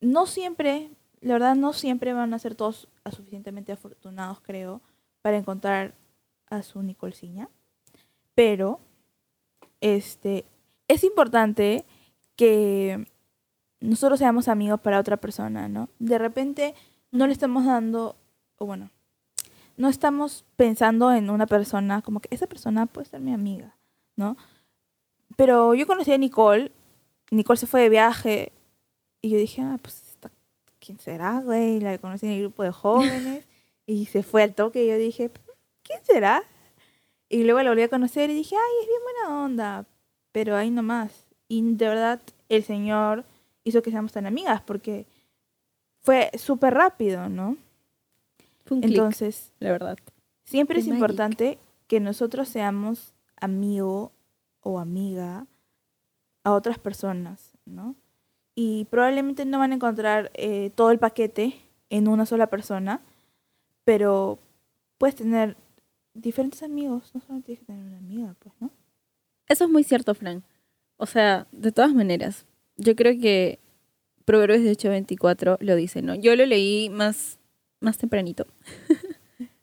no 0.00 0.26
siempre, 0.26 0.90
la 1.20 1.34
verdad 1.34 1.54
no 1.54 1.72
siempre 1.72 2.12
van 2.12 2.34
a 2.34 2.38
ser 2.38 2.56
todos 2.56 2.88
suficientemente 3.12 3.72
afortunados, 3.72 4.40
creo, 4.40 4.80
para 5.22 5.36
encontrar 5.36 5.94
a 6.48 6.62
su 6.62 6.82
Nicolciña, 6.82 7.48
pero 8.34 8.80
este 9.80 10.44
es 10.88 11.04
importante 11.04 11.84
que 12.36 13.06
nosotros 13.80 14.18
seamos 14.18 14.48
amigos 14.48 14.80
para 14.80 14.98
otra 14.98 15.16
persona, 15.18 15.68
¿no? 15.68 15.88
De 15.98 16.18
repente 16.18 16.74
no 17.12 17.26
le 17.26 17.32
estamos 17.32 17.64
dando, 17.64 18.16
o 18.58 18.66
bueno, 18.66 18.90
no 19.76 19.88
estamos 19.88 20.44
pensando 20.56 21.12
en 21.12 21.30
una 21.30 21.46
persona 21.46 22.02
como 22.02 22.20
que 22.20 22.28
esa 22.34 22.46
persona 22.46 22.86
puede 22.86 23.06
ser 23.06 23.20
mi 23.20 23.32
amiga, 23.32 23.76
¿no? 24.20 24.36
Pero 25.36 25.74
yo 25.74 25.86
conocí 25.86 26.12
a 26.12 26.18
Nicole, 26.18 26.70
Nicole 27.30 27.58
se 27.58 27.66
fue 27.66 27.80
de 27.80 27.88
viaje 27.88 28.52
y 29.22 29.30
yo 29.30 29.38
dije, 29.38 29.62
ah, 29.62 29.78
pues, 29.80 30.16
¿quién 30.78 30.98
será, 30.98 31.40
güey? 31.40 31.80
La 31.80 31.96
conocí 31.98 32.26
en 32.26 32.32
el 32.32 32.40
grupo 32.40 32.62
de 32.62 32.70
jóvenes 32.70 33.44
y 33.86 34.06
se 34.06 34.22
fue 34.22 34.42
al 34.42 34.54
toque 34.54 34.84
y 34.84 34.88
yo 34.88 34.98
dije, 34.98 35.30
¿quién 35.82 36.04
será? 36.04 36.42
Y 37.28 37.44
luego 37.44 37.62
la 37.62 37.70
volví 37.70 37.82
a 37.82 37.88
conocer 37.88 38.28
y 38.28 38.34
dije, 38.34 38.56
ay, 38.56 38.82
es 38.82 38.86
bien 38.88 39.00
buena 39.02 39.44
onda, 39.44 39.86
pero 40.32 40.56
ahí 40.56 40.70
nomás. 40.70 41.24
Y 41.48 41.62
de 41.62 41.88
verdad, 41.88 42.20
el 42.48 42.62
Señor 42.62 43.24
hizo 43.64 43.82
que 43.82 43.90
seamos 43.90 44.12
tan 44.12 44.26
amigas 44.26 44.60
porque 44.62 45.06
fue 46.02 46.30
súper 46.36 46.74
rápido, 46.74 47.28
¿no? 47.28 47.56
Fue 48.64 48.76
un 48.76 48.82
clic, 48.82 48.96
Entonces, 48.96 49.52
la 49.60 49.70
verdad. 49.72 49.96
siempre 50.44 50.80
es 50.80 50.86
importante 50.86 51.58
que 51.86 52.00
nosotros 52.00 52.48
seamos 52.48 53.14
amigo 53.40 54.12
o 54.60 54.78
amiga 54.78 55.46
a 56.44 56.52
otras 56.52 56.78
personas, 56.78 57.52
¿no? 57.64 57.96
Y 58.54 58.86
probablemente 58.86 59.44
no 59.44 59.58
van 59.58 59.72
a 59.72 59.76
encontrar 59.76 60.30
eh, 60.34 60.70
todo 60.74 60.90
el 60.90 60.98
paquete 60.98 61.60
en 61.88 62.08
una 62.08 62.26
sola 62.26 62.48
persona, 62.48 63.00
pero 63.84 64.38
puedes 64.98 65.16
tener 65.16 65.56
diferentes 66.14 66.62
amigos, 66.62 67.10
no 67.14 67.20
solo 67.20 67.40
tienes 67.40 67.60
que 67.60 67.66
tener 67.66 67.84
una 67.84 67.98
amiga, 67.98 68.34
pues, 68.38 68.54
¿no? 68.60 68.70
Eso 69.48 69.64
es 69.64 69.70
muy 69.70 69.82
cierto, 69.84 70.14
Fran. 70.14 70.44
O 70.96 71.06
sea, 71.06 71.46
de 71.52 71.72
todas 71.72 71.94
maneras, 71.94 72.46
yo 72.76 72.94
creo 72.94 73.18
que 73.20 73.58
Proverbios 74.24 74.62
de 74.62 74.70
824 74.70 75.58
lo 75.60 75.74
dice, 75.74 76.02
¿no? 76.02 76.14
Yo 76.14 76.36
lo 76.36 76.46
leí 76.46 76.88
más, 76.88 77.38
más 77.80 77.98
tempranito, 77.98 78.46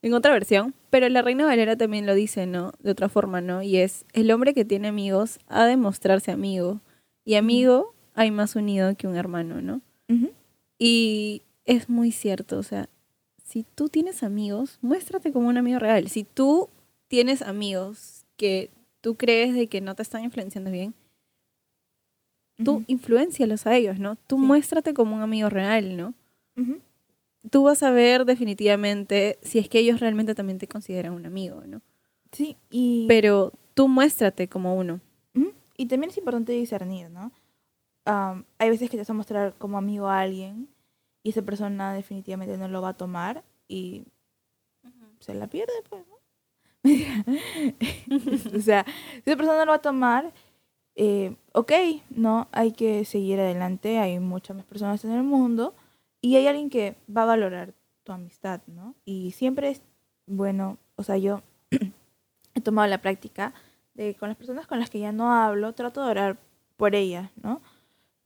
en 0.02 0.14
otra 0.14 0.32
versión, 0.34 0.74
pero 0.90 1.10
la 1.10 1.22
Reina 1.22 1.46
Valera 1.46 1.76
también 1.76 2.06
lo 2.06 2.16
dice, 2.16 2.46
¿no? 2.46 2.72
De 2.80 2.92
otra 2.92 3.10
forma, 3.10 3.42
¿no? 3.42 3.62
Y 3.64 3.78
es, 3.78 4.06
el 4.14 4.32
hombre 4.32 4.54
que 4.54 4.66
tiene 4.66 4.88
amigos 4.88 5.40
ha 5.48 5.66
de 5.66 5.78
mostrarse 5.78 6.32
amigo, 6.32 6.82
y 7.26 7.36
amigo 7.36 7.94
hay 8.14 8.32
más 8.32 8.56
unido 8.56 8.96
que 8.96 9.08
un 9.08 9.16
hermano, 9.16 9.62
¿no? 9.62 9.82
Ujú. 10.10 10.32
Y 10.80 11.42
es 11.66 11.90
muy 11.90 12.12
cierto, 12.12 12.58
o 12.58 12.64
sea, 12.64 12.90
si 13.44 13.64
tú 13.76 13.90
tienes 13.90 14.24
amigos, 14.24 14.78
muéstrate 14.82 15.32
como 15.32 15.48
un 15.50 15.58
amigo 15.58 15.80
real. 15.80 16.10
Si 16.10 16.24
tú 16.24 16.70
tienes 17.08 17.42
amigos 17.42 18.26
que 18.38 18.70
tú 19.02 19.16
crees 19.16 19.54
de 19.56 19.68
que 19.68 19.82
no 19.82 19.96
te 19.96 20.04
están 20.04 20.24
influenciando 20.24 20.70
bien, 20.72 20.94
tú 22.64 22.76
Ujú. 22.78 22.84
influencialos 22.88 23.68
a 23.68 23.76
ellos, 23.76 24.00
¿no? 24.00 24.16
Tú 24.28 24.38
Sí. 24.38 24.44
muéstrate 24.46 24.94
como 24.94 25.16
un 25.16 25.22
amigo 25.22 25.50
real, 25.50 25.96
¿no? 25.98 26.14
Ujú. 26.58 26.80
Tú 27.50 27.64
vas 27.64 27.84
a 27.84 27.92
ver 27.92 28.26
definitivamente 28.26 29.40
si 29.42 29.60
es 29.60 29.70
que 29.70 29.80
ellos 29.80 30.00
realmente 30.00 30.36
también 30.36 30.58
te 30.58 30.68
consideran 30.68 31.14
un 31.14 31.26
amigo, 31.26 31.62
¿no? 31.66 31.82
Sí, 32.32 32.58
y... 32.70 33.06
Pero 33.08 33.54
tú 33.74 33.88
muéstrate 33.88 34.48
como 34.48 34.76
uno. 34.76 35.00
Y 35.78 35.86
también 35.86 36.10
es 36.10 36.18
importante 36.18 36.54
discernir, 36.54 37.12
¿no? 37.12 37.32
Am, 38.06 38.46
hay 38.58 38.70
veces 38.72 38.90
que 38.90 38.98
te 38.98 39.02
vas 39.02 39.10
a 39.12 39.14
mostrar 39.14 39.54
como 39.60 39.78
amigo 39.78 40.08
a 40.08 40.22
alguien 40.22 40.70
y 41.22 41.30
esa 41.30 41.44
persona 41.44 41.94
definitivamente 41.94 42.58
no 42.58 42.68
lo 42.68 42.82
va 42.82 42.90
a 42.90 42.98
tomar 42.98 43.44
y 43.68 44.06
se 45.20 45.36
la 45.36 45.48
pierde, 45.48 45.74
pues, 45.90 46.04
¿no? 46.08 46.18
o 48.58 48.62
sea, 48.62 48.86
si 48.86 49.30
esa 49.30 49.38
persona 49.38 49.58
no 49.58 49.66
lo 49.66 49.72
va 49.72 49.76
a 49.76 49.82
tomar, 49.82 50.34
eh, 50.96 51.36
ok, 51.52 51.72
no, 52.10 52.48
hay 52.52 52.72
que 52.72 53.06
seguir 53.06 53.40
adelante, 53.40 54.00
hay 54.00 54.20
muchas 54.20 54.58
más 54.58 54.66
personas 54.66 55.04
en 55.06 55.12
el 55.12 55.24
mundo 55.24 55.76
y 56.22 56.36
hay 56.36 56.48
alguien 56.48 56.70
que 56.70 56.96
va 57.16 57.24
a 57.24 57.28
valorar 57.28 57.74
tu 58.04 58.12
amistad, 58.12 58.62
¿no? 58.68 58.96
Y 59.06 59.32
siempre 59.32 59.70
es 59.70 59.82
bueno, 60.26 60.78
o 60.96 61.04
sea, 61.04 61.18
yo 61.18 61.42
he 62.54 62.62
tomado 62.62 62.88
la 62.88 63.02
práctica 63.02 63.54
de 63.94 64.16
con 64.16 64.30
las 64.30 64.38
personas 64.38 64.68
con 64.68 64.80
las 64.80 64.90
que 64.90 65.00
ya 65.00 65.12
no 65.12 65.34
hablo, 65.34 65.74
trato 65.74 66.04
de 66.04 66.12
orar 66.12 66.38
por 66.76 66.96
ellas, 66.96 67.32
¿no? 67.36 67.62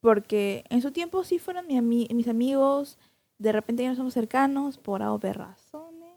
Porque 0.01 0.65
en 0.69 0.81
su 0.81 0.91
tiempo 0.91 1.23
sí 1.23 1.39
fueron 1.39 1.67
mis 1.67 2.27
amigos, 2.27 2.97
de 3.37 3.51
repente 3.51 3.83
ya 3.83 3.89
no 3.89 3.95
somos 3.95 4.13
cercanos 4.13 4.77
por 4.77 5.01
A 5.01 5.17
razones, 5.17 6.15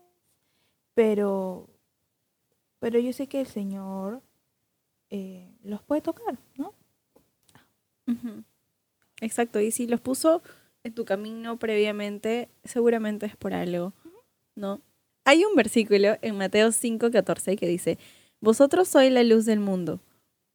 pero, 0.95 1.69
pero 2.79 2.99
yo 2.99 3.13
sé 3.13 3.29
que 3.29 3.41
el 3.41 3.47
Señor 3.47 4.23
eh, 5.11 5.51
los 5.63 5.83
puede 5.83 6.03
tocar, 6.03 6.39
¿no? 6.57 6.75
Exacto, 9.21 9.61
y 9.61 9.71
si 9.71 9.87
los 9.87 10.01
puso 10.01 10.43
en 10.85 10.95
tu 10.95 11.05
camino 11.05 11.59
previamente, 11.59 12.49
seguramente 12.63 13.27
es 13.27 13.37
por 13.37 13.55
algo, 13.55 13.93
¿no? 14.55 14.81
Hay 15.25 15.45
un 15.45 15.57
versículo 15.57 16.17
en 16.21 16.37
Mateo 16.37 16.71
5:14 16.71 17.57
que 17.57 17.67
dice, 17.67 17.99
Vosotros 18.45 18.89
sois 18.89 19.11
la 19.11 19.25
luz 19.25 19.47
del 19.47 19.59
mundo. 19.59 20.01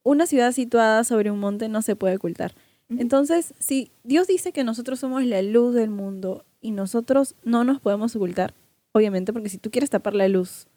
Una 0.03 0.27
ciudad 0.27 0.51
situada 0.51 1.03
sobre 1.03 1.31
un 1.31 1.39
monte 1.39 1.69
no 1.69 1.81
se 1.81 1.95
puede 1.95 2.17
ocultar. 2.17 2.53
Entonces, 2.87 3.55
si 3.57 3.91
Dios 4.03 4.27
dice 4.27 4.51
que 4.51 4.63
nosotros 4.63 4.99
somos 4.99 5.25
la 5.25 5.41
luz 5.41 5.73
del 5.73 5.89
mundo 5.89 6.45
y 6.61 6.69
nosotros 6.69 7.35
no 7.43 7.63
nos 7.63 7.79
podemos 7.79 8.15
ocultar, 8.15 8.53
obviamente, 8.91 9.33
porque 9.33 9.49
si 9.49 9.57
tú 9.57 9.71
quieres 9.71 9.89
tapar 9.89 10.13
la 10.13 10.27
luz 10.27 10.67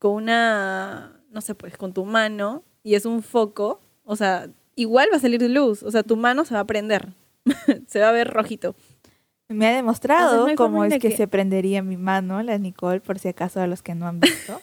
con 0.00 0.14
una, 0.14 1.20
no 1.30 1.40
sé, 1.40 1.54
pues 1.54 1.76
con 1.76 1.92
tu 1.92 2.04
mano 2.04 2.64
y 2.82 2.96
es 2.96 3.06
un 3.06 3.22
foco, 3.22 3.80
o 4.04 4.16
sea, 4.16 4.50
igual 4.74 5.08
va 5.12 5.16
a 5.18 5.20
salir 5.20 5.42
luz, 5.48 5.84
o 5.84 5.90
sea, 5.92 6.02
tu 6.02 6.16
mano 6.16 6.44
se 6.44 6.54
va 6.54 6.60
a 6.60 6.66
prender, 6.66 7.12
se 7.86 8.00
va 8.00 8.08
a 8.08 8.12
ver 8.12 8.28
rojito. 8.28 8.74
Me 9.48 9.66
ha 9.66 9.74
demostrado 9.74 10.46
cómo 10.56 10.84
es 10.84 10.98
que, 10.98 11.16
se 11.16 11.26
prendería 11.26 11.82
mi 11.82 11.96
mano, 11.96 12.42
la 12.42 12.58
Nicole, 12.58 13.00
por 13.00 13.18
si 13.18 13.28
acaso 13.28 13.60
a 13.60 13.66
los 13.66 13.82
que 13.82 13.94
no 13.94 14.06
han 14.06 14.20
visto. 14.20 14.60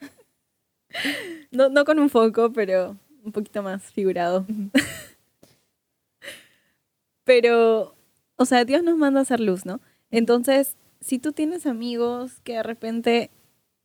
no, 1.50 1.68
no 1.68 1.84
con 1.84 1.98
un 1.98 2.08
foco, 2.08 2.52
pero 2.52 2.96
un 3.24 3.32
poquito 3.32 3.62
más 3.62 3.82
figurado. 3.82 4.46
pero 7.24 7.94
o 8.40 8.46
sea, 8.46 8.64
Dios 8.64 8.82
nos 8.82 8.96
manda 8.96 9.20
a 9.20 9.22
hacer 9.22 9.38
luz, 9.38 9.66
¿no? 9.66 9.82
Entonces, 10.10 10.74
si 11.02 11.18
tú 11.18 11.32
tienes 11.32 11.66
amigos 11.66 12.40
que 12.42 12.54
de 12.54 12.62
repente 12.62 13.30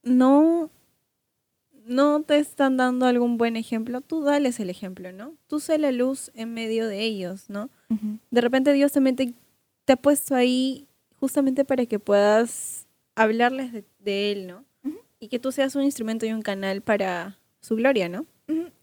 no, 0.02 0.70
no 1.86 2.22
te 2.22 2.40
están 2.40 2.78
dando 2.78 3.06
algún 3.06 3.38
buen 3.38 3.58
ejemplo, 3.58 4.00
tú 4.00 4.24
dales 4.24 4.62
el 4.62 4.70
ejemplo, 4.70 5.12
¿no? 5.12 5.34
Tú 5.48 5.60
sé 5.60 5.78
la 5.78 5.92
luz 5.92 6.32
en 6.36 6.54
medio 6.54 6.88
de 6.88 7.02
ellos, 7.02 7.50
¿no? 7.50 7.70
De 8.32 8.40
repente 8.40 8.72
Dios 8.72 8.94
te, 8.94 9.34
te 9.86 9.94
ha 9.94 9.98
puesto 9.98 10.36
ahí 10.36 10.88
justamente 11.20 11.64
para 11.64 11.86
que 11.86 12.00
puedas 12.00 12.88
hablarles 13.16 13.72
de, 14.00 14.32
Él, 14.32 14.48
¿no? 14.48 14.66
Y 15.20 15.30
que 15.30 15.40
tú 15.40 15.52
seas 15.52 15.76
un 15.76 15.84
instrumento 15.84 16.26
y 16.26 16.34
un 16.34 16.42
canal 16.42 16.82
para 16.82 17.38
su 17.62 17.76
gloria, 17.76 18.10
¿no? 18.10 18.26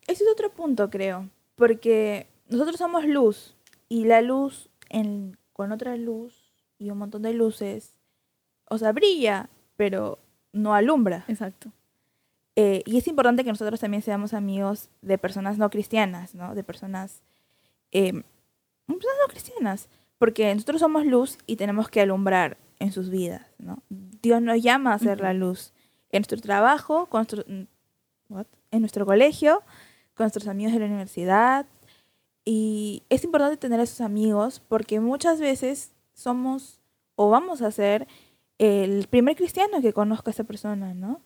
Ese 0.07 0.25
es 0.25 0.31
otro 0.31 0.51
punto, 0.51 0.91
creo, 0.91 1.29
porque 1.55 2.27
nosotros 2.49 2.77
somos 2.77 3.05
luz 3.05 3.55
y 3.88 4.05
la 4.05 4.23
luz 4.23 4.69
en 4.88 5.37
con 5.53 5.71
otra 5.71 5.97
luz 5.97 6.53
y 6.79 6.91
un 6.91 6.99
montón 6.99 7.23
de 7.23 7.35
luces, 7.35 7.95
o 8.69 8.79
sea, 8.79 8.93
brilla, 8.93 9.51
pero 9.77 10.19
no 10.53 10.75
alumbra. 10.75 11.25
Exacto. 11.29 11.71
Eh, 12.57 12.83
y 12.85 12.99
es 12.99 13.07
importante 13.07 13.45
que 13.45 13.51
nosotros 13.51 13.81
también 13.81 14.03
seamos 14.03 14.35
amigos 14.35 14.91
de 15.01 15.19
personas 15.19 15.59
no 15.59 15.71
cristianas, 15.71 16.35
¿no? 16.35 16.55
De 16.55 16.65
personas, 16.65 17.23
eh, 17.93 18.12
personas 18.87 19.17
no 19.27 19.29
cristianas, 19.29 19.88
porque 20.22 20.54
nosotros 20.54 20.78
somos 20.78 21.04
luz 21.04 21.37
y 21.48 21.56
tenemos 21.56 21.88
que 21.88 22.00
alumbrar 22.00 22.56
en 22.78 22.92
sus 22.92 23.11
vidas, 23.11 23.44
¿no? 23.58 23.82
Dios 23.90 24.40
nos 24.40 24.62
llama 24.62 24.94
a 24.94 24.98
ser 25.00 25.20
la 25.20 25.32
luz 25.32 25.72
en 26.12 26.20
nuestro 26.20 26.40
trabajo, 26.40 27.06
con 27.06 27.22
nuestro, 27.22 27.42
mm, 27.48 28.40
en 28.70 28.80
nuestro 28.80 29.04
colegio, 29.04 29.64
con 30.14 30.22
nuestros 30.22 30.46
amigos 30.46 30.74
de 30.74 30.78
la 30.78 30.87
universidad, 30.87 31.66
y 32.44 33.02
es 33.08 33.24
importante 33.24 33.56
tener 33.56 33.80
esos 33.80 34.00
amigos 34.00 34.62
porque 34.68 35.00
muchas 35.00 35.40
veces 35.40 35.90
somos 36.14 36.80
o 37.16 37.28
vamos 37.28 37.61
a 37.61 37.72
ser 37.72 38.06
el 38.58 39.08
primer 39.08 39.35
cristiano 39.35 39.82
que 39.82 39.92
conozca 39.92 40.30
a 40.30 40.35
esa 40.35 40.44
persona, 40.44 40.94
¿no? 40.94 41.20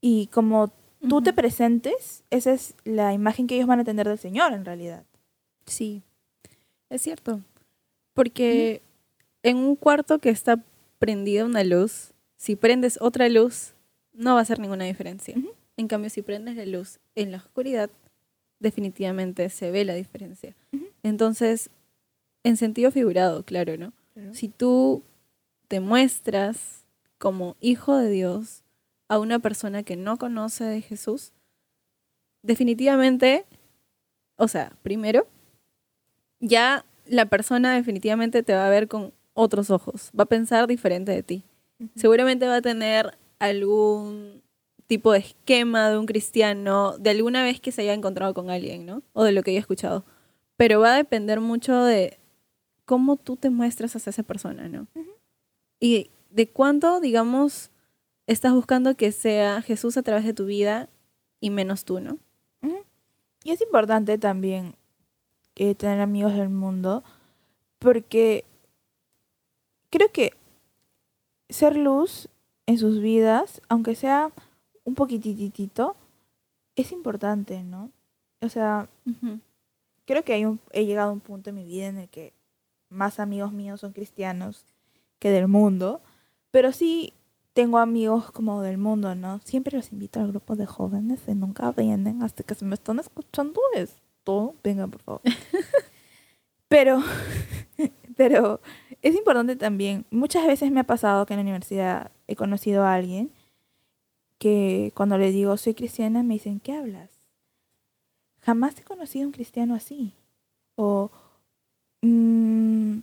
Y 0.00 0.26
como 0.26 0.72
tú 1.08 1.22
te 1.22 1.32
presentes, 1.32 2.24
esa 2.30 2.52
es 2.52 2.74
la 2.82 3.12
imagen 3.12 3.46
que 3.46 3.54
ellos 3.54 3.68
van 3.68 3.78
a 3.78 3.84
tener 3.84 4.08
del 4.08 4.18
Señor 4.18 4.52
en 4.54 4.64
realidad. 4.64 5.04
Sí, 5.66 6.02
es 6.88 7.00
cierto. 7.00 7.42
Porque 8.20 8.82
en 9.42 9.56
un 9.56 9.76
cuarto 9.76 10.18
que 10.18 10.28
está 10.28 10.62
prendida 10.98 11.46
una 11.46 11.64
luz, 11.64 12.12
si 12.36 12.54
prendes 12.54 12.98
otra 13.00 13.30
luz, 13.30 13.72
no 14.12 14.34
va 14.34 14.40
a 14.40 14.42
hacer 14.42 14.58
ninguna 14.58 14.84
diferencia. 14.84 15.34
En 15.78 15.88
cambio, 15.88 16.10
si 16.10 16.20
prendes 16.20 16.54
la 16.54 16.66
luz 16.66 16.98
en 17.14 17.32
la 17.32 17.38
oscuridad, 17.38 17.88
definitivamente 18.58 19.48
se 19.48 19.70
ve 19.70 19.86
la 19.86 19.94
diferencia. 19.94 20.54
Entonces, 21.02 21.70
en 22.44 22.58
sentido 22.58 22.90
figurado, 22.90 23.42
claro, 23.42 23.78
¿no? 23.78 23.94
Si 24.34 24.48
tú 24.48 25.02
te 25.68 25.80
muestras 25.80 26.84
como 27.16 27.56
hijo 27.58 27.96
de 27.96 28.10
Dios 28.10 28.64
a 29.08 29.18
una 29.18 29.38
persona 29.38 29.82
que 29.82 29.96
no 29.96 30.18
conoce 30.18 30.64
de 30.64 30.82
Jesús, 30.82 31.32
definitivamente, 32.42 33.46
o 34.36 34.46
sea, 34.46 34.76
primero, 34.82 35.26
ya 36.38 36.84
la 37.10 37.26
persona 37.26 37.74
definitivamente 37.74 38.42
te 38.42 38.54
va 38.54 38.66
a 38.66 38.70
ver 38.70 38.86
con 38.86 39.12
otros 39.34 39.70
ojos, 39.70 40.10
va 40.18 40.24
a 40.24 40.28
pensar 40.28 40.66
diferente 40.66 41.12
de 41.12 41.22
ti. 41.22 41.42
Seguramente 41.96 42.46
va 42.46 42.56
a 42.56 42.62
tener 42.62 43.16
algún 43.38 44.42
tipo 44.86 45.12
de 45.12 45.20
esquema 45.20 45.90
de 45.90 45.98
un 45.98 46.06
cristiano 46.06 46.96
de 46.98 47.10
alguna 47.10 47.42
vez 47.42 47.60
que 47.60 47.72
se 47.72 47.82
haya 47.82 47.94
encontrado 47.94 48.34
con 48.34 48.50
alguien, 48.50 48.86
¿no? 48.86 49.02
O 49.12 49.24
de 49.24 49.32
lo 49.32 49.42
que 49.42 49.50
haya 49.50 49.60
escuchado. 49.60 50.04
Pero 50.56 50.80
va 50.80 50.94
a 50.94 50.96
depender 50.96 51.40
mucho 51.40 51.82
de 51.82 52.18
cómo 52.84 53.16
tú 53.16 53.36
te 53.36 53.50
muestras 53.50 53.96
hacia 53.96 54.10
esa 54.10 54.22
persona, 54.22 54.68
¿no? 54.68 54.86
Y 55.80 56.10
de 56.30 56.48
cuánto, 56.48 57.00
digamos, 57.00 57.70
estás 58.26 58.52
buscando 58.52 58.94
que 58.94 59.10
sea 59.10 59.62
Jesús 59.62 59.96
a 59.96 60.02
través 60.02 60.24
de 60.24 60.34
tu 60.34 60.44
vida 60.44 60.88
y 61.40 61.50
menos 61.50 61.84
tú, 61.84 61.98
¿no? 62.00 62.18
Y 63.42 63.52
es 63.52 63.60
importante 63.62 64.18
también 64.18 64.74
eh, 65.56 65.74
tener 65.74 66.00
amigos 66.00 66.34
del 66.34 66.48
mundo 66.48 67.02
porque 67.78 68.44
creo 69.90 70.12
que 70.12 70.32
ser 71.48 71.76
luz 71.76 72.28
en 72.66 72.78
sus 72.78 73.00
vidas, 73.00 73.60
aunque 73.68 73.94
sea 73.94 74.30
un 74.84 74.94
poquititito, 74.94 75.96
es 76.76 76.92
importante, 76.92 77.62
¿no? 77.64 77.90
O 78.40 78.48
sea, 78.48 78.88
creo 80.04 80.24
que 80.24 80.32
hay 80.32 80.44
un, 80.44 80.60
he 80.72 80.86
llegado 80.86 81.10
a 81.10 81.12
un 81.12 81.20
punto 81.20 81.50
en 81.50 81.56
mi 81.56 81.64
vida 81.64 81.88
en 81.88 81.98
el 81.98 82.08
que 82.08 82.32
más 82.88 83.20
amigos 83.20 83.52
míos 83.52 83.80
son 83.80 83.92
cristianos 83.92 84.64
que 85.18 85.30
del 85.30 85.48
mundo, 85.48 86.00
pero 86.50 86.72
sí 86.72 87.12
tengo 87.52 87.78
amigos 87.78 88.30
como 88.30 88.62
del 88.62 88.78
mundo, 88.78 89.14
¿no? 89.14 89.40
Siempre 89.44 89.76
los 89.76 89.92
invito 89.92 90.20
al 90.20 90.28
grupo 90.28 90.56
de 90.56 90.66
jóvenes 90.66 91.20
y 91.26 91.34
nunca 91.34 91.72
vienen 91.72 92.22
hasta 92.22 92.42
que 92.42 92.54
se 92.54 92.64
me 92.64 92.74
están 92.74 92.98
escuchando 92.98 93.60
esto. 93.74 94.09
Vengan, 94.62 94.90
por 94.90 95.02
favor. 95.02 95.22
pero, 96.68 97.02
pero 98.16 98.60
es 99.02 99.14
importante 99.14 99.56
también, 99.56 100.04
muchas 100.10 100.46
veces 100.46 100.70
me 100.70 100.80
ha 100.80 100.84
pasado 100.84 101.26
que 101.26 101.34
en 101.34 101.38
la 101.38 101.42
universidad 101.42 102.10
he 102.26 102.36
conocido 102.36 102.84
a 102.84 102.94
alguien 102.94 103.30
que 104.38 104.92
cuando 104.94 105.18
le 105.18 105.32
digo 105.32 105.56
soy 105.56 105.74
cristiana 105.74 106.22
me 106.22 106.34
dicen, 106.34 106.60
¿qué 106.60 106.72
hablas? 106.72 107.10
Jamás 108.40 108.78
he 108.78 108.82
conocido 108.82 109.24
a 109.24 109.26
un 109.26 109.32
cristiano 109.32 109.74
así. 109.74 110.14
O, 110.76 111.10
mmm, 112.00 113.00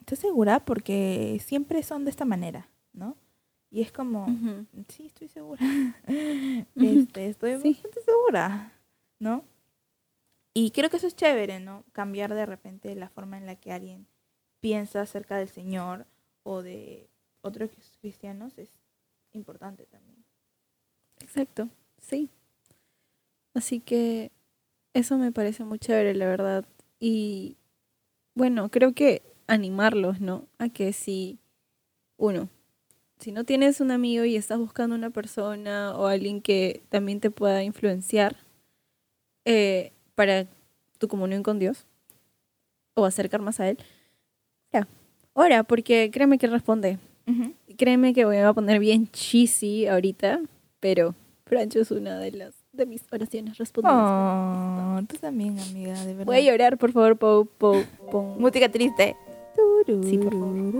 ¿estás 0.00 0.20
segura? 0.20 0.64
Porque 0.64 1.40
siempre 1.44 1.82
son 1.82 2.04
de 2.04 2.10
esta 2.10 2.24
manera, 2.24 2.68
¿no? 2.92 3.16
Y 3.70 3.82
es 3.82 3.92
como, 3.92 4.26
sí, 4.88 5.06
estoy 5.06 5.28
segura. 5.28 5.60
este, 6.76 7.28
estoy 7.28 7.54
bastante 7.54 8.00
segura, 8.04 8.72
¿no? 9.18 9.42
Y 10.60 10.72
creo 10.72 10.90
que 10.90 10.96
eso 10.96 11.06
es 11.06 11.14
chévere, 11.14 11.60
¿no? 11.60 11.84
Cambiar 11.92 12.34
de 12.34 12.44
repente 12.44 12.92
la 12.96 13.08
forma 13.08 13.38
en 13.38 13.46
la 13.46 13.54
que 13.54 13.70
alguien 13.70 14.08
piensa 14.58 15.00
acerca 15.00 15.36
del 15.36 15.48
Señor 15.48 16.04
o 16.42 16.62
de 16.62 17.08
otros 17.42 17.70
cristianos 18.00 18.58
es 18.58 18.68
importante 19.30 19.86
también. 19.86 20.24
Exacto, 21.20 21.68
sí. 22.00 22.28
Así 23.54 23.78
que 23.78 24.32
eso 24.94 25.16
me 25.16 25.30
parece 25.30 25.62
muy 25.62 25.78
chévere, 25.78 26.12
la 26.16 26.26
verdad. 26.26 26.64
Y 26.98 27.56
bueno, 28.34 28.68
creo 28.68 28.94
que 28.94 29.22
animarlos, 29.46 30.20
¿no? 30.20 30.48
A 30.58 30.70
que 30.70 30.92
si, 30.92 31.38
uno, 32.16 32.48
si 33.20 33.30
no 33.30 33.44
tienes 33.44 33.80
un 33.80 33.92
amigo 33.92 34.24
y 34.24 34.34
estás 34.34 34.58
buscando 34.58 34.96
una 34.96 35.10
persona 35.10 35.96
o 35.96 36.08
alguien 36.08 36.42
que 36.42 36.82
también 36.88 37.20
te 37.20 37.30
pueda 37.30 37.62
influenciar 37.62 38.38
eh, 39.44 39.92
para 40.18 40.46
tu 40.98 41.06
comunión 41.06 41.44
con 41.44 41.60
Dios 41.60 41.86
o 42.94 43.04
acercar 43.04 43.40
más 43.40 43.60
a 43.60 43.68
Él, 43.68 43.78
ora, 44.72 44.88
ora, 45.34 45.62
porque 45.62 46.10
créeme 46.12 46.38
que 46.38 46.48
responde. 46.48 46.98
Ujú. 47.28 47.52
Créeme 47.76 48.12
que 48.14 48.24
voy 48.24 48.38
a 48.38 48.52
poner 48.52 48.80
bien 48.80 49.06
cheesy 49.12 49.86
ahorita, 49.86 50.40
pero 50.80 51.14
Francho 51.46 51.78
es 51.78 51.92
una 51.92 52.18
de 52.18 52.32
las 52.32 52.52
de 52.72 52.86
mis 52.86 53.04
oraciones 53.12 53.58
respondidas. 53.58 53.96
Oh, 53.96 55.00
tú 55.08 55.16
también, 55.18 55.56
amiga, 55.60 55.94
de 56.04 56.14
verdad. 56.14 56.26
Voy 56.26 56.36
a 56.38 56.40
llorar, 56.50 56.78
por 56.78 56.90
favor, 56.90 57.16
Pau, 57.16 57.44
Pau, 57.46 57.84
pon- 58.10 58.40
Música 58.40 58.68
triste. 58.68 59.14
Sí, 60.02 60.18
por 60.18 60.32
favor. 60.32 60.74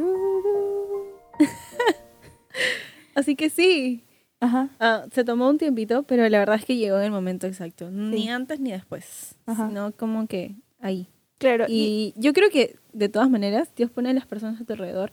Así 3.14 3.37
que 3.37 3.51
sí, 3.51 4.03
Ajá. 4.40 4.70
Ah, 4.79 5.05
se 5.12 5.24
tomó 5.24 5.48
un 5.48 5.59
tiempito, 5.59 6.05
pero 6.05 6.29
la 6.29 6.38
verdad 6.38 6.57
es 6.57 6.64
que 6.64 6.77
llegó 6.77 6.98
en 6.98 7.05
el 7.05 7.11
momento 7.11 7.46
exacto. 7.46 7.90
Ni 7.90 8.22
Sí. 8.22 8.29
antes 8.29 8.61
ni 8.61 8.70
después, 8.70 9.35
Ajá. 9.46 9.68
sino 9.68 9.92
como 9.92 10.27
que 10.29 10.55
ahí. 10.81 11.09
Claro. 11.38 11.66
Y, 11.68 12.14
Y 12.16 12.20
yo 12.20 12.33
creo 12.33 12.51
que 12.51 12.77
de 12.92 13.09
todas 13.09 13.31
maneras 13.31 13.68
Dios 13.77 13.90
pone 13.90 14.11
a 14.11 14.12
las 14.12 14.27
personas 14.27 14.61
a 14.61 14.64
tu 14.64 14.72
alrededor 14.72 15.12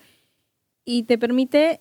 y 0.85 1.03
te 1.03 1.17
permite 1.17 1.79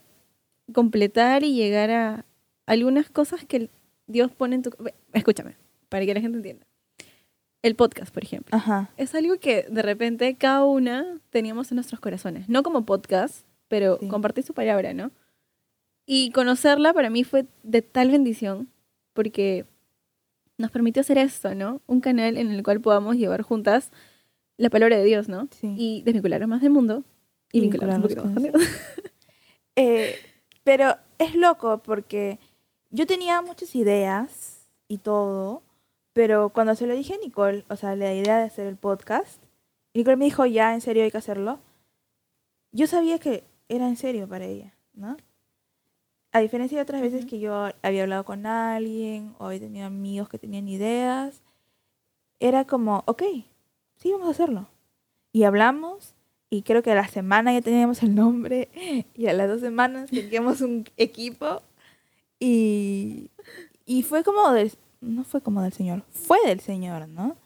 completar 0.73 1.43
y 1.45 1.55
llegar 1.55 1.91
a 1.91 2.25
algunas 2.67 3.11
cosas 3.11 3.45
que 3.45 3.69
Dios 4.07 4.31
pone 4.33 4.57
en 4.57 4.63
tu... 4.63 4.71
Escúchame, 5.13 5.57
para 5.89 6.05
que 6.07 6.15
la 6.15 6.21
gente 6.21 6.39
entienda. 6.39 6.67
El 7.63 7.77
podcast, 7.77 8.13
por 8.13 8.23
ejemplo. 8.23 8.55
ajá. 8.57 8.91
Es 8.99 9.15
algo 9.15 9.39
que 9.39 9.63
de 9.71 9.81
repente 9.83 10.35
cada 10.37 10.65
una 10.65 11.19
teníamos 11.31 11.71
en 11.73 11.77
nuestros 11.77 12.01
corazones. 12.01 12.49
No 12.49 12.63
como 12.63 12.85
podcast, 12.85 13.47
pero 13.69 13.99
Sí. 14.01 14.09
compartir 14.09 14.45
su 14.45 14.53
palabra, 14.55 14.93
¿no? 14.95 15.11
Y 16.07 16.31
conocerla 16.31 16.93
para 16.93 17.11
mí 17.11 17.25
fue 17.25 17.47
de 17.63 17.83
tal 17.83 18.11
bendición 18.11 18.69
porque 19.13 19.65
nos 20.59 20.71
permitió 20.71 21.01
hacer 21.01 21.19
esto, 21.19 21.55
¿no? 21.55 21.81
Un 21.87 22.01
canal 22.01 22.37
en 22.37 22.51
el 22.51 22.63
cual 22.63 22.81
podamos 22.81 23.17
llevar 23.17 23.43
juntas 23.43 23.91
la 24.57 24.71
palabra 24.71 24.99
de 24.99 25.05
Dios, 25.05 25.29
¿no? 25.29 25.49
Sí. 25.51 25.75
Y 25.77 26.03
desvincular 26.03 26.47
más 26.47 26.61
del 26.61 26.71
mundo 26.71 27.05
y, 27.53 27.59
Y 27.59 27.61
vincularnos 27.63 28.15
con 28.15 28.35
Dios. 28.35 28.55
Eh, 29.77 30.15
pero 30.63 30.99
es 31.19 31.35
loco 31.35 31.83
porque 31.83 32.39
yo 32.91 33.09
tenía 33.09 33.43
muchas 33.43 33.75
ideas 33.75 34.69
y 34.87 34.99
todo, 34.99 35.65
pero 36.13 36.51
cuando 36.51 36.77
se 36.77 36.87
lo 36.87 36.95
dije 36.95 37.15
a 37.15 37.19
Nicole, 37.19 37.65
o 37.69 37.75
sea, 37.75 37.97
la 37.97 38.15
idea 38.15 38.39
de 38.39 38.45
hacer 38.45 38.69
el 38.69 38.77
podcast, 38.77 39.43
y 39.93 39.99
Nicole 39.99 40.17
me 40.17 40.27
dijo, 40.27 40.47
ya, 40.47 40.75
en 40.75 40.81
serio 40.81 41.03
hay 41.03 41.11
que 41.11 41.19
hacerlo, 41.19 41.59
yo 42.71 42.87
sabía 42.87 43.19
que 43.19 43.43
era 43.69 43.89
en 43.89 43.97
serio 43.97 44.29
para 44.29 44.45
ella, 44.45 44.75
¿no? 44.93 45.17
A 46.35 46.41
diferencia 46.41 46.77
de 46.77 46.83
otras 46.83 47.01
veces 47.01 47.27
que 47.27 47.39
yo 47.39 47.69
había 47.81 48.03
hablado 48.03 48.25
con 48.25 48.45
alguien 48.45 49.37
o 49.39 49.47
había 49.47 49.61
tenido 49.61 49.87
amigos 49.87 50.29
que 50.29 50.37
tenían 50.37 50.67
ideas, 50.67 51.43
era 52.41 52.65
como, 52.65 53.05
ok, 53.07 53.23
sí, 53.95 54.11
vamos 54.11 54.27
a 54.27 54.33
hacerlo. 54.33 54.67
Y 55.33 55.45
hablamos 55.45 56.17
y 56.51 56.63
creo 56.63 56.83
que 56.83 56.91
a 56.91 56.97
la 56.97 57.07
semana 57.07 57.53
ya 57.53 57.63
teníamos 57.63 58.03
el 58.03 58.17
nombre 58.17 58.69
y 59.15 59.29
a 59.29 59.33
las 59.33 59.49
dos 59.49 59.61
semanas 59.61 60.11
teníamos 60.11 60.61
un 60.61 60.85
equipo 60.97 61.63
y, 62.41 63.31
y 63.87 64.03
fue 64.03 64.25
como 64.25 64.51
del, 64.51 64.73
no 65.01 65.23
fue 65.23 65.41
como 65.41 65.63
del 65.63 65.73
Señor, 65.73 66.03
fue 66.11 66.39
del 66.45 66.59
Señor, 66.59 67.07
¿no? 67.07 67.37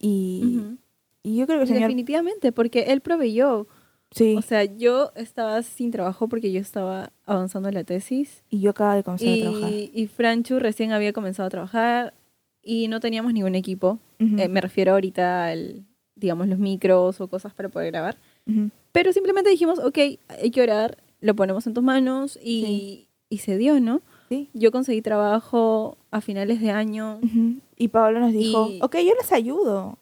Y, 0.00 0.56
Ujú. 0.58 0.78
y 1.22 1.36
yo 1.36 1.46
creo 1.46 1.58
que 1.58 1.62
el 1.62 1.68
Señor, 1.68 1.82
Definitivamente, 1.82 2.50
porque 2.50 2.86
Él 2.88 3.02
proveyó. 3.02 3.68
Sí, 4.14 4.36
O 4.36 4.42
sea, 4.42 4.64
yo 4.64 5.10
estaba 5.16 5.60
sin 5.62 5.90
trabajo 5.90 6.28
porque 6.28 6.52
yo 6.52 6.60
estaba 6.60 7.10
avanzando 7.26 7.68
en 7.68 7.74
la 7.74 7.84
tesis. 7.84 8.42
y 8.50 8.60
yo 8.60 8.70
acabo 8.70 8.94
de 8.94 9.02
comenzar 9.02 9.32
a 9.32 9.36
trabajar. 9.36 9.70
Y, 9.72 9.90
y 9.92 10.06
Franchu 10.06 10.58
recién 10.58 10.92
había 10.92 11.12
comenzado 11.12 11.46
a 11.46 11.50
trabajar 11.50 12.14
y 12.62 12.88
no 12.88 13.00
teníamos 13.00 13.32
ningún 13.32 13.54
equipo. 13.54 13.98
Ujú, 14.20 14.38
Eh, 14.38 14.48
me 14.48 14.60
refiero 14.60 14.92
ahorita 14.92 15.46
al, 15.48 15.84
digamos, 16.14 16.48
los 16.48 16.58
micros 16.58 17.20
o 17.20 17.28
cosas 17.28 17.52
para 17.54 17.68
poder 17.68 17.90
grabar. 17.92 18.16
ujú, 18.46 18.70
Pero 18.92 19.12
simplemente 19.12 19.50
dijimos, 19.50 19.78
ok, 19.80 19.98
hay 20.28 20.50
que 20.52 20.62
orar, 20.62 20.98
lo 21.20 21.34
ponemos 21.34 21.66
en 21.66 21.74
tus 21.74 21.82
manos 21.82 22.38
y, 22.42 23.08
y 23.28 23.38
se 23.38 23.58
dio, 23.58 23.80
¿no? 23.80 24.00
sí, 24.28 24.48
Yo 24.54 24.70
conseguí 24.70 25.02
trabajo 25.02 25.98
a 26.10 26.20
finales 26.20 26.60
de 26.60 26.70
año. 26.70 27.18
ujú. 27.22 27.56
Y 27.76 27.88
Pablo 27.88 28.20
nos 28.20 28.32
dijo, 28.32 28.68
Y- 28.70 28.78
ok, 28.82 28.96
yo 29.04 29.14
les 29.20 29.32
ayudo. 29.32 29.98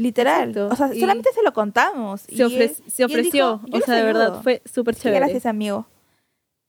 Literal. 0.00 0.48
Exacto, 0.50 0.68
O 0.72 0.76
sea, 0.76 0.94
y- 0.94 1.00
solamente 1.00 1.30
se 1.34 1.42
lo 1.42 1.52
contamos. 1.52 2.24
y 2.28 2.36
Se, 2.36 2.46
ofre- 2.46 2.62
él- 2.70 2.90
se 2.90 3.02
y 3.02 3.04
ofreció, 3.04 3.60
dijo, 3.64 3.66
"Yo 3.68 3.78
o 3.78 3.80
sea, 3.82 3.94
de 3.96 4.02
verdad, 4.02 4.26
ayudo". 4.28 4.42
fue 4.42 4.62
súper 4.64 4.94
chévere. 4.96 5.18
gracias, 5.20 5.46
amigo. 5.46 5.86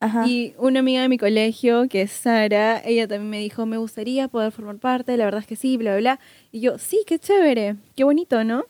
Ajá. 0.02 0.28
Y 0.28 0.54
una 0.58 0.80
amiga 0.80 1.02
de 1.04 1.10
mi 1.10 1.18
colegio, 1.18 1.88
que 1.88 2.02
es 2.02 2.12
Sara, 2.12 2.82
ella 2.84 3.08
también 3.08 3.30
me 3.30 3.38
dijo, 3.40 3.66
me 3.66 3.78
gustaría 3.78 4.28
poder 4.28 4.52
formar 4.52 4.78
parte, 4.80 5.16
la 5.16 5.26
verdad 5.26 5.42
es 5.42 5.48
que 5.48 5.56
sí, 5.56 5.78
bla, 5.78 5.92
bla, 5.92 6.00
bla. 6.00 6.20
Y 6.52 6.60
yo, 6.60 6.78
sí, 6.80 7.04
qué 7.06 7.20
chévere, 7.20 7.76
qué 7.96 8.04
bonito, 8.04 8.44
¿no? 8.44 8.66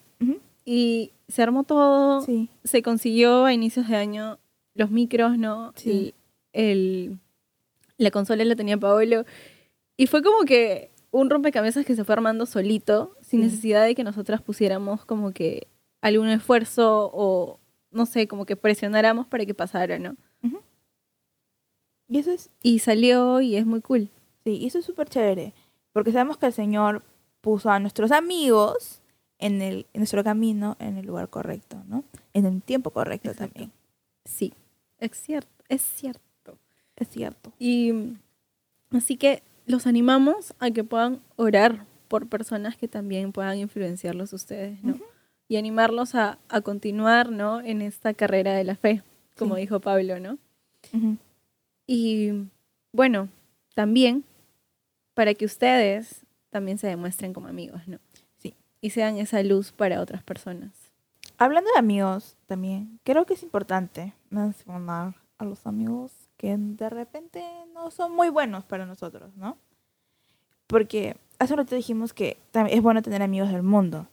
Y 0.63 1.11
se 1.27 1.41
armó 1.41 1.63
todo, 1.63 2.21
Sí. 2.21 2.47
se 2.63 2.83
consiguió 2.83 3.45
a 3.45 3.53
inicios 3.53 3.87
de 3.87 3.95
año 3.95 4.37
los 4.75 4.91
micros, 4.91 5.37
¿no? 5.39 5.73
Sí. 5.75 6.13
El, 6.53 6.63
el- 6.63 7.17
la 7.97 8.11
consola 8.11 8.45
la 8.45 8.55
tenía 8.55 8.77
Paolo. 8.77 9.25
Y 9.97 10.05
fue 10.07 10.21
como 10.21 10.43
que 10.45 10.90
un 11.11 11.29
rompecabezas 11.29 11.85
que 11.85 11.95
se 11.95 12.03
fue 12.03 12.13
armando 12.13 12.45
solito, 12.45 13.15
sin 13.21 13.41
necesidad 13.41 13.85
de 13.85 13.95
que 13.95 14.03
nosotras 14.03 14.41
pusiéramos 14.41 15.05
como 15.05 15.31
que 15.31 15.67
algún 16.01 16.29
esfuerzo 16.29 17.11
o, 17.13 17.59
no 17.91 18.05
sé, 18.05 18.27
como 18.27 18.45
que 18.45 18.55
presionáramos 18.55 19.27
para 19.27 19.45
que 19.45 19.53
pasara, 19.53 19.99
¿no? 19.99 20.15
Y 22.07 22.17
eso 22.17 22.31
es 22.31 22.49
Y 22.61 22.79
salió 22.79 23.39
y 23.39 23.55
es 23.55 23.65
muy 23.65 23.79
cool. 23.79 24.09
Sí, 24.43 24.57
y 24.57 24.67
eso 24.67 24.79
es 24.79 24.85
súper 24.85 25.07
chévere, 25.07 25.53
porque 25.93 26.11
sabemos 26.11 26.37
que 26.37 26.47
el 26.47 26.53
Señor 26.53 27.03
puso 27.39 27.69
a 27.69 27.79
nuestros 27.79 28.11
amigos 28.11 29.01
en, 29.39 29.61
el, 29.61 29.85
en 29.93 29.99
nuestro 29.99 30.23
camino, 30.23 30.75
en 30.79 30.97
el 30.97 31.05
lugar 31.05 31.29
correcto, 31.29 31.81
¿no? 31.87 32.03
En 32.33 32.45
el 32.45 32.61
tiempo 32.61 32.89
correcto 32.89 33.29
Exacto. 33.29 33.53
también. 33.53 33.71
Sí, 34.25 34.53
es 34.99 35.11
cierto, 35.11 35.49
es 35.69 35.81
cierto. 35.81 36.57
Es 36.95 37.07
cierto. 37.09 37.51
Y 37.57 38.13
así 38.91 39.15
que 39.17 39.41
los 39.65 39.87
animamos 39.87 40.53
a 40.59 40.71
que 40.71 40.83
puedan 40.83 41.21
orar 41.35 41.85
por 42.07 42.27
personas 42.27 42.75
que 42.75 42.87
también 42.87 43.31
puedan 43.31 43.57
influenciarlos 43.57 44.33
ustedes, 44.33 44.83
¿no? 44.83 44.93
Ujú. 44.95 45.03
Y 45.47 45.57
animarlos 45.57 46.15
a, 46.15 46.39
a 46.49 46.61
continuar, 46.61 47.31
¿no? 47.31 47.61
En 47.61 47.81
esta 47.81 48.13
carrera 48.13 48.53
de 48.53 48.63
la 48.63 48.75
fe, 48.75 49.03
como 49.37 49.55
Sí. 49.55 49.61
dijo 49.61 49.79
Pablo, 49.79 50.19
¿no? 50.19 50.37
Ujú. 50.93 51.17
Y 51.87 52.31
bueno, 52.93 53.29
también 53.75 54.23
para 55.13 55.33
que 55.33 55.45
ustedes 55.45 56.25
también 56.49 56.77
se 56.77 56.87
demuestren 56.87 57.33
como 57.33 57.47
amigos, 57.47 57.87
¿no? 57.87 57.99
Sí. 58.37 58.55
Y 58.81 58.89
sean 58.91 59.17
esa 59.17 59.41
luz 59.43 59.71
para 59.71 60.01
otras 60.01 60.23
personas. 60.23 60.71
Hablando 61.37 61.69
de 61.73 61.79
amigos 61.79 62.35
también, 62.45 62.99
creo 63.03 63.25
que 63.25 63.33
es 63.33 63.43
importante 63.43 64.13
mencionar 64.29 65.15
a 65.37 65.45
los 65.45 65.65
amigos 65.65 66.11
que 66.41 66.55
de 66.57 66.89
repente 66.89 67.43
no 67.71 67.91
son 67.91 68.15
muy 68.15 68.29
buenos 68.29 68.63
para 68.63 68.87
nosotros, 68.87 69.35
¿no? 69.35 69.59
Porque 70.65 71.15
hace 71.37 71.53
un 71.53 71.59
rato 71.59 71.75
dijimos 71.75 72.13
que 72.13 72.37
es 72.71 72.81
bueno 72.81 73.03
tener 73.03 73.21
amigos 73.21 73.51
del 73.51 73.61
mundo, 73.61 74.07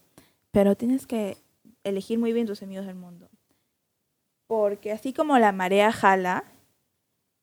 pero 0.53 0.77
tienes 0.77 1.07
que 1.07 1.39
elegir 1.85 2.19
muy 2.19 2.35
bien 2.35 2.47
tus 2.47 2.63
amigos 2.63 2.85
del 2.85 2.97
mundo. 2.97 3.31
Porque 4.47 4.93
así 4.93 5.15
como 5.15 5.39
la 5.39 5.53
marea 5.53 5.91
jala, 5.91 6.45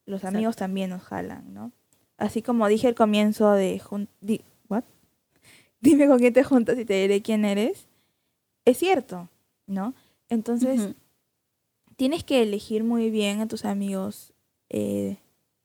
los 0.06 0.20
Exacto. 0.20 0.38
amigos 0.38 0.56
también 0.56 0.92
nos 0.92 1.02
jalan, 1.02 1.52
¿no? 1.52 1.72
Así 2.18 2.44
como 2.44 2.68
dije 2.68 2.88
al 2.88 2.94
comienzo 2.96 3.54
de... 3.54 3.82
di- 4.22 4.44
¿what? 4.70 4.84
Dime 5.82 6.06
con 6.08 6.20
quién 6.20 6.34
te 6.34 6.44
juntas 6.44 6.78
y 6.78 6.86
te 6.86 6.94
diré 7.02 7.24
quién 7.24 7.44
eres. 7.44 7.88
Es 8.66 8.78
cierto, 8.78 9.30
¿no? 9.66 9.96
Entonces, 10.30 10.80
Ujú. 10.80 10.94
tienes 11.96 12.24
que 12.24 12.44
elegir 12.44 12.84
muy 12.84 13.10
bien 13.10 13.42
a 13.42 13.48
tus 13.48 13.66
amigos 13.66 14.32
eh, 14.78 15.16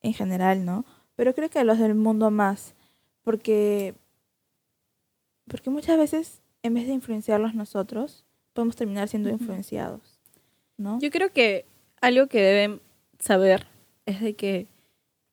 en 0.02 0.14
general, 0.14 0.64
¿no? 0.64 0.84
Pero 1.16 1.34
creo 1.34 1.50
que 1.50 1.58
a 1.58 1.64
los 1.64 1.80
del 1.80 1.96
mundo 1.96 2.30
más, 2.30 2.74
porque, 3.22 3.96
porque 5.48 5.68
muchas 5.68 5.98
veces, 5.98 6.40
en 6.62 6.74
vez 6.74 6.86
de 6.86 6.92
influenciarlos 6.92 7.56
nosotros, 7.56 8.24
podemos 8.52 8.76
terminar 8.76 9.08
siendo 9.08 9.28
influenciados, 9.28 10.20
¿no? 10.76 11.00
Yo 11.00 11.10
creo 11.10 11.32
que 11.32 11.64
algo 12.00 12.28
que 12.28 12.40
deben 12.40 12.80
saber 13.18 13.66
es 14.06 14.20
de 14.20 14.34
que 14.34 14.68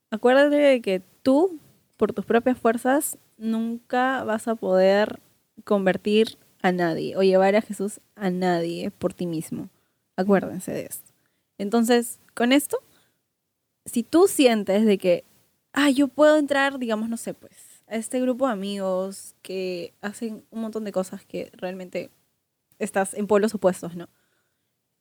acuérdate 0.10 0.56
de 0.56 0.82
que 0.82 1.04
tú, 1.22 1.60
por 1.98 2.14
tus 2.14 2.26
propias 2.26 2.58
fuerzas, 2.58 3.20
nunca 3.38 4.24
vas 4.24 4.48
a 4.48 4.56
poder 4.56 5.20
convertir 5.66 6.40
a 6.64 6.72
nadie 6.72 7.16
o 7.16 7.22
llevar 7.22 7.56
a 7.56 7.62
Jesús 7.62 8.00
a 8.16 8.32
nadie 8.32 8.90
por 8.90 9.14
ti 9.14 9.28
mismo. 9.28 9.70
Acuérdense 10.16 10.72
de 10.72 10.88
esto. 10.88 11.12
Entonces, 11.60 12.20
con 12.34 12.54
esto, 12.54 12.80
si 13.88 14.04
tú 14.04 14.28
sientes 14.28 14.86
de 14.86 15.00
que, 15.00 15.26
ah, 15.74 15.90
yo 15.90 16.08
puedo 16.08 16.38
entrar, 16.38 16.80
digamos, 16.80 17.10
no 17.10 17.18
sé, 17.18 17.34
pues, 17.34 17.84
a 17.88 17.96
este 17.96 18.22
grupo 18.22 18.48
de 18.48 18.54
amigos 18.54 19.36
que 19.42 19.94
hacen 20.02 20.46
un 20.52 20.62
montón 20.62 20.84
de 20.84 20.92
cosas 20.92 21.26
que 21.26 21.50
realmente 21.54 22.12
estás 22.80 23.16
en 23.16 23.28
polos 23.28 23.56
opuestos, 23.56 23.96
¿no? 23.96 24.10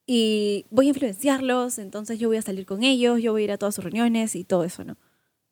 y 0.07 0.67
voy 0.71 0.87
a 0.87 0.91
influenciarlos, 0.91 1.79
entonces 1.79 2.19
yo 2.19 2.29
voy 2.29 2.37
a 2.37 2.43
salir 2.43 2.65
con 2.65 2.85
ellos, 2.85 3.21
yo 3.21 3.33
voy 3.33 3.43
a 3.43 3.45
ir 3.45 3.53
a 3.53 3.59
todas 3.59 3.75
sus 3.75 3.85
reuniones 3.85 4.37
y 4.37 4.45
todo 4.45 4.63
eso, 4.63 4.85
¿no? 4.85 4.97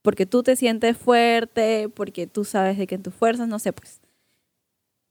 Porque 0.00 0.26
tú 0.26 0.42
te 0.42 0.54
sientes 0.54 0.96
fuerte, 0.96 1.88
porque 1.88 2.26
tú 2.28 2.44
sabes 2.44 2.78
de 2.78 2.86
que 2.86 2.94
en 2.94 3.02
tus 3.02 3.14
fuerzas, 3.14 3.48
no 3.48 3.58
sé, 3.58 3.72
pues. 3.72 4.00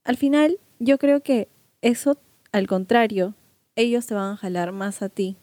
Al 0.06 0.18
final, 0.18 0.60
yo 0.80 0.98
creo 0.98 1.22
que 1.22 1.50
eso, 1.82 2.18
al 2.52 2.68
contrario, 2.68 3.36
ellos 3.76 4.06
te 4.08 4.14
van 4.14 4.34
a 4.34 4.38
jalar 4.38 4.72
más 4.72 5.02
a 5.02 5.10
ti 5.10 5.36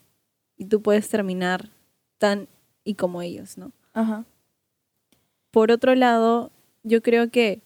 y 0.57 0.67
tú 0.67 0.81
puedes 0.81 1.09
terminar 1.09 1.71
tan 2.19 2.49
y 2.85 2.95
como 2.95 3.23
ellos, 3.23 3.59
¿no? 3.59 3.73
Ajá. 3.93 4.25
Por 5.51 5.71
otro 5.71 5.95
lado, 5.95 6.51
yo 6.83 7.03
creo 7.03 7.31
que 7.31 7.61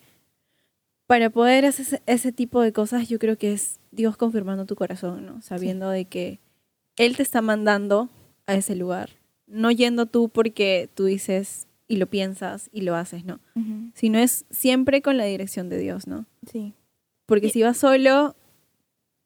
para 1.06 1.30
poder 1.30 1.66
hacer 1.66 2.02
ese, 2.06 2.32
tipo 2.32 2.62
de 2.62 2.72
cosas, 2.72 3.08
yo 3.08 3.18
creo 3.18 3.36
que 3.36 3.52
es 3.52 3.78
Dios 3.90 4.16
confirmando 4.16 4.64
tu 4.64 4.74
corazón, 4.74 5.26
¿no? 5.26 5.42
Sabiendo 5.42 5.90
de 5.90 6.06
que 6.06 6.40
Él 6.96 7.16
te 7.16 7.22
está 7.22 7.42
mandando 7.42 8.08
a 8.46 8.54
ese 8.54 8.74
lugar. 8.74 9.10
No 9.46 9.70
yendo 9.70 10.06
tú 10.06 10.30
porque 10.30 10.88
tú 10.94 11.04
dices 11.04 11.66
y 11.86 11.96
lo 11.96 12.06
piensas 12.06 12.70
y 12.72 12.80
lo 12.80 12.94
haces, 12.96 13.24
¿no? 13.26 13.40
Ujú. 13.54 13.90
Sino 13.94 14.18
es 14.18 14.46
siempre 14.50 15.02
con 15.02 15.18
la 15.18 15.24
dirección 15.24 15.68
de 15.68 15.78
Dios, 15.78 16.06
¿no? 16.06 16.24
Sí. 16.50 16.72
Porque 17.26 17.48
Y- 17.48 17.50
si 17.50 17.62
vas 17.62 17.76
solo, 17.76 18.34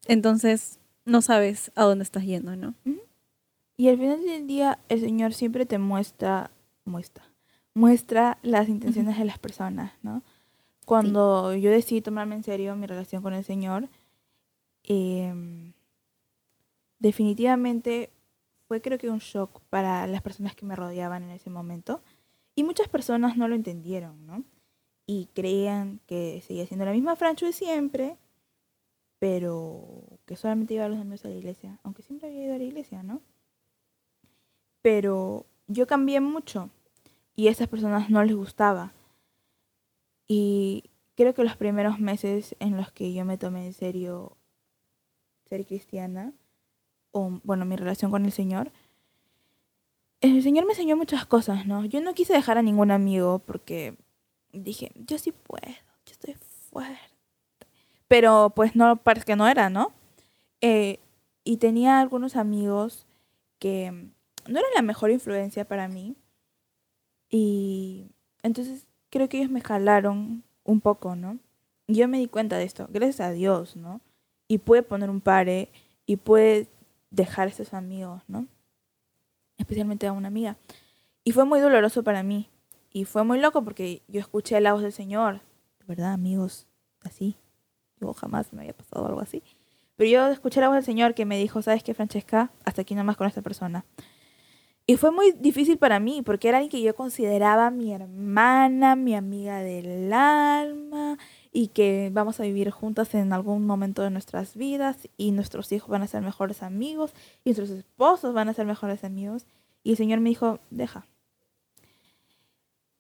entonces 0.06 0.80
no 1.04 1.22
sabes 1.22 1.70
a 1.76 1.84
dónde 1.84 2.02
estás 2.02 2.24
yendo, 2.24 2.56
¿no? 2.56 2.74
Y 3.80 3.88
al 3.88 3.96
final 3.96 4.24
del 4.24 4.48
día, 4.48 4.80
el 4.88 4.98
Señor 5.00 5.32
siempre 5.32 5.64
te 5.64 5.78
muestra, 5.78 6.50
muestra, 6.84 7.24
muestra 7.74 8.38
las 8.42 8.68
intenciones 8.68 9.16
de 9.16 9.24
las 9.24 9.38
personas, 9.38 9.92
¿no? 10.02 10.24
Cuando 10.84 11.54
yo 11.54 11.70
decidí 11.70 12.00
tomarme 12.00 12.34
en 12.34 12.42
serio 12.42 12.74
mi 12.74 12.88
relación 12.88 13.22
con 13.22 13.34
el 13.34 13.44
Señor, 13.44 13.88
em, 14.82 15.74
definitivamente 16.98 18.10
fue 18.66 18.80
creo 18.82 18.98
que 18.98 19.10
un 19.10 19.20
shock 19.20 19.60
para 19.70 20.08
las 20.08 20.22
personas 20.22 20.56
que 20.56 20.66
me 20.66 20.74
rodeaban 20.74 21.22
en 21.22 21.30
ese 21.30 21.48
momento. 21.48 22.02
Y 22.56 22.64
muchas 22.64 22.88
personas 22.88 23.36
no 23.36 23.46
lo 23.46 23.54
entendieron, 23.54 24.26
¿no? 24.26 24.42
Y 25.06 25.26
creían 25.34 26.00
que 26.06 26.42
seguía 26.44 26.66
siendo 26.66 26.84
la 26.84 26.92
misma 26.92 27.14
Francho 27.14 27.46
de 27.46 27.52
siempre, 27.52 28.18
pero 29.20 30.18
que 30.26 30.34
solamente 30.34 30.74
iba 30.74 30.84
a 30.84 30.88
los 30.88 30.98
domingos 30.98 31.24
a 31.24 31.28
la 31.28 31.36
iglesia, 31.36 31.78
aunque 31.84 32.02
siempre 32.02 32.28
había 32.28 32.44
ido 32.44 32.54
a 32.56 32.58
la 32.58 32.64
iglesia, 32.64 33.04
¿no? 33.04 33.22
Pero 34.88 35.44
yo 35.66 35.86
cambié 35.86 36.18
mucho 36.18 36.70
y 37.36 37.48
a 37.48 37.50
esas 37.50 37.68
personas 37.68 38.08
no 38.08 38.24
les 38.24 38.34
gustaba. 38.34 38.94
Y 40.26 40.84
creo 41.14 41.34
que 41.34 41.44
los 41.44 41.58
primeros 41.58 42.00
meses 42.00 42.56
en 42.58 42.78
los 42.78 42.90
que 42.90 43.12
yo 43.12 43.26
me 43.26 43.36
tomé 43.36 43.66
en 43.66 43.74
serio 43.74 44.38
ser 45.44 45.66
cristiana, 45.66 46.32
o 47.12 47.38
bueno, 47.44 47.66
mi 47.66 47.76
relación 47.76 48.10
con 48.10 48.24
el 48.24 48.32
Señor, 48.32 48.72
el 50.22 50.42
Señor 50.42 50.64
me 50.64 50.72
enseñó 50.72 50.96
muchas 50.96 51.26
cosas, 51.26 51.66
¿no? 51.66 51.84
Yo 51.84 52.00
no 52.00 52.14
quise 52.14 52.32
dejar 52.32 52.56
a 52.56 52.62
ningún 52.62 52.90
amigo 52.90 53.40
porque 53.40 53.94
dije, 54.54 54.92
yo 54.94 55.18
sí 55.18 55.32
puedo, 55.32 55.68
yo 56.06 56.12
estoy 56.12 56.34
fuerte. 56.70 56.98
Pero 58.08 58.54
pues 58.56 58.74
no, 58.74 58.96
parece 58.96 59.26
que 59.26 59.36
no 59.36 59.48
era, 59.48 59.68
¿no? 59.68 59.92
Eh, 60.62 60.98
y 61.44 61.58
tenía 61.58 62.00
algunos 62.00 62.36
amigos 62.36 63.06
que 63.58 64.08
no 64.48 64.58
eran 64.58 64.70
la 64.74 64.82
mejor 64.82 65.10
influencia 65.10 65.64
para 65.64 65.88
mí. 65.88 66.16
Y 67.30 68.10
entonces 68.42 68.86
creo 69.10 69.28
que 69.28 69.38
ellos 69.38 69.50
me 69.50 69.60
jalaron 69.60 70.42
un 70.64 70.80
poco, 70.80 71.16
¿no? 71.16 71.38
Y 71.86 71.94
yo 71.94 72.08
me 72.08 72.18
di 72.18 72.26
cuenta 72.26 72.56
de 72.58 72.64
esto, 72.64 72.86
gracias 72.90 73.20
a 73.20 73.32
Dios, 73.32 73.76
¿no? 73.76 74.00
Y 74.46 74.58
pude 74.58 74.82
poner 74.82 75.10
un 75.10 75.20
pare 75.20 75.70
y 76.06 76.16
pude 76.16 76.68
dejar 77.10 77.48
a 77.48 77.50
esos 77.50 77.74
amigos, 77.74 78.22
¿no? 78.28 78.46
Especialmente 79.56 80.06
a 80.06 80.12
una 80.12 80.28
amiga. 80.28 80.56
Y 81.24 81.32
fue 81.32 81.44
muy 81.44 81.60
doloroso 81.60 82.02
para 82.02 82.22
mí. 82.22 82.48
Y 82.90 83.04
fue 83.04 83.24
muy 83.24 83.38
loco 83.38 83.62
porque 83.64 84.02
yo 84.08 84.20
escuché 84.20 84.60
la 84.60 84.72
voz 84.72 84.82
del 84.82 84.92
Señor. 84.92 85.40
De 85.78 85.84
verdad, 85.86 86.12
amigos, 86.12 86.66
así. 87.02 87.36
Yo 88.00 88.12
jamás 88.14 88.52
me 88.52 88.62
había 88.62 88.76
pasado 88.76 89.06
algo 89.06 89.20
así. 89.20 89.42
Pero 89.96 90.10
yo 90.10 90.28
escuché 90.28 90.60
la 90.60 90.68
voz 90.68 90.76
del 90.76 90.84
Señor 90.84 91.14
que 91.14 91.24
me 91.26 91.38
dijo, 91.38 91.60
¿sabes 91.60 91.82
qué, 91.82 91.92
Francesca? 91.92 92.50
Hasta 92.64 92.82
aquí 92.82 92.94
nomás 92.94 93.16
con 93.16 93.26
esta 93.26 93.42
persona. 93.42 93.84
Y 94.90 94.96
fue 94.96 95.10
muy 95.10 95.32
difícil 95.32 95.76
para 95.76 96.00
mí, 96.00 96.22
porque 96.22 96.48
era 96.48 96.56
alguien 96.56 96.70
que 96.70 96.80
yo 96.80 96.96
consideraba 96.96 97.70
mi 97.70 97.92
hermana, 97.92 98.96
mi 98.96 99.14
amiga 99.14 99.58
del 99.58 100.10
alma, 100.14 101.18
y 101.52 101.68
que 101.68 102.08
vamos 102.10 102.40
a 102.40 102.44
vivir 102.44 102.70
juntas 102.70 103.14
en 103.14 103.34
algún 103.34 103.66
momento 103.66 104.00
de 104.00 104.08
nuestras 104.08 104.56
vidas, 104.56 105.06
y 105.18 105.32
nuestros 105.32 105.70
hijos 105.72 105.90
van 105.90 106.00
a 106.00 106.06
ser 106.06 106.22
mejores 106.22 106.62
amigos, 106.62 107.12
y 107.44 107.50
nuestros 107.50 107.68
esposos 107.68 108.32
van 108.32 108.48
a 108.48 108.54
ser 108.54 108.64
mejores 108.64 109.04
amigos. 109.04 109.44
Y 109.84 109.90
el 109.90 109.98
Señor 109.98 110.20
me 110.20 110.30
dijo, 110.30 110.58
deja. 110.70 111.06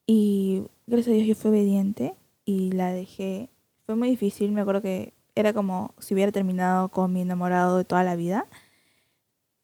Y 0.06 0.64
gracias 0.86 1.14
a 1.14 1.16
Dios 1.16 1.26
yo 1.26 1.34
fui 1.36 1.52
obediente 1.52 2.14
y 2.44 2.70
la 2.72 2.92
dejé. 2.92 3.48
Fue 3.86 3.96
muy 3.96 4.10
difícil, 4.10 4.52
me 4.52 4.60
acuerdo 4.60 4.82
que 4.82 5.14
era 5.34 5.54
como 5.54 5.94
si 6.00 6.12
hubiera 6.12 6.32
terminado 6.32 6.90
con 6.90 7.14
mi 7.14 7.22
enamorado 7.22 7.78
de 7.78 7.86
toda 7.86 8.04
la 8.04 8.14
vida. 8.14 8.46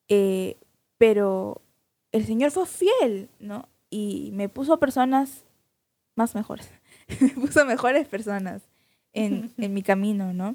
Eh, 0.09 0.57
pero 0.97 1.61
el 2.15 2.25
Señor 2.25 2.53
fue 2.53 2.65
fiel, 2.65 3.29
¿no? 3.41 3.69
Y 3.91 4.31
me 4.35 4.49
puso 4.49 4.79
personas 4.79 5.45
más 6.15 6.37
mejores. 6.37 6.71
me 7.21 7.31
puso 7.31 7.65
mejores 7.67 8.07
personas 8.07 8.63
en, 9.13 9.53
en 9.59 9.75
mi 9.75 9.83
camino, 9.83 10.33
¿no? 10.33 10.55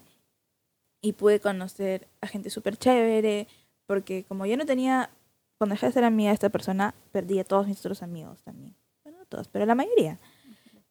Y 1.01 1.13
pude 1.13 1.41
conocer 1.41 2.07
a 2.21 2.27
gente 2.27 2.49
súper 2.49 2.77
chévere, 2.77 3.45
porque 3.87 4.23
como 4.23 4.45
yo 4.45 4.55
no 4.55 4.65
tenía, 4.65 5.09
cuando 5.57 5.73
dejé 5.73 5.87
de 5.87 5.91
ser 5.91 6.05
amiga 6.05 6.29
de 6.29 6.35
esta 6.35 6.47
persona, 6.47 6.95
perdí 7.11 7.39
a 7.39 7.43
todos 7.43 7.67
mis 7.67 7.79
otros 7.79 8.03
amigos 8.03 8.41
también. 8.43 8.73
Bueno, 9.03 9.19
no 9.19 9.25
todos, 9.25 9.49
pero 9.49 9.65
la 9.65 9.75
mayoría. 9.75 10.17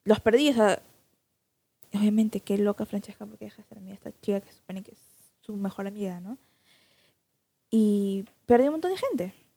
Los 0.04 0.20
perdí, 0.20 0.50
o 0.50 0.52
sea, 0.52 0.82
obviamente 1.94 2.40
qué 2.40 2.58
loca 2.58 2.84
Francesca 2.84 3.24
porque 3.24 3.46
deja 3.46 3.62
de 3.62 3.68
ser 3.68 3.78
amiga 3.78 3.92
de 3.92 4.08
esta 4.08 4.20
chica 4.20 4.42
que 4.42 4.52
supone 4.52 4.82
que 4.82 4.90
es 4.90 5.00
su 5.40 5.56
mejor 5.56 5.86
amiga, 5.86 6.20
¿no? 6.20 6.36
Y 7.70 8.26
perdí 8.44 8.66
un 8.66 8.72
montón 8.72 8.90
de 8.90 8.98
gente. 8.98 9.47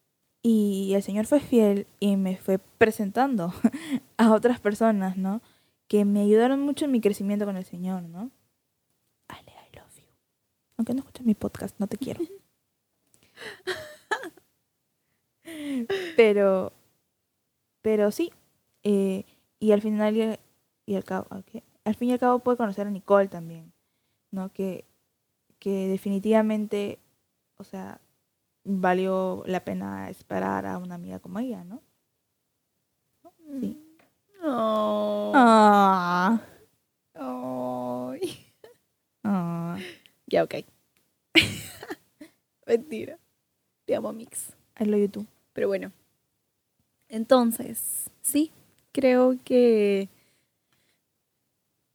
Y 0.43 0.93
el 0.95 1.03
Señor 1.03 1.27
fue 1.27 1.39
fiel 1.39 1.85
y 1.99 2.17
me 2.17 2.37
fue 2.37 2.57
presentando 2.57 3.53
a 4.17 4.31
otras 4.33 4.59
personas, 4.59 5.17
¿no? 5.17 5.41
Que 5.87 6.05
me 6.05 6.21
ayudaron 6.21 6.61
mucho 6.61 6.85
en 6.85 6.91
mi 6.91 7.01
crecimiento 7.01 7.45
con 7.45 7.57
el 7.57 7.65
Señor, 7.65 8.03
¿no? 8.03 8.31
Ale, 9.27 9.51
I 9.51 9.75
love 9.77 9.95
you. 9.97 10.05
Aunque 10.77 10.93
no 10.93 10.99
escuches 10.99 11.25
mi 11.25 11.35
podcast, 11.35 11.79
no 11.79 11.87
te 11.87 11.97
quiero. 11.97 12.21
pero, 16.15 16.73
pero 17.81 18.11
sí. 18.11 18.31
eh, 18.83 19.25
y 19.59 19.71
al 19.73 19.81
final 19.81 20.17
y, 20.17 20.39
y 20.85 20.95
al 20.95 21.03
cabo, 21.03 21.27
¿qué? 21.45 21.63
al 21.85 21.95
fin 21.95 22.09
y 22.09 22.13
al 22.13 22.19
cabo 22.19 22.39
pude 22.39 22.57
conocer 22.57 22.87
a 22.87 22.91
Nicole 22.91 23.27
también, 23.27 23.71
¿no? 24.31 24.51
Que, 24.53 24.85
que 25.59 25.87
definitivamente, 25.87 26.99
o 27.57 27.63
sea, 27.63 27.99
valió 28.63 29.43
la 29.45 29.63
pena 29.63 30.09
esperar 30.09 30.65
a 30.65 30.77
una 30.77 30.95
amiga 30.95 31.19
como 31.19 31.39
ella, 31.39 31.63
¿no? 31.63 31.81
Sí. 33.59 33.77
Oh. 34.43 35.31
Ay. 37.15 38.53
ah. 39.23 39.77
Ya, 40.27 40.43
ok. 40.43 40.55
Mentira. 42.65 43.19
Te 43.85 43.95
amo, 43.95 44.13
Mix. 44.13 44.53
I 44.79 44.85
love 44.85 45.01
you 45.01 45.09
too. 45.09 45.25
Pero 45.53 45.67
bueno. 45.67 45.91
Entonces, 47.09 48.09
sí, 48.21 48.51
creo 48.93 49.37
que 49.43 50.07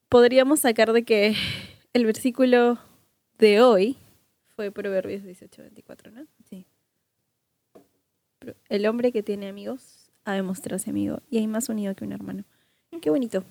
podríamos 0.09 0.61
sacar 0.61 0.93
de 0.93 1.05
que 1.05 1.35
el 1.95 2.05
versículo 2.05 2.79
de 3.39 3.63
hoy 3.63 3.97
fue 4.55 4.71
Proverbios 4.71 5.23
18:24, 5.23 6.13
¿no? 6.13 6.27
El 8.69 8.87
hombre 8.87 9.13
que 9.13 9.23
tiene 9.23 9.49
amigos 9.49 10.11
ha 10.25 10.35
de 10.35 10.43
mostrarse 10.43 10.91
amigo 10.91 11.21
y 11.31 11.39
hay 11.39 11.47
más 11.47 11.69
unido 11.69 11.95
que 11.95 12.05
un 12.05 12.13
hermano. 12.13 12.45
Qué 13.01 13.11
bonito. 13.11 13.45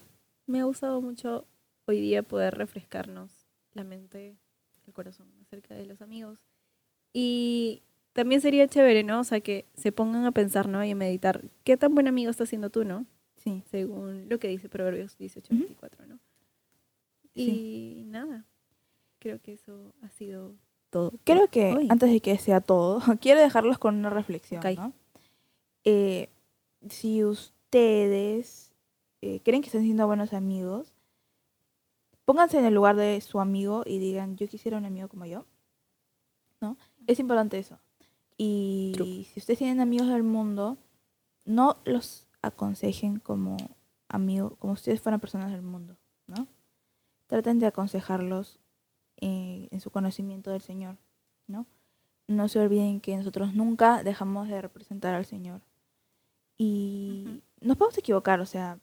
Me 0.47 0.59
ha 0.59 0.65
gustado 0.65 1.01
mucho 1.01 1.47
hoy 1.85 2.01
día 2.01 2.23
poder 2.23 2.55
refrescarnos 2.55 3.31
la 3.73 3.83
mente, 3.83 4.37
el 4.85 4.93
corazón 4.93 5.27
acerca 5.41 5.75
de 5.75 5.85
los 5.85 6.01
amigos. 6.01 6.39
Y 7.13 7.83
también 8.13 8.41
sería 8.41 8.67
chévere, 8.67 9.03
¿no? 9.03 9.19
O 9.19 9.23
sea, 9.23 9.39
que 9.39 9.65
se 9.75 9.91
pongan 9.91 10.25
a 10.25 10.31
pensar, 10.31 10.67
¿no? 10.67 10.83
Y 10.83 10.91
a 10.91 10.95
meditar, 10.95 11.41
¿qué 11.63 11.77
tan 11.77 11.93
buen 11.93 12.07
amigo 12.07 12.31
estás 12.31 12.49
siendo 12.49 12.69
tú, 12.69 12.83
¿no? 12.83 13.05
Sí. 13.37 13.63
Según 13.69 14.27
lo 14.29 14.39
que 14.39 14.47
dice 14.47 14.69
Proverbios 14.69 15.17
18:24, 15.17 16.07
¿no? 16.07 16.19
Y 17.33 18.03
nada, 18.07 18.45
creo 19.19 19.41
que 19.41 19.53
eso 19.53 19.93
ha 20.01 20.09
sido 20.09 20.55
todo. 20.95 21.11
Creo 21.25 21.49
que 21.49 21.87
antes 21.89 22.09
de 22.09 22.21
que 22.21 22.37
sea 22.37 22.61
todo, 22.61 23.01
quiero 23.19 23.41
dejarlos 23.41 23.77
con 23.77 23.97
una 23.97 24.09
reflexión. 24.09 24.61
Eh, 25.83 26.29
si 26.87 27.25
ustedes 27.25 28.71
eh, 29.21 29.41
creen 29.43 29.61
que 29.61 29.67
están 29.67 29.81
siendo 29.81 30.07
buenos 30.07 30.31
amigos, 30.31 30.93
pónganse 32.23 32.59
en 32.59 32.65
el 32.65 32.73
lugar 32.73 32.95
de 32.95 33.19
su 33.19 33.41
amigo 33.41 33.83
y 33.85 33.99
digan, 33.99 34.37
yo 34.37 34.47
quisiera 34.47 34.77
un 34.77 34.85
amigo 34.85 35.09
como 35.09 35.25
yo. 35.25 35.45
¿no? 36.61 36.77
Es 37.07 37.19
importante 37.19 37.59
eso. 37.59 37.77
Y 38.37 38.93
True. 38.95 39.25
si 39.25 39.39
ustedes 39.41 39.59
tienen 39.59 39.81
amigos 39.81 40.07
del 40.07 40.23
mundo, 40.23 40.77
no 41.43 41.75
los 41.83 42.25
aconsejen 42.41 43.19
como 43.19 43.57
amigos, 44.07 44.53
como 44.59 44.77
si 44.77 44.79
ustedes 44.79 45.01
fueran 45.01 45.19
personas 45.19 45.51
del 45.51 45.61
mundo, 45.61 45.97
¿no? 46.27 46.47
Traten 47.27 47.59
de 47.59 47.65
aconsejarlos 47.65 48.59
eh, 49.17 49.67
en 49.71 49.79
su 49.79 49.89
conocimiento 49.91 50.51
del 50.51 50.61
Señor, 50.61 50.97
¿no? 51.47 51.65
No 52.27 52.47
se 52.47 52.59
olviden 52.59 52.99
que 53.01 53.15
nosotros 53.17 53.53
nunca 53.53 54.03
dejamos 54.03 54.47
de 54.47 54.61
representar 54.61 55.13
al 55.13 55.25
Señor. 55.25 55.61
Y 56.57 57.23
Ujú. 57.25 57.41
nos 57.61 57.77
podemos 57.77 57.97
equivocar, 57.97 58.39
o 58.39 58.45
sea, 58.45 58.79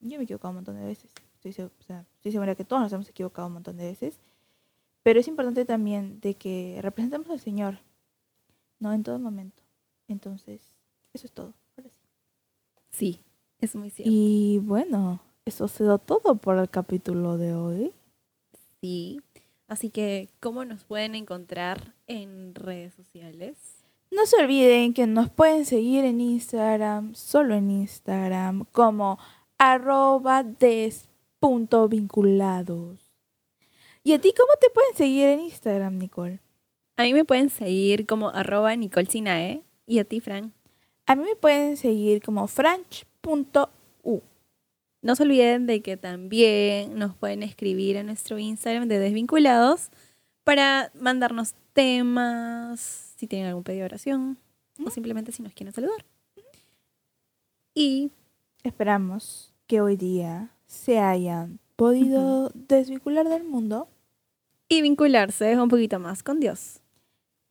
yo 0.00 0.16
me 0.16 0.22
he 0.22 0.24
equivocado 0.24 0.50
un 0.50 0.56
montón 0.56 0.76
de 0.76 0.84
veces. 0.84 1.12
Estoy, 1.42 1.64
o 1.64 1.82
sea, 1.82 2.04
estoy 2.16 2.32
segura 2.32 2.54
que 2.54 2.64
todos 2.64 2.82
nos 2.82 2.92
hemos 2.92 3.08
equivocado 3.08 3.48
un 3.48 3.54
montón 3.54 3.76
de 3.76 3.84
veces. 3.84 4.18
Pero 5.02 5.20
es 5.20 5.28
importante 5.28 5.64
también 5.64 6.20
de 6.20 6.34
que 6.34 6.80
representemos 6.82 7.28
al 7.30 7.38
Señor, 7.38 7.78
¿no? 8.80 8.92
En 8.92 9.02
todo 9.02 9.18
momento. 9.18 9.62
Entonces, 10.08 10.72
eso 11.12 11.26
es 11.26 11.32
todo. 11.32 11.54
Ahora 11.76 11.90
sí. 11.90 11.96
Sí, 12.90 13.20
es 13.60 13.76
muy 13.76 13.90
cierto. 13.90 14.10
Y 14.12 14.58
bueno, 14.62 15.20
eso 15.44 15.64
ha 15.64 15.68
sido 15.68 15.98
todo 15.98 16.36
por 16.36 16.58
el 16.58 16.68
capítulo 16.68 17.38
de 17.38 17.54
hoy. 17.54 17.92
Sí. 18.80 19.20
Así 19.68 19.90
que, 19.90 20.30
¿cómo 20.40 20.64
nos 20.64 20.84
pueden 20.84 21.14
encontrar 21.14 21.92
en 22.06 22.54
redes 22.54 22.94
sociales? 22.94 23.84
No 24.10 24.24
se 24.26 24.36
olviden 24.36 24.94
que 24.94 25.06
nos 25.06 25.30
pueden 25.30 25.64
seguir 25.64 26.04
en 26.04 26.20
Instagram, 26.20 27.14
solo 27.14 27.54
en 27.54 27.70
Instagram, 27.70 28.64
como 28.72 29.18
arroba 29.58 30.42
des.vinculados. 30.44 32.98
¿Y 34.04 34.12
a 34.12 34.20
ti 34.20 34.34
cómo 34.36 34.52
te 34.60 34.68
pueden 34.70 34.94
seguir 34.94 35.28
en 35.28 35.40
Instagram, 35.40 35.96
Nicole? 35.98 36.40
A 36.96 37.02
mí 37.02 37.12
me 37.12 37.24
pueden 37.24 37.50
seguir 37.50 38.06
como 38.06 38.28
arroba 38.30 38.76
Nicole 38.76 39.06
Sinae. 39.06 39.64
Y 39.84 39.98
a 39.98 40.04
ti, 40.04 40.20
Fran. 40.20 40.52
A 41.06 41.16
mí 41.16 41.24
me 41.24 41.34
pueden 41.36 41.76
seguir 41.76 42.22
como 42.22 42.46
franch.u. 42.46 44.20
No 45.06 45.14
se 45.14 45.22
olviden 45.22 45.66
de 45.66 45.82
que 45.82 45.96
también 45.96 46.98
nos 46.98 47.14
pueden 47.14 47.44
escribir 47.44 47.94
en 47.96 48.06
nuestro 48.06 48.40
Instagram 48.40 48.88
de 48.88 48.98
Desvinculados 48.98 49.90
para 50.42 50.90
mandarnos 50.98 51.54
temas, 51.74 53.14
si 53.16 53.28
tienen 53.28 53.46
algún 53.46 53.62
pedido 53.62 53.82
de 53.82 53.86
oración 53.86 54.36
o 54.84 54.90
simplemente 54.90 55.30
si 55.30 55.44
nos 55.44 55.52
quieren 55.52 55.72
saludar. 55.72 56.04
Y 57.72 58.10
Esperamos 58.64 59.52
que 59.68 59.80
hoy 59.80 59.96
día 59.96 60.50
se 60.66 60.98
hayan 60.98 61.60
podido 61.76 62.50
desvincular 62.54 63.28
del 63.28 63.44
mundo. 63.44 63.86
y 64.68 64.82
vincularse 64.82 65.56
un 65.56 65.68
poquito 65.68 66.00
más 66.00 66.24
con 66.24 66.40
Dios. 66.40 66.80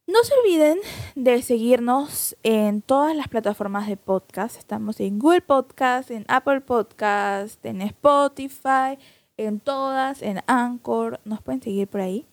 No 0.07 0.23
se 0.23 0.35
olviden 0.35 0.77
de 1.15 1.41
seguirnos 1.41 2.37
en 2.43 2.83
todas 2.83 3.15
las 3.15 3.27
plataformas 3.27 3.87
de 3.87 3.97
podcast. 3.97 4.55
Estamos 4.55 4.99
en 4.99 5.17
Google 5.17 5.41
Podcast, 5.41 6.11
en 6.11 6.25
Apple 6.27 6.61
Podcast, 6.61 7.65
en 7.65 7.81
Spotify, 7.81 8.99
en 9.35 9.59
todas, 9.59 10.21
en 10.21 10.41
Anchor. 10.45 11.19
Nos 11.25 11.41
pueden 11.41 11.63
seguir 11.63 11.87
por 11.87 12.01
ahí. 12.01 12.27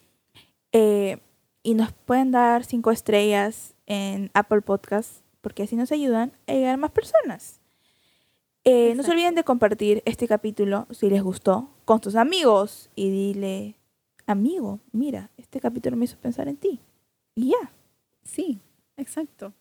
Eh, 0.73 1.19
y 1.63 1.73
nos 1.73 1.93
pueden 1.93 2.31
dar 2.31 2.65
cinco 2.65 2.91
estrellas 2.91 3.75
en 3.87 4.31
Apple 4.35 4.61
Podcast 4.61 5.23
porque 5.41 5.63
así 5.63 5.75
nos 5.75 5.93
ayudan 5.93 6.33
a 6.47 6.53
llegar 6.53 6.75
a 6.75 6.77
más 6.77 6.91
personas. 6.91 7.59
Eh, 8.65 8.95
no 8.97 9.03
se 9.03 9.13
olviden 9.13 9.35
de 9.35 9.45
compartir 9.45 10.03
este 10.05 10.29
capítulo 10.29 10.87
si 10.91 11.09
les 11.09 11.23
gustó 11.23 11.71
con 11.87 12.03
tus 12.03 12.17
amigos 12.17 12.91
y 12.95 13.11
dile, 13.11 13.77
amigo, 14.27 14.79
mira, 14.93 15.31
este 15.39 15.59
capítulo 15.59 15.97
me 15.97 16.05
hizo 16.05 16.19
pensar 16.19 16.49
en 16.49 16.59
ti. 16.59 16.79
Y 17.35 17.51
ya. 17.51 17.73
Sí, 18.25 18.61
exacto. 18.97 19.53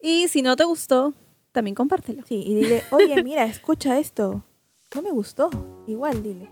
Y 0.00 0.28
si 0.28 0.42
no 0.42 0.56
te 0.56 0.64
gustó, 0.64 1.12
también 1.52 1.74
compártelo. 1.74 2.22
Sí, 2.26 2.42
y 2.46 2.54
dile, 2.54 2.82
oye, 2.90 3.22
mira, 3.22 3.44
escucha 3.44 3.98
esto. 3.98 4.44
No 4.94 5.02
me 5.02 5.10
gustó. 5.10 5.50
Igual, 5.86 6.22
dile. 6.22 6.50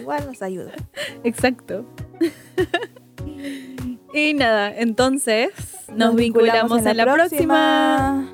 Igual 0.00 0.26
nos 0.26 0.42
ayuda. 0.42 0.72
Exacto. 1.24 1.86
y 4.14 4.34
nada, 4.34 4.74
entonces 4.76 5.50
nos, 5.92 6.14
vinculamos, 6.14 6.84
en 6.84 6.96
la 6.96 7.12
próxima. 7.12 8.33